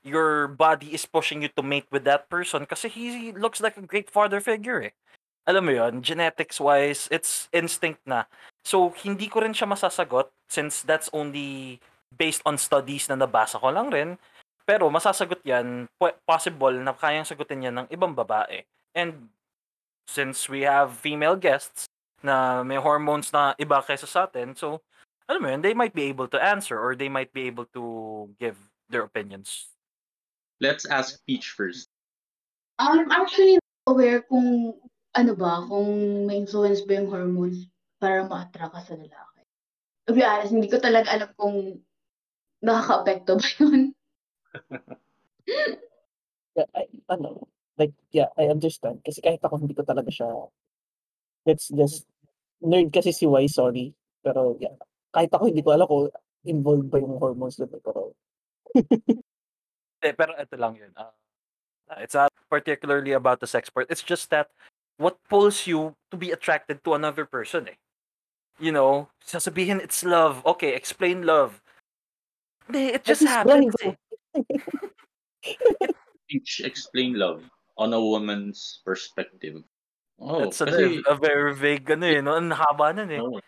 your 0.02 0.48
body 0.48 0.90
is 0.92 1.06
pushing 1.06 1.40
you 1.44 1.50
to 1.54 1.62
mate 1.62 1.86
with 1.94 2.02
that 2.02 2.26
person 2.26 2.66
kasi 2.66 2.90
he 2.90 3.30
looks 3.38 3.62
like 3.62 3.78
a 3.78 3.86
great 3.86 4.10
father 4.10 4.40
figure 4.42 4.82
eh. 4.82 4.92
Alam 5.42 5.62
mo 5.66 5.72
yun, 5.74 5.98
genetics-wise, 5.98 7.10
it's 7.10 7.50
instinct 7.50 7.98
na. 8.06 8.30
So, 8.62 8.94
hindi 9.02 9.26
ko 9.26 9.42
rin 9.42 9.50
siya 9.50 9.66
masasagot 9.66 10.30
since 10.46 10.86
that's 10.86 11.10
only 11.10 11.82
based 12.14 12.46
on 12.46 12.54
studies 12.54 13.10
na 13.10 13.18
nabasa 13.18 13.58
ko 13.58 13.74
lang 13.74 13.90
rin. 13.90 14.14
Pero 14.62 14.86
masasagot 14.86 15.42
yan, 15.42 15.90
po- 15.98 16.14
possible 16.22 16.78
na 16.78 16.94
kayang 16.94 17.26
sagutin 17.26 17.66
yan 17.66 17.74
ng 17.74 17.88
ibang 17.90 18.14
babae. 18.14 18.62
And 18.94 19.34
since 20.06 20.46
we 20.46 20.62
have 20.62 20.94
female 20.94 21.34
guests 21.34 21.90
na 22.22 22.62
may 22.62 22.78
hormones 22.78 23.34
na 23.34 23.58
iba 23.58 23.82
kaysa 23.82 24.06
sa 24.06 24.30
atin, 24.30 24.54
so, 24.54 24.78
alam 25.26 25.42
mo 25.42 25.48
yun, 25.50 25.62
they 25.62 25.74
might 25.74 25.94
be 25.94 26.06
able 26.06 26.30
to 26.30 26.38
answer 26.38 26.78
or 26.78 26.94
they 26.94 27.10
might 27.10 27.34
be 27.34 27.50
able 27.50 27.66
to 27.74 28.30
give 28.38 28.54
their 28.86 29.02
opinions. 29.02 29.74
Let's 30.62 30.86
ask 30.86 31.18
Peach 31.26 31.58
first. 31.58 31.90
I'm 32.78 33.10
actually 33.10 33.58
aware 33.90 34.22
kung 34.22 34.78
ano 35.12 35.32
ba, 35.36 35.64
kung 35.68 35.88
may 36.28 36.40
influence 36.40 36.84
ba 36.88 36.96
yung 36.96 37.08
hormones 37.12 37.68
para 38.00 38.24
ma-attract 38.24 38.72
ka 38.72 38.80
sa 38.82 38.94
lalaki. 38.96 39.40
To 40.08 40.12
be 40.16 40.24
honest, 40.24 40.52
hindi 40.52 40.66
ko 40.66 40.80
talaga 40.80 41.12
alam 41.12 41.30
kung 41.36 41.78
nakaka-apekto 42.64 43.38
ba 43.38 43.48
yun. 43.60 43.82
Yeah, 46.52 46.68
I, 46.76 46.84
ano, 47.08 47.48
like, 47.80 47.96
yeah, 48.12 48.28
I 48.36 48.52
understand. 48.52 49.00
Kasi 49.00 49.24
kahit 49.24 49.40
ako, 49.40 49.56
hindi 49.56 49.72
ko 49.72 49.88
talaga 49.88 50.12
siya, 50.12 50.28
let's 51.48 51.72
just, 51.72 52.04
nerd 52.60 52.92
kasi 52.92 53.08
si 53.08 53.24
Y, 53.24 53.48
sorry. 53.48 53.96
Pero, 54.20 54.60
yeah, 54.60 54.76
kahit 55.16 55.32
ako, 55.32 55.48
hindi 55.48 55.64
ko 55.64 55.72
alam 55.72 55.88
kung 55.88 56.12
involved 56.44 56.92
ba 56.92 57.00
yung 57.00 57.16
hormones 57.16 57.56
doon. 57.56 57.72
Pero, 57.80 58.12
Eh, 60.04 60.12
pero 60.12 60.34
ito 60.34 60.58
lang 60.58 60.74
yun. 60.74 60.90
ah, 60.98 61.14
it's 62.02 62.12
not 62.12 62.28
particularly 62.50 63.14
about 63.14 63.38
the 63.38 63.46
sex 63.46 63.70
part. 63.70 63.86
It's 63.88 64.02
just 64.02 64.28
that 64.34 64.50
what 64.98 65.18
pulls 65.28 65.66
you 65.66 65.94
to 66.10 66.16
be 66.16 66.30
attracted 66.30 66.84
to 66.84 66.94
another 66.94 67.24
person 67.24 67.68
eh. 67.68 67.78
You 68.60 68.72
know, 68.72 69.08
sasabihin 69.24 69.80
it's 69.80 70.04
love. 70.04 70.44
Okay, 70.44 70.74
explain 70.74 71.24
love. 71.24 71.60
Hindi, 72.66 72.94
it 72.94 73.04
just 73.04 73.24
happens 73.24 73.74
eh. 73.84 73.96
Explain 76.62 77.18
love 77.18 77.42
on 77.76 77.92
a 77.92 78.00
woman's 78.00 78.80
perspective. 78.84 79.62
Oh, 80.20 80.46
It's 80.46 80.60
a, 80.60 80.66
kasi, 80.66 81.02
a 81.08 81.16
very 81.16 81.54
vague 81.54 81.90
ano 81.90 82.06
eh. 82.06 82.20
No? 82.22 82.38
Ang 82.38 82.54
haba 82.54 82.94
nun 82.94 83.10
eh. 83.10 83.18
no. 83.18 83.40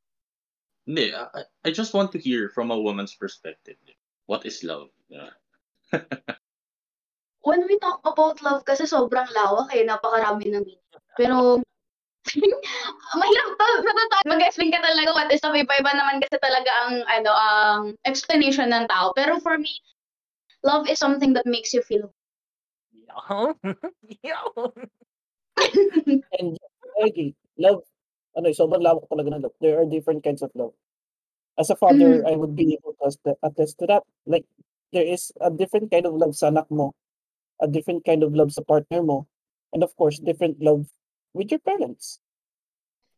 Hindi, 0.85 1.15
I, 1.15 1.49
I 1.65 1.71
just 1.71 1.95
want 1.95 2.13
to 2.13 2.19
hear 2.19 2.51
from 2.51 2.71
a 2.71 2.77
woman's 2.77 3.15
perspective. 3.15 3.77
What 4.27 4.45
is 4.45 4.65
love? 4.65 4.93
Yeah. 5.09 5.33
When 7.45 7.65
we 7.69 7.77
talk 7.79 8.01
about 8.05 8.41
love 8.41 8.65
kasi 8.65 8.89
sobrang 8.89 9.29
lawak 9.33 9.73
eh, 9.77 9.85
napakarami 9.85 10.49
ng 10.49 10.65
meaning. 10.65 10.84
Pero, 11.17 11.63
mahirap 13.21 13.49
to. 13.61 13.69
Mag-explain 14.27 14.73
ka 14.73 14.81
talaga 14.81 15.11
what 15.13 15.29
is 15.31 15.45
love. 15.45 15.55
Iba-iba 15.57 15.93
naman 15.93 16.25
kasi 16.25 16.41
talaga 16.41 16.71
ang, 16.89 16.95
ano, 17.07 17.31
ang 17.31 17.81
explanation 18.09 18.73
ng 18.73 18.89
tao. 18.89 19.13
Pero 19.13 19.39
for 19.39 19.61
me, 19.61 19.71
love 20.65 20.89
is 20.89 20.99
something 20.99 21.37
that 21.37 21.45
makes 21.45 21.77
you 21.77 21.85
feel 21.85 22.09
Yaw. 23.15 23.55
Yaw. 24.27 24.73
And 26.39 26.59
agree. 26.99 27.35
Love, 27.59 27.83
ano, 28.35 28.51
sobrang 28.51 28.83
lawak 28.83 29.07
talaga 29.07 29.35
ng 29.35 29.43
love. 29.47 29.57
There 29.61 29.79
are 29.79 29.87
different 29.87 30.25
kinds 30.25 30.43
of 30.43 30.51
love. 30.55 30.75
As 31.55 31.71
a 31.71 31.79
father, 31.79 32.23
Mm. 32.23 32.27
I 32.27 32.35
would 32.35 32.59
be 32.59 32.75
able 32.75 32.99
to 32.99 33.07
attest- 33.07 33.39
attest 33.43 33.79
to 33.79 33.87
that. 33.87 34.03
Like, 34.27 34.43
there 34.91 35.07
is 35.07 35.31
a 35.39 35.51
different 35.51 35.91
kind 35.91 36.07
of 36.07 36.19
love 36.19 36.35
sa 36.35 36.51
anak 36.51 36.67
mo, 36.71 36.95
a 37.63 37.71
different 37.71 38.03
kind 38.03 38.27
of 38.27 38.35
love 38.35 38.51
sa 38.51 38.67
partner 38.67 39.03
mo, 39.07 39.27
and 39.71 39.87
of 39.87 39.95
course, 39.95 40.19
different 40.19 40.59
love 40.59 40.91
with 41.35 41.51
your 41.51 41.61
parents. 41.61 42.23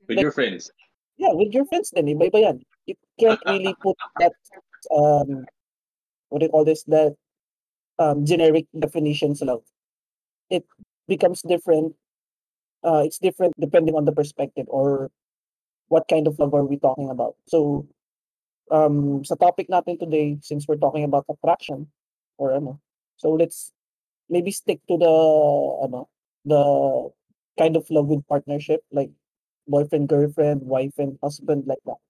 With 0.09 0.17
Like- 0.17 0.25
your 0.25 0.33
friends. 0.33 0.73
Yeah, 1.17 1.33
with 1.33 1.53
your 1.53 1.65
friends 1.65 1.93
then, 1.93 2.07
iba-iba 2.13 2.41
yan. 2.41 2.57
You 2.85 2.95
can't 3.21 3.41
really 3.49 3.73
put 3.81 3.97
that, 4.21 4.37
um, 4.93 5.47
what 6.29 6.41
do 6.41 6.47
you 6.47 6.53
call 6.53 6.65
this, 6.65 6.85
that 6.93 7.17
um, 7.99 8.25
generic 8.25 8.67
definitions 8.77 9.41
love. 9.41 9.65
It 10.51 10.65
becomes 11.09 11.41
different. 11.41 11.97
Uh, 12.85 13.03
it's 13.05 13.19
different 13.19 13.55
depending 13.59 13.97
on 13.97 14.05
the 14.05 14.13
perspective 14.13 14.67
or 14.69 15.11
what 15.89 16.05
kind 16.09 16.27
of 16.27 16.39
love 16.39 16.53
are 16.53 16.65
we 16.65 16.79
talking 16.79 17.09
about. 17.09 17.35
So, 17.49 17.89
um, 18.71 19.25
sa 19.25 19.35
topic 19.35 19.69
natin 19.73 19.99
today, 19.99 20.37
since 20.43 20.69
we're 20.69 20.77
talking 20.83 21.05
about 21.05 21.25
attraction, 21.31 21.89
or 22.37 22.53
ano, 22.53 22.79
so 23.17 23.33
let's 23.33 23.73
maybe 24.29 24.51
stick 24.53 24.85
to 24.89 24.99
the, 24.99 25.15
ano, 25.89 26.09
the 26.45 26.63
kind 27.59 27.77
of 27.77 27.89
love 27.91 28.07
with 28.07 28.27
partnership, 28.29 28.85
like 28.93 29.11
boyfriend, 29.67 30.09
girlfriend, 30.09 30.63
wife, 30.63 30.95
and 30.99 31.19
husband, 31.23 31.67
like 31.67 31.83
that. 31.87 32.01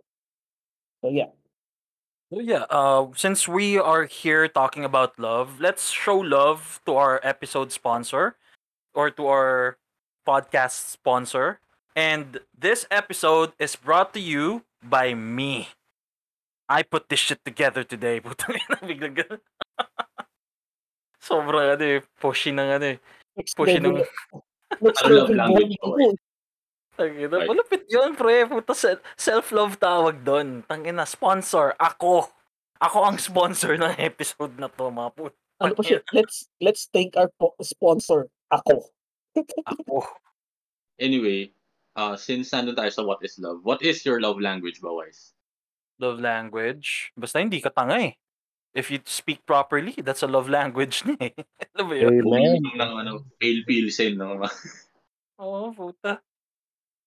So 1.02 1.10
yeah, 1.10 1.30
So 2.26 2.40
yeah, 2.42 2.66
uh, 2.74 3.06
since 3.14 3.46
we 3.46 3.78
are 3.78 4.02
here 4.04 4.48
talking 4.48 4.84
about 4.84 5.14
love, 5.14 5.60
let's 5.60 5.94
show 5.94 6.18
love 6.18 6.82
to 6.84 6.98
our 6.98 7.20
episode 7.22 7.70
sponsor 7.70 8.34
or 8.94 9.14
to 9.14 9.30
our 9.30 9.78
podcast 10.26 10.90
sponsor. 10.90 11.60
And 11.94 12.42
this 12.50 12.82
episode 12.90 13.52
is 13.60 13.78
brought 13.78 14.12
to 14.14 14.20
you 14.20 14.66
by 14.82 15.14
me. 15.14 15.68
I 16.68 16.82
put 16.82 17.08
this 17.08 17.20
shit 17.20 17.44
together 17.46 17.84
today. 17.86 18.18
Putang 18.24 18.58
ina, 18.58 18.82
biglang 18.82 19.14
ganun. 19.14 19.38
Sobrang 21.22 21.78
ano 21.78 21.84
eh, 21.86 22.02
pushy 22.18 22.50
ng 22.50 22.70
ano 22.74 22.86
eh. 22.90 22.98
Pushy 23.54 23.78
ng... 23.78 24.02
next 24.80 25.02
level 25.04 25.36
boy, 25.36 25.66
ko. 25.80 25.88
Tangina, 26.96 27.44
malupit 27.44 27.84
yun, 27.92 28.16
pre. 28.16 28.48
Puta, 28.48 28.72
se- 28.72 29.04
self-love 29.20 29.76
tawag 29.76 30.24
doon. 30.24 30.64
Tangina, 30.64 31.04
sponsor. 31.04 31.76
Ako. 31.76 32.24
Ako 32.80 32.98
ang 33.04 33.20
sponsor 33.20 33.76
ng 33.76 33.96
episode 34.00 34.56
na 34.56 34.72
to, 34.72 34.88
mga 34.88 35.12
puta. 35.12 35.36
Ano 35.60 35.72
pa 35.72 35.82
siya? 35.84 36.00
Let's 36.12 36.48
let's 36.60 36.88
thank 36.92 37.16
our 37.16 37.32
po- 37.40 37.56
sponsor, 37.64 38.28
ako. 38.52 38.92
Ako. 39.72 40.04
Anyway, 41.00 41.52
uh, 41.96 42.16
since 42.16 42.52
nandun 42.52 42.76
tayo 42.76 42.92
sa 42.92 43.04
what 43.04 43.20
is 43.20 43.36
love, 43.40 43.60
what 43.64 43.80
is 43.84 44.04
your 44.04 44.20
love 44.20 44.40
language 44.40 44.80
ba, 44.80 44.92
Wise? 44.92 45.36
Love 46.00 46.20
language. 46.20 47.12
Basta 47.16 47.40
hindi 47.40 47.60
ka 47.60 47.72
tanga 47.72 48.00
eh. 48.00 48.16
If 48.76 48.92
you 48.92 49.00
speak 49.08 49.48
properly, 49.48 49.96
that's 50.04 50.20
a 50.20 50.28
love 50.28 50.52
language 50.52 51.00
na 51.08 51.16
eh. 51.16 51.32
Alam 51.72 51.84
mo 51.88 51.94
yun? 51.96 52.12
Amen. 52.20 52.60
Ng 52.76 52.92
ano, 53.00 53.12
pale 53.40 53.64
pilsen, 53.64 54.20
no? 54.20 54.36
Oo, 55.40 55.72
puta. 55.72 56.20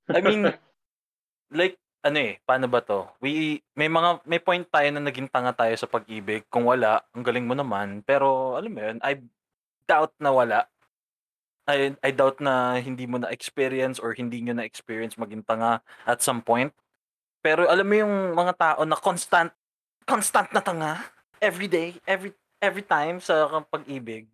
I 0.10 0.20
mean, 0.26 0.50
like, 1.54 1.78
ano 2.02 2.18
eh, 2.18 2.42
paano 2.42 2.66
ba 2.66 2.82
to? 2.82 3.06
We, 3.22 3.62
may 3.78 3.86
mga, 3.86 4.26
may 4.26 4.42
point 4.42 4.66
tayo 4.66 4.90
na 4.90 5.06
naging 5.06 5.30
tanga 5.30 5.54
tayo 5.54 5.78
sa 5.78 5.86
pag-ibig. 5.86 6.50
Kung 6.50 6.66
wala, 6.66 7.06
ang 7.14 7.22
galing 7.22 7.46
mo 7.46 7.54
naman. 7.54 8.02
Pero, 8.02 8.58
alam 8.58 8.74
mo 8.74 8.82
yun, 8.82 8.98
I 9.06 9.22
doubt 9.86 10.18
na 10.18 10.34
wala. 10.34 10.66
I, 11.70 11.94
I 12.02 12.10
doubt 12.10 12.42
na 12.42 12.82
hindi 12.82 13.06
mo 13.06 13.22
na-experience 13.22 14.02
or 14.02 14.18
hindi 14.18 14.42
nyo 14.42 14.58
na-experience 14.58 15.22
maging 15.22 15.46
tanga 15.46 15.86
at 16.10 16.26
some 16.26 16.42
point. 16.42 16.74
Pero 17.46 17.70
alam 17.70 17.86
mo 17.86 17.94
yung 17.94 18.34
mga 18.34 18.54
tao 18.58 18.82
na 18.90 18.98
constant, 18.98 19.54
constant 20.10 20.50
na 20.50 20.66
tanga. 20.66 20.98
Every 21.42 21.68
day, 21.68 21.96
every 22.08 22.34
every 22.62 22.84
time 22.84 23.20
sa 23.24 23.48
pag-ibig. 23.64 24.28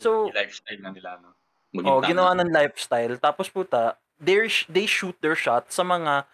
So, 0.00 0.28
Yung 0.28 0.36
lifestyle 0.36 0.80
na 0.84 0.90
nila, 0.92 1.16
no? 1.22 1.32
Maging 1.72 1.88
Oh, 1.88 1.98
tama. 2.02 2.08
ginawa 2.12 2.30
ng 2.38 2.50
lifestyle. 2.52 3.14
Tapos 3.18 3.48
puta, 3.48 3.96
they 4.20 4.46
they 4.68 4.84
shoot 4.86 5.16
their 5.24 5.34
shot 5.38 5.72
sa 5.72 5.82
mga 5.82 6.26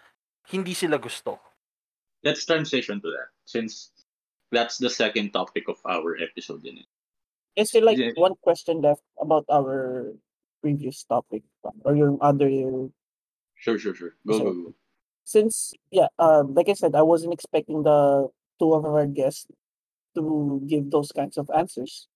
hindi 0.51 0.75
sila 0.75 0.99
gusto. 0.99 1.39
Let's 2.27 2.45
transition 2.45 3.01
to 3.01 3.09
that, 3.15 3.31
since 3.49 3.95
that's 4.53 4.77
the 4.77 4.91
second 4.91 5.33
topic 5.33 5.71
of 5.71 5.79
our 5.87 6.19
episode. 6.21 6.61
Yun. 6.67 6.83
eh. 6.85 6.89
Is 7.57 7.71
there 7.73 7.85
like 7.85 7.99
Yeah. 7.99 8.13
one 8.19 8.35
question 8.43 8.81
left 8.83 9.03
about 9.21 9.47
our 9.49 10.11
previous 10.61 11.03
topic 11.07 11.43
or 11.87 11.95
your 11.97 12.19
other 12.21 12.51
Sure, 13.61 13.77
sure, 13.79 13.95
sure. 13.95 14.17
Go, 14.27 14.33
So- 14.39 14.45
go, 14.45 14.53
go. 14.53 14.75
since 15.25 15.73
yeah, 15.93 16.09
um, 16.19 16.53
like 16.57 16.69
I 16.69 16.77
said, 16.77 16.97
I 16.97 17.05
wasn't 17.05 17.33
expecting 17.37 17.85
the 17.85 18.29
two 18.59 18.73
of 18.75 18.85
our 18.85 19.05
guests 19.07 19.47
to 20.15 20.61
give 20.67 20.91
those 20.91 21.13
kinds 21.13 21.37
of 21.39 21.51
answers. 21.55 22.09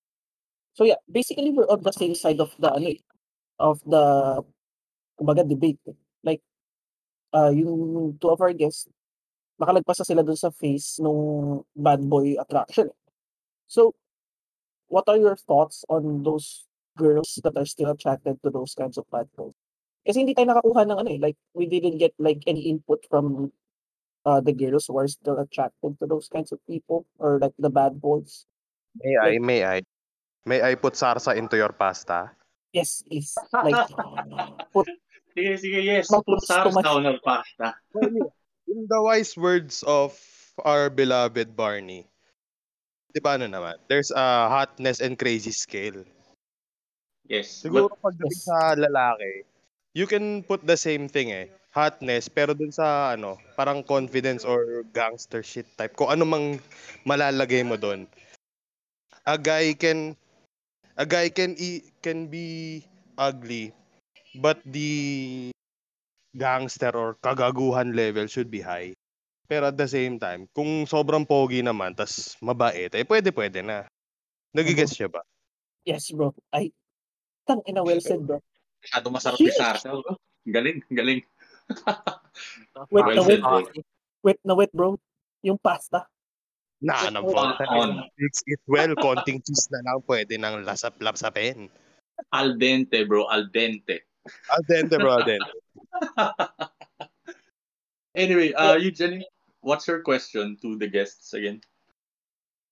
So 0.75 0.85
yeah, 0.85 0.99
basically 1.11 1.51
we're 1.51 1.71
on 1.71 1.83
the 1.83 1.93
same 1.93 2.15
side 2.15 2.41
of 2.41 2.55
the 2.59 2.73
ano, 2.73 2.95
of 3.59 3.81
the 3.87 4.43
kumbaga 5.21 5.47
debate. 5.49 5.79
Like 6.23 6.43
uh 7.33 7.51
yung 7.51 8.19
two 8.21 8.31
of 8.31 8.41
our 8.41 8.53
guests 8.53 8.89
nakalagpas 9.61 10.03
na 10.03 10.07
sila 10.07 10.23
dun 10.27 10.39
sa 10.39 10.51
phase 10.51 10.99
nung 10.99 11.63
bad 11.79 12.03
boy 12.03 12.35
attraction. 12.39 12.91
So 13.71 13.95
what 14.91 15.07
are 15.09 15.19
your 15.19 15.37
thoughts 15.37 15.85
on 15.89 16.23
those 16.23 16.67
girls 16.99 17.39
that 17.43 17.57
are 17.57 17.67
still 17.67 17.91
attracted 17.91 18.43
to 18.43 18.51
those 18.51 18.75
kinds 18.75 18.99
of 18.99 19.07
bad 19.11 19.31
boys? 19.39 19.55
Kasi 20.05 20.21
hindi 20.21 20.35
tayo 20.37 20.53
nakakuha 20.53 20.85
ng 20.85 20.99
ano 21.01 21.11
eh, 21.11 21.21
like 21.23 21.39
we 21.57 21.65
didn't 21.65 21.97
get 21.99 22.13
like 22.21 22.45
any 22.47 22.69
input 22.69 23.01
from 23.09 23.55
uh, 24.25 24.41
the 24.41 24.53
girls 24.53 24.87
who 24.89 24.99
are 24.99 25.09
still 25.09 25.39
attracted 25.39 25.97
to 26.01 26.07
those 26.07 26.29
kinds 26.29 26.53
of 26.53 26.59
people 26.67 27.07
or 27.19 27.39
like 27.39 27.55
the 27.59 27.71
bad 27.71 28.01
boys. 28.01 28.47
May 29.01 29.17
I, 29.17 29.39
may 29.39 29.65
I? 29.65 29.83
May 30.45 30.61
I 30.63 30.75
put 30.75 30.95
sarsa 30.95 31.37
into 31.37 31.57
your 31.57 31.73
pasta? 31.73 32.31
Yes, 32.73 33.03
yes. 33.07 33.35
like 33.53 33.77
put 34.73 34.89
Sige, 35.35 35.59
sige, 35.59 35.83
yes. 35.83 36.11
Not 36.15 36.23
Put 36.23 36.39
looks 36.39 36.47
too 36.47 36.71
much. 36.71 36.87
sarsa 36.87 36.95
on 36.95 37.19
pasta. 37.27 37.75
In 38.71 38.87
the 38.87 39.03
wise 39.03 39.35
words 39.37 39.83
of 39.83 40.15
our 40.63 40.89
beloved 40.89 41.59
Barney, 41.59 42.07
di 43.11 43.19
ba 43.19 43.35
ano 43.35 43.51
naman, 43.51 43.75
there's 43.91 44.15
a 44.15 44.47
hotness 44.47 45.03
and 45.03 45.19
crazy 45.19 45.51
scale. 45.51 46.07
Yes. 47.27 47.51
Siguro 47.67 47.91
But 47.91 47.99
pagdating 48.15 48.31
Yes. 48.31 48.47
sa 48.47 48.79
lalaki, 48.79 49.43
you 49.93 50.07
can 50.07 50.47
put 50.47 50.63
the 50.63 50.79
same 50.79 51.11
thing 51.11 51.35
eh. 51.35 51.51
Hotness, 51.75 52.31
pero 52.31 52.55
dun 52.55 52.71
sa 52.71 53.19
ano, 53.19 53.35
parang 53.59 53.83
confidence 53.83 54.47
or 54.47 54.87
gangster 54.95 55.43
shit 55.43 55.67
type. 55.75 55.99
Kung 55.99 56.07
ano 56.07 56.23
mang 56.23 56.47
malalagay 57.03 57.67
mo 57.67 57.75
dun. 57.75 58.07
A 59.27 59.35
guy 59.35 59.75
can 59.75 60.15
a 60.95 61.03
guy 61.03 61.35
can 61.35 61.59
e, 61.59 61.83
can 61.99 62.31
be 62.31 62.79
ugly 63.19 63.75
but 64.39 64.63
the 64.63 65.51
gangster 66.35 66.95
or 66.95 67.19
kagaguhan 67.19 67.95
level 67.95 68.31
should 68.31 68.51
be 68.51 68.63
high. 68.63 68.95
Pero 69.51 69.69
at 69.69 69.77
the 69.77 69.91
same 69.91 70.23
time, 70.23 70.47
kung 70.55 70.87
sobrang 70.87 71.27
pogi 71.27 71.61
naman 71.61 71.93
tas 71.93 72.39
mabait, 72.39 72.91
eh 72.95 73.05
pwede 73.05 73.35
pwede 73.35 73.61
na. 73.67 73.91
Nagigets 74.55 74.95
siya 74.95 75.11
ba? 75.11 75.27
yes, 75.85 76.11
bro. 76.11 76.33
I 76.51 76.73
tang 77.45 77.61
ina 77.69 77.85
well 77.85 78.01
said, 78.01 78.25
bro. 78.25 78.41
masyado 78.81 79.07
masarap 79.13 79.39
yung 79.41 79.53
sarsa. 79.57 79.93
bro. 79.93 80.17
Galing, 80.45 80.81
galing. 80.93 81.21
Wait, 82.91 83.05
well 83.07 83.15
na 83.15 83.23
wait, 83.23 83.43
wait, 84.23 84.39
na 84.45 84.55
wait, 84.55 84.73
bro. 84.75 84.99
Yung 85.43 85.59
pasta. 85.61 86.07
Na, 86.83 87.09
fonta. 87.23 87.65
On. 87.71 88.03
Mix 88.19 88.43
it 88.47 88.61
well, 88.67 88.93
konting 88.99 89.41
cheese 89.41 89.69
na 89.71 89.81
lang 89.85 90.03
pwede 90.05 90.35
nang 90.37 90.67
lasap-lapsapin. 90.67 91.71
Al 92.35 92.59
dente, 92.59 93.07
bro. 93.07 93.31
Al 93.31 93.49
dente. 93.49 94.05
Al 94.51 94.63
dente, 94.67 94.99
bro, 94.99 95.17
al 95.17 95.25
dente. 95.25 95.53
anyway, 98.19 98.53
uh, 98.53 98.75
you, 98.75 98.91
Jenny, 98.91 99.25
what's 99.63 99.87
your 99.87 100.03
question 100.03 100.59
to 100.61 100.77
the 100.77 100.89
guests 100.91 101.33
again? 101.33 101.63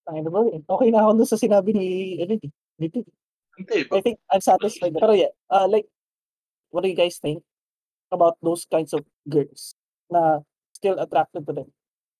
Ano 0.09 0.27
ba? 0.27 0.43
Okay 0.51 0.91
na 0.91 1.07
ako 1.07 1.23
dun 1.23 1.29
sa 1.29 1.39
sinabi 1.39 1.71
ni 1.71 1.87
ano 2.19 2.35
ni. 2.35 2.47
Hindi, 2.75 2.99
I 3.87 4.01
think 4.01 4.17
I'm 4.27 4.43
satisfied. 4.43 4.97
Pero 4.97 5.13
yeah, 5.15 5.31
uh, 5.47 5.69
like, 5.69 5.87
what 6.73 6.83
do 6.83 6.89
you 6.91 6.97
guys 6.97 7.21
think 7.21 7.45
about 8.13 8.37
those 8.45 8.69
kinds 8.69 8.93
of 8.93 9.01
girls 9.25 9.73
na 10.13 10.45
still 10.73 11.01
attracted 11.01 11.49
to 11.49 11.53
them, 11.53 11.69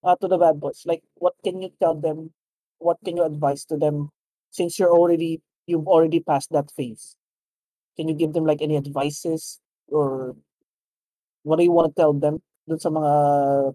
uh, 0.04 0.18
to 0.18 0.28
the 0.28 0.38
bad 0.38 0.60
boys? 0.60 0.82
Like, 0.86 1.06
what 1.16 1.38
can 1.46 1.62
you 1.62 1.70
tell 1.78 1.94
them? 1.94 2.34
What 2.82 2.98
can 3.06 3.16
you 3.18 3.24
advise 3.24 3.64
to 3.70 3.78
them 3.78 4.10
since 4.50 4.78
you're 4.78 4.92
already, 4.92 5.42
you've 5.68 5.88
already 5.88 6.20
passed 6.20 6.52
that 6.52 6.72
phase? 6.74 7.16
Can 7.96 8.10
you 8.10 8.16
give 8.16 8.34
them 8.34 8.46
like 8.46 8.62
any 8.62 8.76
advices 8.76 9.62
or 9.88 10.36
what 11.44 11.58
do 11.58 11.64
you 11.64 11.72
want 11.72 11.94
to 11.94 12.02
tell 12.02 12.14
them 12.14 12.42
dun 12.68 12.80
sa 12.80 12.90
mga 12.90 13.14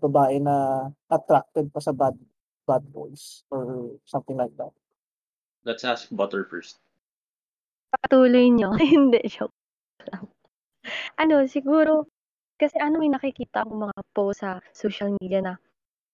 babae 0.00 0.40
na 0.42 0.88
attracted 1.12 1.70
pa 1.70 1.78
sa 1.78 1.92
bad 1.92 2.16
bad 2.66 2.82
boys 2.88 3.44
or 3.52 3.92
something 4.04 4.36
like 4.36 4.52
that? 4.56 4.72
let's 5.68 5.84
ask 5.84 6.08
Butter 6.10 6.48
first. 6.48 6.80
Patuloy 7.92 8.48
nyo. 8.48 8.72
Hindi, 8.80 9.20
joke 9.28 9.52
lang. 10.08 10.28
Ano, 11.18 11.44
siguro, 11.50 12.06
kasi 12.60 12.76
ano 12.82 12.98
may 13.02 13.10
nakikita 13.12 13.62
akong 13.64 13.88
mga 13.90 13.98
post 14.16 14.42
sa 14.42 14.58
social 14.74 15.14
media 15.22 15.40
na, 15.42 15.54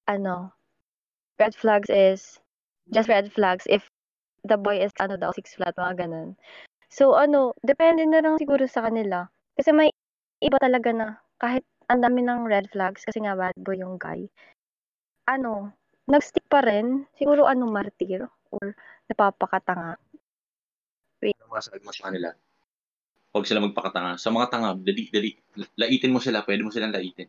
ano, 0.09 0.53
red 1.41 1.55
flags 1.57 1.91
is, 1.91 2.39
just 2.93 3.09
red 3.09 3.33
flags 3.33 3.65
if 3.71 3.89
the 4.45 4.57
boy 4.61 4.79
is, 4.81 4.93
ano 5.01 5.17
daw, 5.17 5.33
six 5.33 5.57
flat, 5.57 5.75
mga 5.77 6.07
ganun. 6.07 6.37
So, 6.93 7.17
ano, 7.19 7.55
depende 7.65 8.07
na 8.07 8.23
lang 8.23 8.39
siguro 8.39 8.65
sa 8.71 8.87
kanila. 8.87 9.27
Kasi 9.59 9.73
may 9.75 9.91
iba 10.45 10.59
talaga 10.61 10.91
na, 10.95 11.09
kahit 11.43 11.65
ang 11.91 12.05
dami 12.05 12.23
ng 12.25 12.47
red 12.49 12.69
flags, 12.73 13.05
kasi 13.05 13.21
nga 13.25 13.37
bad 13.37 13.57
boy 13.61 13.81
yung 13.81 13.99
guy, 14.01 14.29
ano, 15.29 15.73
nagstick 16.09 16.45
pa 16.53 16.61
rin, 16.65 17.09
siguro 17.19 17.49
ano, 17.49 17.67
martir, 17.69 18.29
or 18.53 18.77
napapakatanga. 19.11 19.97
Ano 21.25 21.49
masabi 21.49 21.81
mo 21.81 21.93
sa 21.95 22.11
kanila? 22.13 22.31
Huwag 23.35 23.51
sila 23.51 23.67
magpakatanga. 23.67 24.15
Sa 24.15 24.31
mga 24.31 24.47
tanga, 24.47 24.79
dali, 24.79 25.11
dali. 25.11 25.35
Laitin 25.75 26.15
mo 26.15 26.23
sila. 26.23 26.47
Pwede 26.47 26.63
mo 26.63 26.71
silang 26.71 26.95
laitin. 26.95 27.27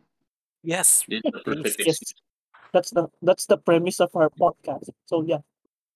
Yes. 0.62 1.02
Perfect 1.42 1.82
Yes. 1.82 1.98
That's 2.70 2.94
the 2.94 3.10
that's 3.22 3.46
the 3.46 3.58
premise 3.58 4.02
of 4.02 4.10
our 4.14 4.30
podcast. 4.30 4.90
So 5.06 5.22
yeah, 5.26 5.42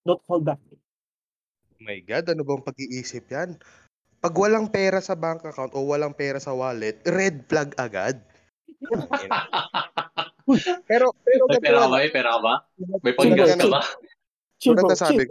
don't 0.07 0.23
hold 0.27 0.47
back. 0.47 0.59
Oh 0.71 1.83
my 1.83 1.99
God, 2.03 2.31
ano 2.31 2.47
bang 2.47 2.63
pag-iisip 2.63 3.27
yan? 3.29 3.59
Pag 4.21 4.35
walang 4.37 4.69
pera 4.69 5.01
sa 5.01 5.17
bank 5.17 5.45
account 5.45 5.73
o 5.73 5.89
walang 5.89 6.13
pera 6.13 6.39
sa 6.39 6.53
wallet, 6.53 7.01
red 7.09 7.45
flag 7.49 7.73
agad. 7.81 8.21
pero, 10.91 11.13
pero, 11.25 11.43
May 11.49 11.61
pera 11.61 11.81
ba? 11.85 11.97
May 11.97 12.11
pera 12.13 12.33
ba? 12.41 12.55
May 13.05 13.15
panggas 13.17 13.57
ka 13.57 13.67
ba? 13.67 13.81
Maganda 14.61 14.95
chill. 14.97 15.05
sabi 15.05 15.23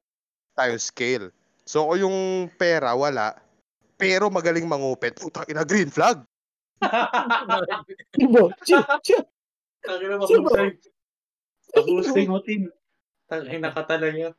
tayo 0.58 0.76
scale. 0.82 1.28
So, 1.70 1.86
kung 1.86 2.02
yung 2.02 2.18
pera, 2.58 2.98
wala, 2.98 3.38
pero 4.00 4.32
magaling 4.32 4.64
mangupit, 4.64 5.20
putang 5.20 5.44
ina, 5.52 5.68
green 5.68 5.92
flag. 5.92 6.24
Bro. 8.16 8.56
Chill, 8.64 8.80
chill. 9.04 9.24
Tangina 9.84 10.16
mo, 10.16 10.24
Chill, 10.24 10.40
bro. 10.40 10.56
husay. 10.56 10.72
Husay 11.76 12.26
mo, 12.26 12.40
Tin. 12.40 12.72
Tangina 13.28 13.70
ka 13.70 13.84
talaga. 13.84 14.32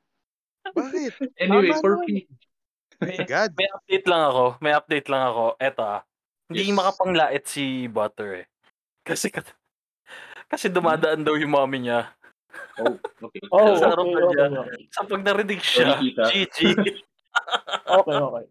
Bakit? 0.72 1.12
Anyway, 1.36 1.72
Tama 1.72 1.80
for 1.80 1.94
me, 2.04 2.24
May, 3.00 3.16
God. 3.24 3.52
may 3.56 3.68
update 3.68 4.06
lang 4.08 4.22
ako. 4.28 4.44
May 4.60 4.72
update 4.72 5.08
lang 5.08 5.22
ako. 5.28 5.44
Eto 5.56 5.80
ah. 5.80 6.00
Hindi 6.50 6.68
Yes. 6.68 6.76
makapanglait 6.76 7.44
si 7.46 7.64
Butter 7.86 8.44
eh. 8.44 8.46
Kasi 9.00 9.32
kasi 10.50 10.66
dumadaan 10.66 11.22
daw 11.22 11.38
yung 11.38 11.54
mommy 11.54 11.86
niya. 11.86 12.10
oh, 12.82 12.98
okay. 13.22 13.40
Oh, 13.48 13.72
Sa 13.78 13.94
okay, 13.94 14.20
okay, 14.20 14.48
okay. 14.50 14.82
Sa 14.90 15.06
pag 15.06 15.22
narinig 15.22 15.62
siya. 15.62 15.96
GG. 16.00 16.58
Okay, 17.86 18.18
okay. 18.18 18.44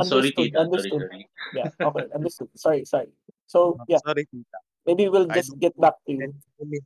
Sorry, 0.00 0.32
Understood, 0.32 0.36
tita. 0.36 0.56
Sorry, 0.56 0.64
understood. 0.64 1.02
sorry. 1.04 1.20
Yeah, 1.52 1.68
okay, 1.76 2.04
understood. 2.16 2.48
Sorry, 2.56 2.80
sorry. 2.88 3.10
So, 3.46 3.76
yeah, 3.88 4.00
Sorry, 4.00 4.24
tita. 4.24 4.58
maybe 4.88 5.08
we'll 5.12 5.28
just 5.28 5.52
get 5.60 5.76
back 5.76 6.00
to 6.08 6.10
you. 6.12 6.32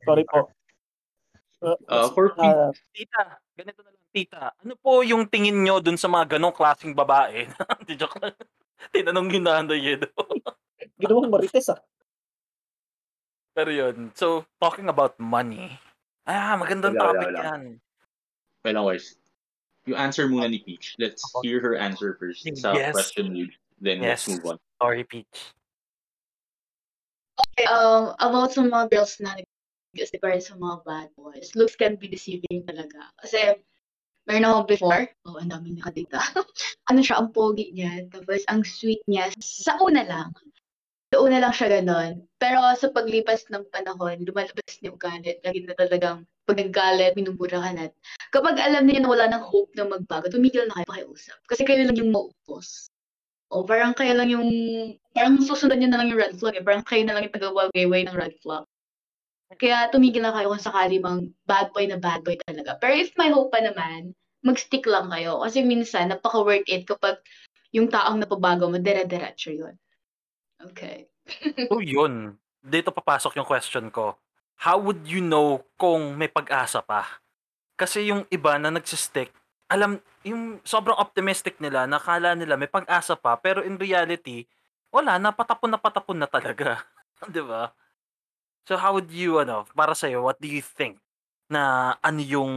Sorry 0.03 0.25
po. 0.27 0.51
Uh, 1.57 1.73
Uh, 1.89 2.05
for 2.13 2.37
uh, 2.37 2.69
Tita, 2.93 3.41
ganito 3.57 3.81
na 3.81 3.89
lang. 3.89 4.05
Tita, 4.13 4.53
ano 4.61 4.77
po 4.77 5.01
yung 5.01 5.25
tingin 5.25 5.57
nyo 5.65 5.81
dun 5.81 5.97
sa 5.97 6.05
mga 6.05 6.37
ganong 6.37 6.53
klaseng 6.53 6.93
babae? 6.93 7.49
Di 7.89 7.97
joke 7.97 8.21
lang. 8.21 8.37
Tinanong 8.93 9.33
yun 9.33 9.41
na 9.41 9.65
Yedo. 9.73 10.05
ginawang 11.01 11.33
marites 11.33 11.73
ah. 11.73 11.81
Pero 13.57 13.73
yun. 13.73 14.13
So, 14.13 14.45
talking 14.61 14.85
about 14.85 15.17
money. 15.17 15.73
Ah, 16.29 16.53
magandang 16.61 16.93
Wala, 16.93 17.01
wala, 17.01 17.13
topic 17.17 17.27
wala. 17.33 17.39
yan. 17.41 17.61
Wait 18.61 18.73
lang, 18.77 18.85
You 19.87 19.95
answer 19.95 20.27
muna 20.27 20.51
ni 20.51 20.59
Peach. 20.59 20.99
Let's 20.99 21.23
hear 21.39 21.63
her 21.63 21.79
answer 21.79 22.19
first 22.19 22.43
sa 22.59 22.75
Yes. 22.75 22.91
question 22.91 23.31
you. 23.31 23.47
Then 23.79 24.03
let's 24.03 24.27
Yes. 24.27 24.35
move 24.35 24.43
on. 24.51 24.57
Sorry, 24.83 25.07
Peach. 25.07 25.55
Okay, 27.55 27.63
um, 27.71 28.11
about 28.19 28.51
sa 28.51 28.67
mga 28.67 28.91
girls 28.91 29.15
na 29.23 29.39
rin 29.39 29.47
sa 30.43 30.59
mga 30.59 30.77
bad 30.83 31.07
boys, 31.15 31.55
looks 31.55 31.79
can 31.79 31.95
be 31.95 32.11
deceiving 32.11 32.67
talaga. 32.67 33.07
Kasi, 33.23 33.63
meron 34.27 34.45
ako 34.45 34.59
before, 34.67 35.07
oh, 35.23 35.39
ang 35.39 35.55
daming 35.55 35.79
nakadita. 35.79 36.19
ano 36.91 36.99
siya, 36.99 37.23
ang 37.23 37.31
pogi 37.31 37.71
niya, 37.71 38.03
tapos 38.11 38.43
ang 38.51 38.67
sweet 38.67 38.99
niya. 39.07 39.31
Sa 39.39 39.79
una 39.79 40.03
lang, 40.03 40.35
sa 41.07 41.23
una 41.23 41.39
lang 41.39 41.53
siya 41.55 41.79
ganon. 41.79 42.27
Pero 42.35 42.59
sa 42.75 42.91
paglipas 42.91 43.47
ng 43.47 43.63
panahon, 43.71 44.27
lumalabas 44.27 44.73
niya 44.79 44.91
yung 44.91 44.99
galit. 44.99 45.39
Lagi 45.41 45.59
na 45.63 45.75
talagang 45.75 46.27
pag 46.43 46.59
naggalit, 46.59 47.15
minumura 47.15 47.63
ka 47.63 47.71
na. 47.75 47.87
Kapag 48.31 48.59
alam 48.59 48.83
niya 48.83 49.03
na 49.03 49.11
wala 49.11 49.25
ng 49.31 49.43
hope 49.43 49.71
na 49.75 49.87
magbago, 49.87 50.27
tumigil 50.27 50.67
na 50.67 50.83
kayo 50.83 50.87
pakiusap. 50.87 51.39
Kasi 51.47 51.63
kayo 51.63 51.87
lang 51.87 51.95
yung 51.95 52.11
maupos. 52.11 52.91
O 53.47 53.63
parang 53.63 53.95
kayo 53.95 54.11
lang 54.19 54.27
yung, 54.27 54.47
parang 55.15 55.39
susunod 55.39 55.79
niyo 55.79 55.87
na 55.87 56.03
lang 56.03 56.11
yung 56.11 56.19
red 56.19 56.35
flag 56.35 56.59
eh. 56.59 56.63
Parang 56.63 56.83
kayo 56.83 57.03
na 57.07 57.15
lang 57.15 57.31
yung 57.31 57.35
taga-wayway 57.35 58.03
ng 58.03 58.15
red 58.15 58.35
flag. 58.43 58.67
Kaya 59.55 59.87
tumigil 59.87 60.27
na 60.27 60.35
kayo 60.35 60.51
kung 60.51 60.59
sakali 60.59 60.99
mang 60.99 61.31
bad 61.47 61.71
boy 61.71 61.87
na 61.87 61.95
bad 61.95 62.19
boy 62.27 62.35
talaga. 62.43 62.75
Pero 62.83 62.99
if 62.99 63.15
may 63.15 63.31
hope 63.31 63.55
pa 63.55 63.63
naman, 63.63 64.11
mag-stick 64.43 64.83
lang 64.83 65.07
kayo. 65.07 65.39
Kasi 65.39 65.63
minsan, 65.63 66.11
napaka-worth 66.11 66.67
it 66.67 66.83
kapag 66.83 67.15
yung 67.71 67.87
taong 67.87 68.19
napabago 68.19 68.67
mo, 68.67 68.75
dere-derecho 68.75 69.55
yun. 69.55 69.75
Okay. 70.61 71.05
So 71.69 71.79
yun, 71.83 72.37
dito 72.61 72.89
papasok 72.89 73.37
yung 73.37 73.47
question 73.47 73.93
ko. 73.93 74.17
How 74.57 74.81
would 74.81 75.05
you 75.05 75.21
know 75.21 75.61
kung 75.77 76.17
may 76.17 76.29
pag-asa 76.29 76.81
pa? 76.81 77.05
Kasi 77.77 78.09
yung 78.09 78.25
iba 78.33 78.57
na 78.57 78.73
nagsistick, 78.73 79.29
alam, 79.69 80.01
yung 80.25 80.61
sobrang 80.65 80.97
optimistic 80.97 81.57
nila, 81.61 81.85
nakala 81.85 82.33
nila 82.33 82.57
may 82.57 82.69
pag-asa 82.69 83.13
pa, 83.17 83.37
pero 83.37 83.61
in 83.61 83.77
reality, 83.77 84.45
wala 84.93 85.21
na, 85.21 85.29
patapon 85.35 85.69
na 85.73 85.81
patapon 85.81 86.17
na 86.17 86.29
talaga. 86.29 86.81
Di 87.33 87.41
ba? 87.43 87.73
So 88.67 88.77
how 88.77 88.93
would 88.97 89.09
you 89.09 89.39
ano, 89.41 89.65
para 89.73 89.95
sa 89.95 90.09
what 90.19 90.37
do 90.41 90.47
you 90.49 90.61
think 90.61 90.99
na 91.49 91.95
ano 92.03 92.21
yung 92.21 92.53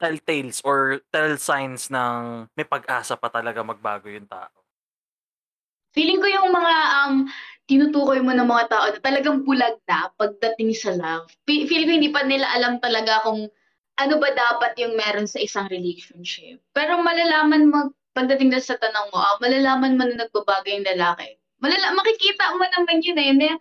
telltales 0.00 0.62
or 0.64 1.00
tell 1.12 1.36
signs 1.36 1.90
ng 1.92 2.48
may 2.56 2.64
pag-asa 2.64 3.14
pa 3.18 3.28
talaga 3.28 3.60
magbago 3.62 4.08
yung 4.08 4.26
tao? 4.30 4.61
Feeling 5.92 6.20
ko 6.20 6.28
yung 6.28 6.50
mga 6.52 6.74
um, 7.04 7.14
tinutukoy 7.68 8.20
mo 8.24 8.32
ng 8.32 8.48
mga 8.48 8.64
tao 8.68 8.84
na 8.88 9.00
talagang 9.00 9.44
bulag 9.44 9.76
na 9.88 10.08
pagdating 10.16 10.72
sa 10.72 10.92
love. 10.96 11.28
Fe- 11.44 11.68
Feeling 11.68 11.88
ko 11.88 11.94
hindi 12.00 12.12
pa 12.12 12.22
nila 12.24 12.48
alam 12.56 12.80
talaga 12.80 13.22
kung 13.24 13.48
ano 14.00 14.14
ba 14.16 14.28
dapat 14.32 14.72
yung 14.80 14.96
meron 14.96 15.28
sa 15.28 15.38
isang 15.38 15.68
relationship. 15.68 16.64
Pero 16.72 17.00
malalaman 17.04 17.68
mo, 17.68 17.92
pagdating 18.16 18.52
na 18.52 18.60
sa 18.60 18.80
tanong 18.80 19.12
mo, 19.12 19.20
ah, 19.20 19.36
malalaman 19.40 19.96
mo 20.00 20.08
na 20.08 20.26
nagbabago 20.26 20.68
yung 20.68 20.84
lalaki. 20.84 21.36
Malala 21.60 21.94
makikita 21.94 22.56
mo 22.56 22.64
naman 22.66 23.04
yun 23.04 23.20
eh. 23.20 23.56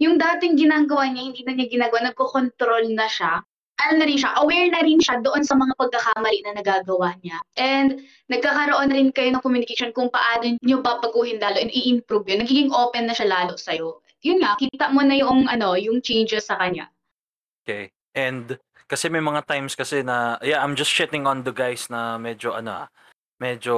Yung 0.00 0.16
dating 0.16 0.56
ginagawa 0.56 1.12
niya, 1.12 1.28
hindi 1.28 1.40
na 1.44 1.52
niya 1.52 1.68
ginagawa, 1.68 2.08
nagko-control 2.08 2.88
na 2.96 3.04
siya. 3.04 3.44
Ano 3.86 4.00
na 4.00 4.06
rin 4.06 4.20
siya, 4.20 4.36
aware 4.36 4.68
na 4.68 4.84
rin 4.84 5.00
siya 5.00 5.24
doon 5.24 5.40
sa 5.40 5.56
mga 5.56 5.72
pagkakamali 5.80 6.38
na 6.44 6.52
nagagawa 6.60 7.16
niya. 7.24 7.40
And 7.56 8.04
nagkakaroon 8.28 8.92
na 8.92 8.96
rin 9.00 9.10
kayo 9.10 9.32
ng 9.32 9.44
communication 9.44 9.90
kung 9.96 10.12
paano 10.12 10.56
niyo 10.60 10.84
papaguhin 10.84 11.40
lalo 11.40 11.56
and 11.56 11.72
i-improve 11.72 12.28
yun. 12.28 12.44
Nagiging 12.44 12.70
open 12.76 13.08
na 13.08 13.16
siya 13.16 13.32
lalo 13.32 13.56
sa'yo. 13.56 14.04
Yun 14.20 14.44
nga, 14.44 14.60
kita 14.60 14.92
mo 14.92 15.00
na 15.00 15.16
yung, 15.16 15.48
ano, 15.48 15.80
yung 15.80 16.04
changes 16.04 16.44
sa 16.44 16.60
kanya. 16.60 16.92
Okay. 17.64 17.88
And 18.12 18.60
kasi 18.90 19.06
may 19.06 19.22
mga 19.22 19.46
times 19.46 19.78
kasi 19.78 20.02
na 20.02 20.34
yeah, 20.42 20.60
I'm 20.60 20.74
just 20.74 20.90
shitting 20.90 21.22
on 21.22 21.46
the 21.46 21.54
guys 21.54 21.86
na 21.86 22.18
medyo 22.18 22.58
ano, 22.58 22.84
ah, 22.84 22.88
medyo 23.40 23.74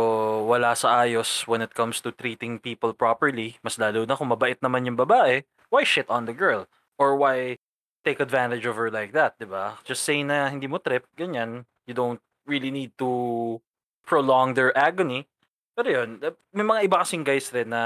wala 0.48 0.74
sa 0.74 1.06
ayos 1.06 1.46
when 1.46 1.62
it 1.62 1.76
comes 1.76 2.02
to 2.02 2.10
treating 2.10 2.58
people 2.58 2.90
properly. 2.96 3.60
Mas 3.62 3.78
lalo 3.78 4.02
na 4.02 4.18
kung 4.18 4.32
mabait 4.32 4.58
naman 4.58 4.88
yung 4.88 4.98
babae, 4.98 5.46
why 5.70 5.86
shit 5.86 6.10
on 6.10 6.26
the 6.26 6.34
girl? 6.34 6.66
Or 6.98 7.14
why 7.14 7.61
take 8.02 8.18
advantage 8.20 8.66
of 8.66 8.74
her 8.76 8.90
like 8.90 9.14
that, 9.14 9.38
'di 9.38 9.46
ba? 9.46 9.78
Just 9.86 10.02
say 10.02 10.22
na 10.22 10.50
hindi 10.50 10.66
mo 10.66 10.78
trip, 10.78 11.06
ganyan. 11.14 11.66
You 11.86 11.94
don't 11.94 12.22
really 12.46 12.70
need 12.70 12.94
to 12.98 13.58
prolong 14.06 14.54
their 14.54 14.74
agony. 14.74 15.26
Pero 15.72 15.88
yun, 15.88 16.20
may 16.52 16.66
mga 16.66 16.80
iba 16.90 17.00
kasing 17.00 17.24
guys 17.24 17.48
rin 17.54 17.72
na 17.72 17.82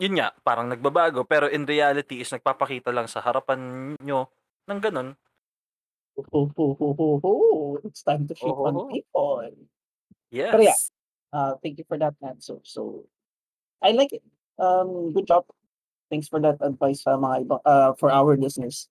yun 0.00 0.16
nga, 0.16 0.32
parang 0.44 0.68
nagbabago 0.68 1.24
pero 1.24 1.48
in 1.48 1.64
reality 1.64 2.20
is 2.20 2.32
nagpapakita 2.32 2.92
lang 2.92 3.08
sa 3.08 3.20
harapan 3.20 3.92
nyo 4.00 4.28
ng 4.68 4.80
ganun. 4.80 5.08
Ho, 6.16 6.48
ho, 6.48 6.66
ho, 6.72 7.20
ho. 7.20 7.32
It's 7.84 8.00
time 8.00 8.24
to 8.24 8.34
shit 8.34 8.48
Oh, 8.48 8.72
on 8.72 8.88
people. 8.88 9.44
Yes. 10.32 10.52
Pero 10.52 10.62
yeah. 10.64 10.78
Uh, 11.28 11.52
thank 11.60 11.76
you 11.76 11.84
for 11.84 12.00
that 12.00 12.16
answer. 12.24 12.56
So, 12.64 13.04
I 13.84 13.92
like 13.92 14.16
it. 14.16 14.24
Um, 14.56 15.12
good 15.12 15.28
job. 15.28 15.44
Thanks 16.10 16.28
for 16.28 16.38
that 16.40 16.62
advice 16.62 17.02
sa 17.02 17.18
mga 17.18 17.46
iba, 17.46 17.56
uh, 17.66 17.92
for 17.98 18.10
our 18.14 18.36
listeners. 18.38 18.86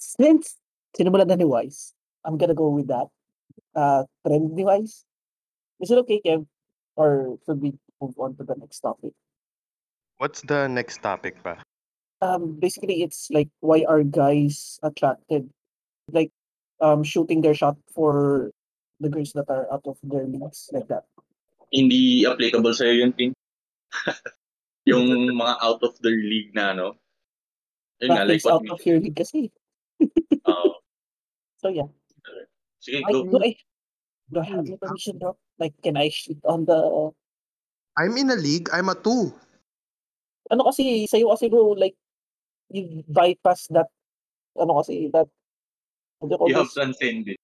Since 0.00 0.56
sinimulan 0.96 1.28
na 1.28 1.36
ni 1.36 1.44
Wise, 1.44 1.92
I'm 2.24 2.40
gonna 2.40 2.56
go 2.56 2.72
with 2.72 2.88
that. 2.88 3.08
Uh, 3.76 4.08
trend 4.24 4.56
ni 4.56 4.64
Wise. 4.64 5.04
Is 5.80 5.90
it 5.90 6.00
okay, 6.06 6.20
Kev? 6.24 6.46
Or 6.96 7.38
should 7.46 7.60
we 7.60 7.76
move 8.00 8.16
on 8.18 8.34
to 8.36 8.44
the 8.44 8.56
next 8.56 8.80
topic? 8.80 9.12
What's 10.18 10.42
the 10.42 10.66
next 10.66 11.02
topic 11.02 11.38
pa? 11.44 11.62
Um, 12.18 12.58
basically, 12.58 13.06
it's 13.06 13.30
like 13.30 13.46
why 13.60 13.86
are 13.86 14.02
guys 14.02 14.80
attracted, 14.82 15.46
like, 16.10 16.34
um, 16.80 17.04
shooting 17.04 17.42
their 17.42 17.54
shot 17.54 17.78
for 17.94 18.50
the 18.98 19.08
girls 19.08 19.30
that 19.38 19.46
are 19.46 19.70
out 19.70 19.86
of 19.86 19.98
their 20.02 20.26
leagues, 20.26 20.66
like 20.72 20.88
that. 20.88 21.06
Hindi 21.70 22.26
applicable 22.26 22.74
sa'yo 22.74 23.06
yun, 23.06 23.12
Ting. 23.14 23.32
yung 24.88 25.36
mga 25.36 25.54
out 25.60 25.80
of 25.84 25.94
their 26.00 26.16
league 26.16 26.56
na, 26.56 26.72
ano. 26.72 26.96
Yun 28.00 28.16
nga, 28.16 28.24
like 28.24 28.44
out 28.48 28.64
of 28.64 28.80
your 28.88 28.98
league 28.98 29.18
kasi. 29.18 29.52
uh, 30.48 30.78
So 31.58 31.68
yeah. 31.74 31.90
sige, 32.78 33.02
I, 33.02 33.10
go. 33.10 33.26
do 33.26 33.38
I 33.42 33.58
do 34.30 34.38
I 34.40 34.46
have 34.46 34.66
your 34.66 34.78
permission, 34.78 35.18
bro? 35.18 35.34
Like, 35.58 35.74
can 35.82 35.98
I 35.98 36.08
shoot 36.08 36.38
on 36.46 36.64
the 36.64 36.78
I'm 37.98 38.14
in 38.14 38.30
a 38.30 38.38
league. 38.38 38.70
I'm 38.70 38.88
a 38.88 38.94
two. 38.94 39.34
ano 40.48 40.64
kasi 40.64 41.04
sa'yo 41.04 41.34
kasi 41.34 41.52
bro, 41.52 41.76
like 41.76 41.92
you 42.72 43.04
bypass 43.10 43.68
that 43.74 43.90
ano 44.56 44.80
kasi 44.80 45.12
that 45.12 45.28
do 46.22 46.38
you 46.48 46.56
have 46.56 46.72
transcended. 46.72 47.36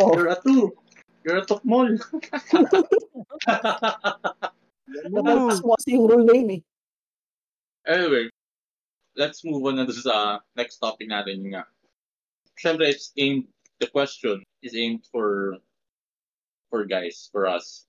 Oh, 0.00 0.10
You're 0.16 0.32
a 0.32 0.38
two. 0.40 0.74
You're 1.22 1.38
a 1.42 1.46
tokmol. 1.46 1.92
nabypass 5.12 5.60
mo 5.60 5.76
kasi 5.76 5.94
yung 5.94 6.08
rule 6.08 6.24
na 6.24 6.34
yun 6.34 6.50
eh. 6.58 6.62
Anyway, 7.88 8.28
let's 9.16 9.40
move 9.48 9.64
on 9.64 9.80
na 9.80 9.88
sa 9.88 10.44
next 10.52 10.76
topic 10.76 11.08
natin 11.08 11.40
nga. 11.48 11.64
Siyempre, 12.60 12.92
it's 12.92 13.16
aimed, 13.16 13.48
the 13.80 13.88
question 13.88 14.44
is 14.60 14.76
aimed 14.76 15.08
for 15.08 15.56
for 16.68 16.84
guys, 16.84 17.32
for 17.32 17.48
us. 17.48 17.88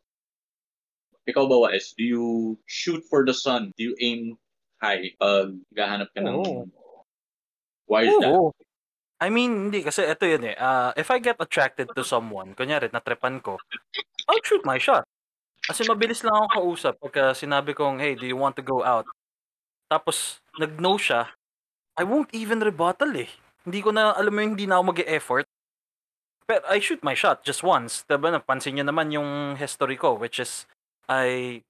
Ikaw 1.28 1.45
ba, 1.45 1.70
Wes? 1.70 1.93
Do 1.93 2.04
you 2.08 2.58
shoot 2.66 3.04
for 3.12 3.28
the 3.28 3.36
sun? 3.36 3.76
Do 3.76 3.91
you 3.91 3.95
aim 4.00 4.39
high 4.80 5.14
pag 5.20 5.54
gahanap 5.76 6.10
ka 6.16 6.24
ng... 6.24 6.36
Oo. 6.41 6.66
Why 7.86 8.08
is 8.08 8.16
that? 8.24 8.32
Oo. 8.32 8.56
I 9.20 9.28
mean, 9.28 9.68
hindi 9.68 9.84
kasi 9.84 10.08
ito 10.08 10.24
yun 10.24 10.47
eh. 10.47 10.56
Ah, 10.56 10.95
if 10.95 11.12
I 11.12 11.20
get 11.20 11.36
attracted 11.43 11.91
to 11.91 12.08
someone, 12.08 12.56
kunyari, 12.56 12.88
natrepan 12.88 13.43
ko, 13.43 13.60
I'll 14.32 14.45
shoot 14.47 14.64
my 14.64 14.80
shot. 14.80 15.04
Kasi 15.68 15.84
mabilis 15.84 16.24
lang 16.24 16.34
ako 16.34 16.47
kausap 16.56 16.95
pagka 17.04 17.36
sinabi 17.36 17.76
kong, 17.76 18.00
hey, 18.00 18.16
do 18.16 18.24
you 18.24 18.39
want 18.39 18.56
to 18.56 18.64
go 18.64 18.80
out? 18.80 19.04
Tapos, 19.89 20.39
nag-no 20.61 20.95
siya, 20.95 21.33
I 21.97 22.05
won't 22.05 22.31
even 22.31 22.61
rebuttal 22.61 23.11
eh. 23.17 23.27
Hindi 23.65 23.83
ko 23.83 23.89
na, 23.91 24.15
alam 24.15 24.31
mo 24.31 24.39
yung 24.39 24.53
hindi 24.55 24.69
na 24.69 24.79
ako 24.79 24.95
mag-effort. 24.95 25.47
Pero 26.45 26.63
I 26.69 26.79
shoot 26.79 27.01
my 27.03 27.17
shot 27.17 27.43
just 27.43 27.65
once. 27.65 28.05
Diba, 28.05 28.31
napansin 28.31 28.77
nyo 28.77 28.85
naman 28.85 29.11
yung 29.11 29.57
history 29.57 29.97
ko, 29.97 30.15
which 30.15 30.39
is, 30.39 30.69
I 31.09 31.61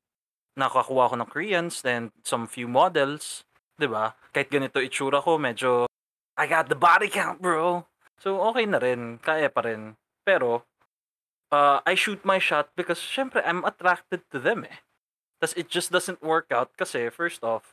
nakakuha 0.59 1.09
ko 1.11 1.15
ng 1.15 1.30
Koreans, 1.32 1.80
then 1.82 2.11
some 2.28 2.43
few 2.43 2.67
models, 2.67 3.47
'di 3.80 3.88
ba? 3.88 4.20
Kahit 4.36 4.51
ganito 4.51 4.84
itsura 4.84 5.24
ko, 5.24 5.39
medyo 5.39 5.88
I 6.36 6.47
got 6.47 6.67
the 6.67 6.76
body 6.76 7.07
count, 7.07 7.39
bro. 7.39 7.88
So 8.20 8.43
okay 8.51 8.67
na 8.67 8.84
rin, 8.84 9.24
kaya 9.24 9.47
pa 9.47 9.63
rin. 9.63 9.95
Pero 10.28 10.67
uh, 11.55 11.80
I 11.88 11.95
shoot 11.95 12.24
my 12.28 12.39
shot 12.39 12.76
because 12.76 12.99
syempre 12.99 13.39
I'm 13.47 13.63
attracted 13.63 14.28
to 14.36 14.39
them 14.39 14.67
eh. 14.67 14.84
Tas 15.39 15.55
it 15.55 15.72
just 15.72 15.95
doesn't 15.95 16.20
work 16.20 16.51
out 16.51 16.76
kasi 16.76 17.07
first 17.07 17.43
off, 17.47 17.72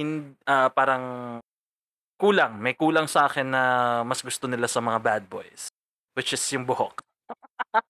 in 0.00 0.32
ah, 0.48 0.72
parang 0.72 1.36
kulang, 2.16 2.56
may 2.56 2.72
kulang 2.76 3.04
sa 3.08 3.28
akin 3.28 3.48
na 3.52 3.62
mas 4.04 4.24
gusto 4.24 4.48
nila 4.48 4.68
sa 4.68 4.80
mga 4.80 4.98
bad 5.00 5.24
boys, 5.28 5.68
which 6.16 6.32
is 6.32 6.44
yung 6.52 6.64
buhok. 6.64 7.00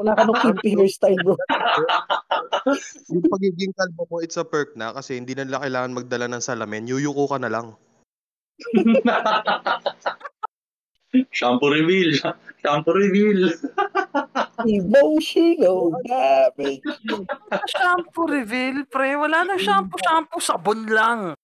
Wala 0.00 0.16
ka 0.16 0.24
nung 0.24 0.40
kinky 0.40 0.72
hairstyle 0.80 1.20
bro. 1.20 1.36
Yung 3.12 3.20
pagiging 3.20 3.76
kalbo 3.76 4.08
mo, 4.08 4.16
it's 4.24 4.40
a 4.40 4.44
perk 4.48 4.72
na 4.72 4.96
kasi 4.96 5.20
hindi 5.20 5.36
na 5.36 5.44
nila 5.44 5.60
kailangan 5.60 5.92
magdala 5.92 6.24
ng 6.24 6.40
salamin. 6.40 6.88
Yuyuko 6.88 7.28
ka 7.28 7.36
na 7.36 7.52
lang. 7.52 7.76
Shampoo 11.30 11.70
reveal. 11.70 12.14
Shampoo 12.62 12.92
reveal. 12.92 13.50
Emotional 14.66 15.92
damage. 16.06 16.82
shampoo 17.66 18.26
reveal, 18.26 18.84
pre. 18.90 19.16
Wala 19.16 19.44
nang 19.44 19.58
shampoo, 19.58 19.98
shampoo, 20.06 20.40
sabon 20.40 20.88
lang. 20.88 21.34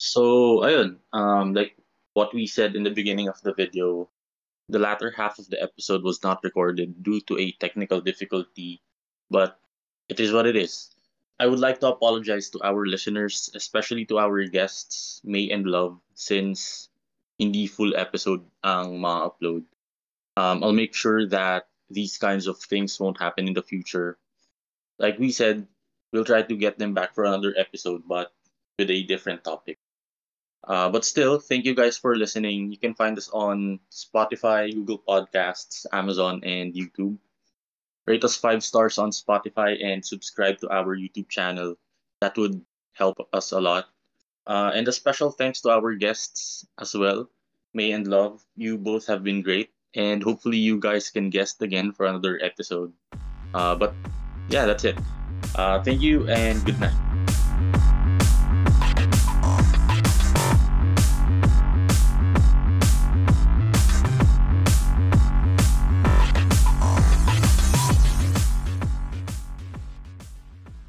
So, 0.00 0.64
ayun, 0.64 0.96
um, 1.12 1.52
like 1.54 1.76
what 2.14 2.34
we 2.34 2.46
said 2.46 2.74
in 2.74 2.82
the 2.82 2.90
beginning 2.90 3.28
of 3.28 3.40
the 3.42 3.54
video, 3.54 4.08
the 4.68 4.78
latter 4.78 5.12
half 5.14 5.38
of 5.38 5.48
the 5.50 5.62
episode 5.62 6.02
was 6.02 6.22
not 6.22 6.42
recorded 6.42 7.02
due 7.02 7.20
to 7.28 7.38
a 7.38 7.52
technical 7.60 8.00
difficulty, 8.00 8.80
but 9.30 9.60
it 10.08 10.18
is 10.18 10.32
what 10.32 10.46
it 10.46 10.56
is. 10.56 10.90
I 11.38 11.46
would 11.46 11.60
like 11.60 11.80
to 11.80 11.88
apologize 11.88 12.50
to 12.50 12.60
our 12.62 12.84
listeners, 12.84 13.48
especially 13.54 14.04
to 14.06 14.18
our 14.18 14.44
guests, 14.44 15.20
May 15.24 15.48
and 15.48 15.64
Love, 15.64 15.96
since 16.12 16.89
hindi 17.40 17.64
full 17.64 17.96
episode 17.96 18.44
ang 18.60 19.00
ma-upload. 19.00 19.64
Um, 20.36 20.60
I'll 20.60 20.76
make 20.76 20.92
sure 20.92 21.24
that 21.32 21.72
these 21.88 22.20
kinds 22.20 22.46
of 22.46 22.60
things 22.60 23.00
won't 23.00 23.16
happen 23.16 23.48
in 23.48 23.56
the 23.56 23.64
future. 23.64 24.20
Like 25.00 25.16
we 25.18 25.32
said, 25.32 25.66
we'll 26.12 26.28
try 26.28 26.44
to 26.44 26.56
get 26.56 26.76
them 26.76 26.92
back 26.92 27.16
for 27.16 27.24
another 27.24 27.56
episode, 27.56 28.04
but 28.06 28.30
with 28.78 28.92
a 28.92 29.08
different 29.08 29.42
topic. 29.42 29.80
Uh, 30.68 30.92
but 30.92 31.08
still, 31.08 31.40
thank 31.40 31.64
you 31.64 31.74
guys 31.74 31.96
for 31.96 32.14
listening. 32.14 32.70
You 32.70 32.76
can 32.76 32.92
find 32.92 33.16
us 33.16 33.32
on 33.32 33.80
Spotify, 33.88 34.68
Google 34.68 35.00
Podcasts, 35.00 35.86
Amazon, 35.92 36.44
and 36.44 36.76
YouTube. 36.76 37.16
Rate 38.06 38.24
us 38.24 38.36
five 38.36 38.62
stars 38.62 38.98
on 38.98 39.10
Spotify 39.10 39.82
and 39.82 40.04
subscribe 40.04 40.58
to 40.60 40.68
our 40.68 40.96
YouTube 40.96 41.28
channel. 41.28 41.76
That 42.20 42.36
would 42.36 42.60
help 42.92 43.16
us 43.32 43.52
a 43.52 43.60
lot. 43.60 43.88
Uh, 44.50 44.74
and 44.74 44.82
a 44.88 44.92
special 44.92 45.30
thanks 45.30 45.62
to 45.62 45.70
our 45.70 45.94
guests 45.94 46.66
as 46.82 46.90
well, 46.90 47.30
May 47.70 47.94
and 47.94 48.10
Love. 48.10 48.42
You 48.58 48.74
both 48.74 49.06
have 49.06 49.22
been 49.22 49.46
great, 49.46 49.70
and 49.94 50.18
hopefully, 50.26 50.58
you 50.58 50.82
guys 50.82 51.06
can 51.14 51.30
guest 51.30 51.62
again 51.62 51.94
for 51.94 52.10
another 52.10 52.34
episode. 52.42 52.90
Uh, 53.54 53.78
but 53.78 53.94
yeah, 54.50 54.66
that's 54.66 54.82
it. 54.82 54.98
Uh, 55.54 55.78
thank 55.86 56.02
you 56.02 56.26
and 56.26 56.58
good 56.66 56.82
night. 56.82 57.09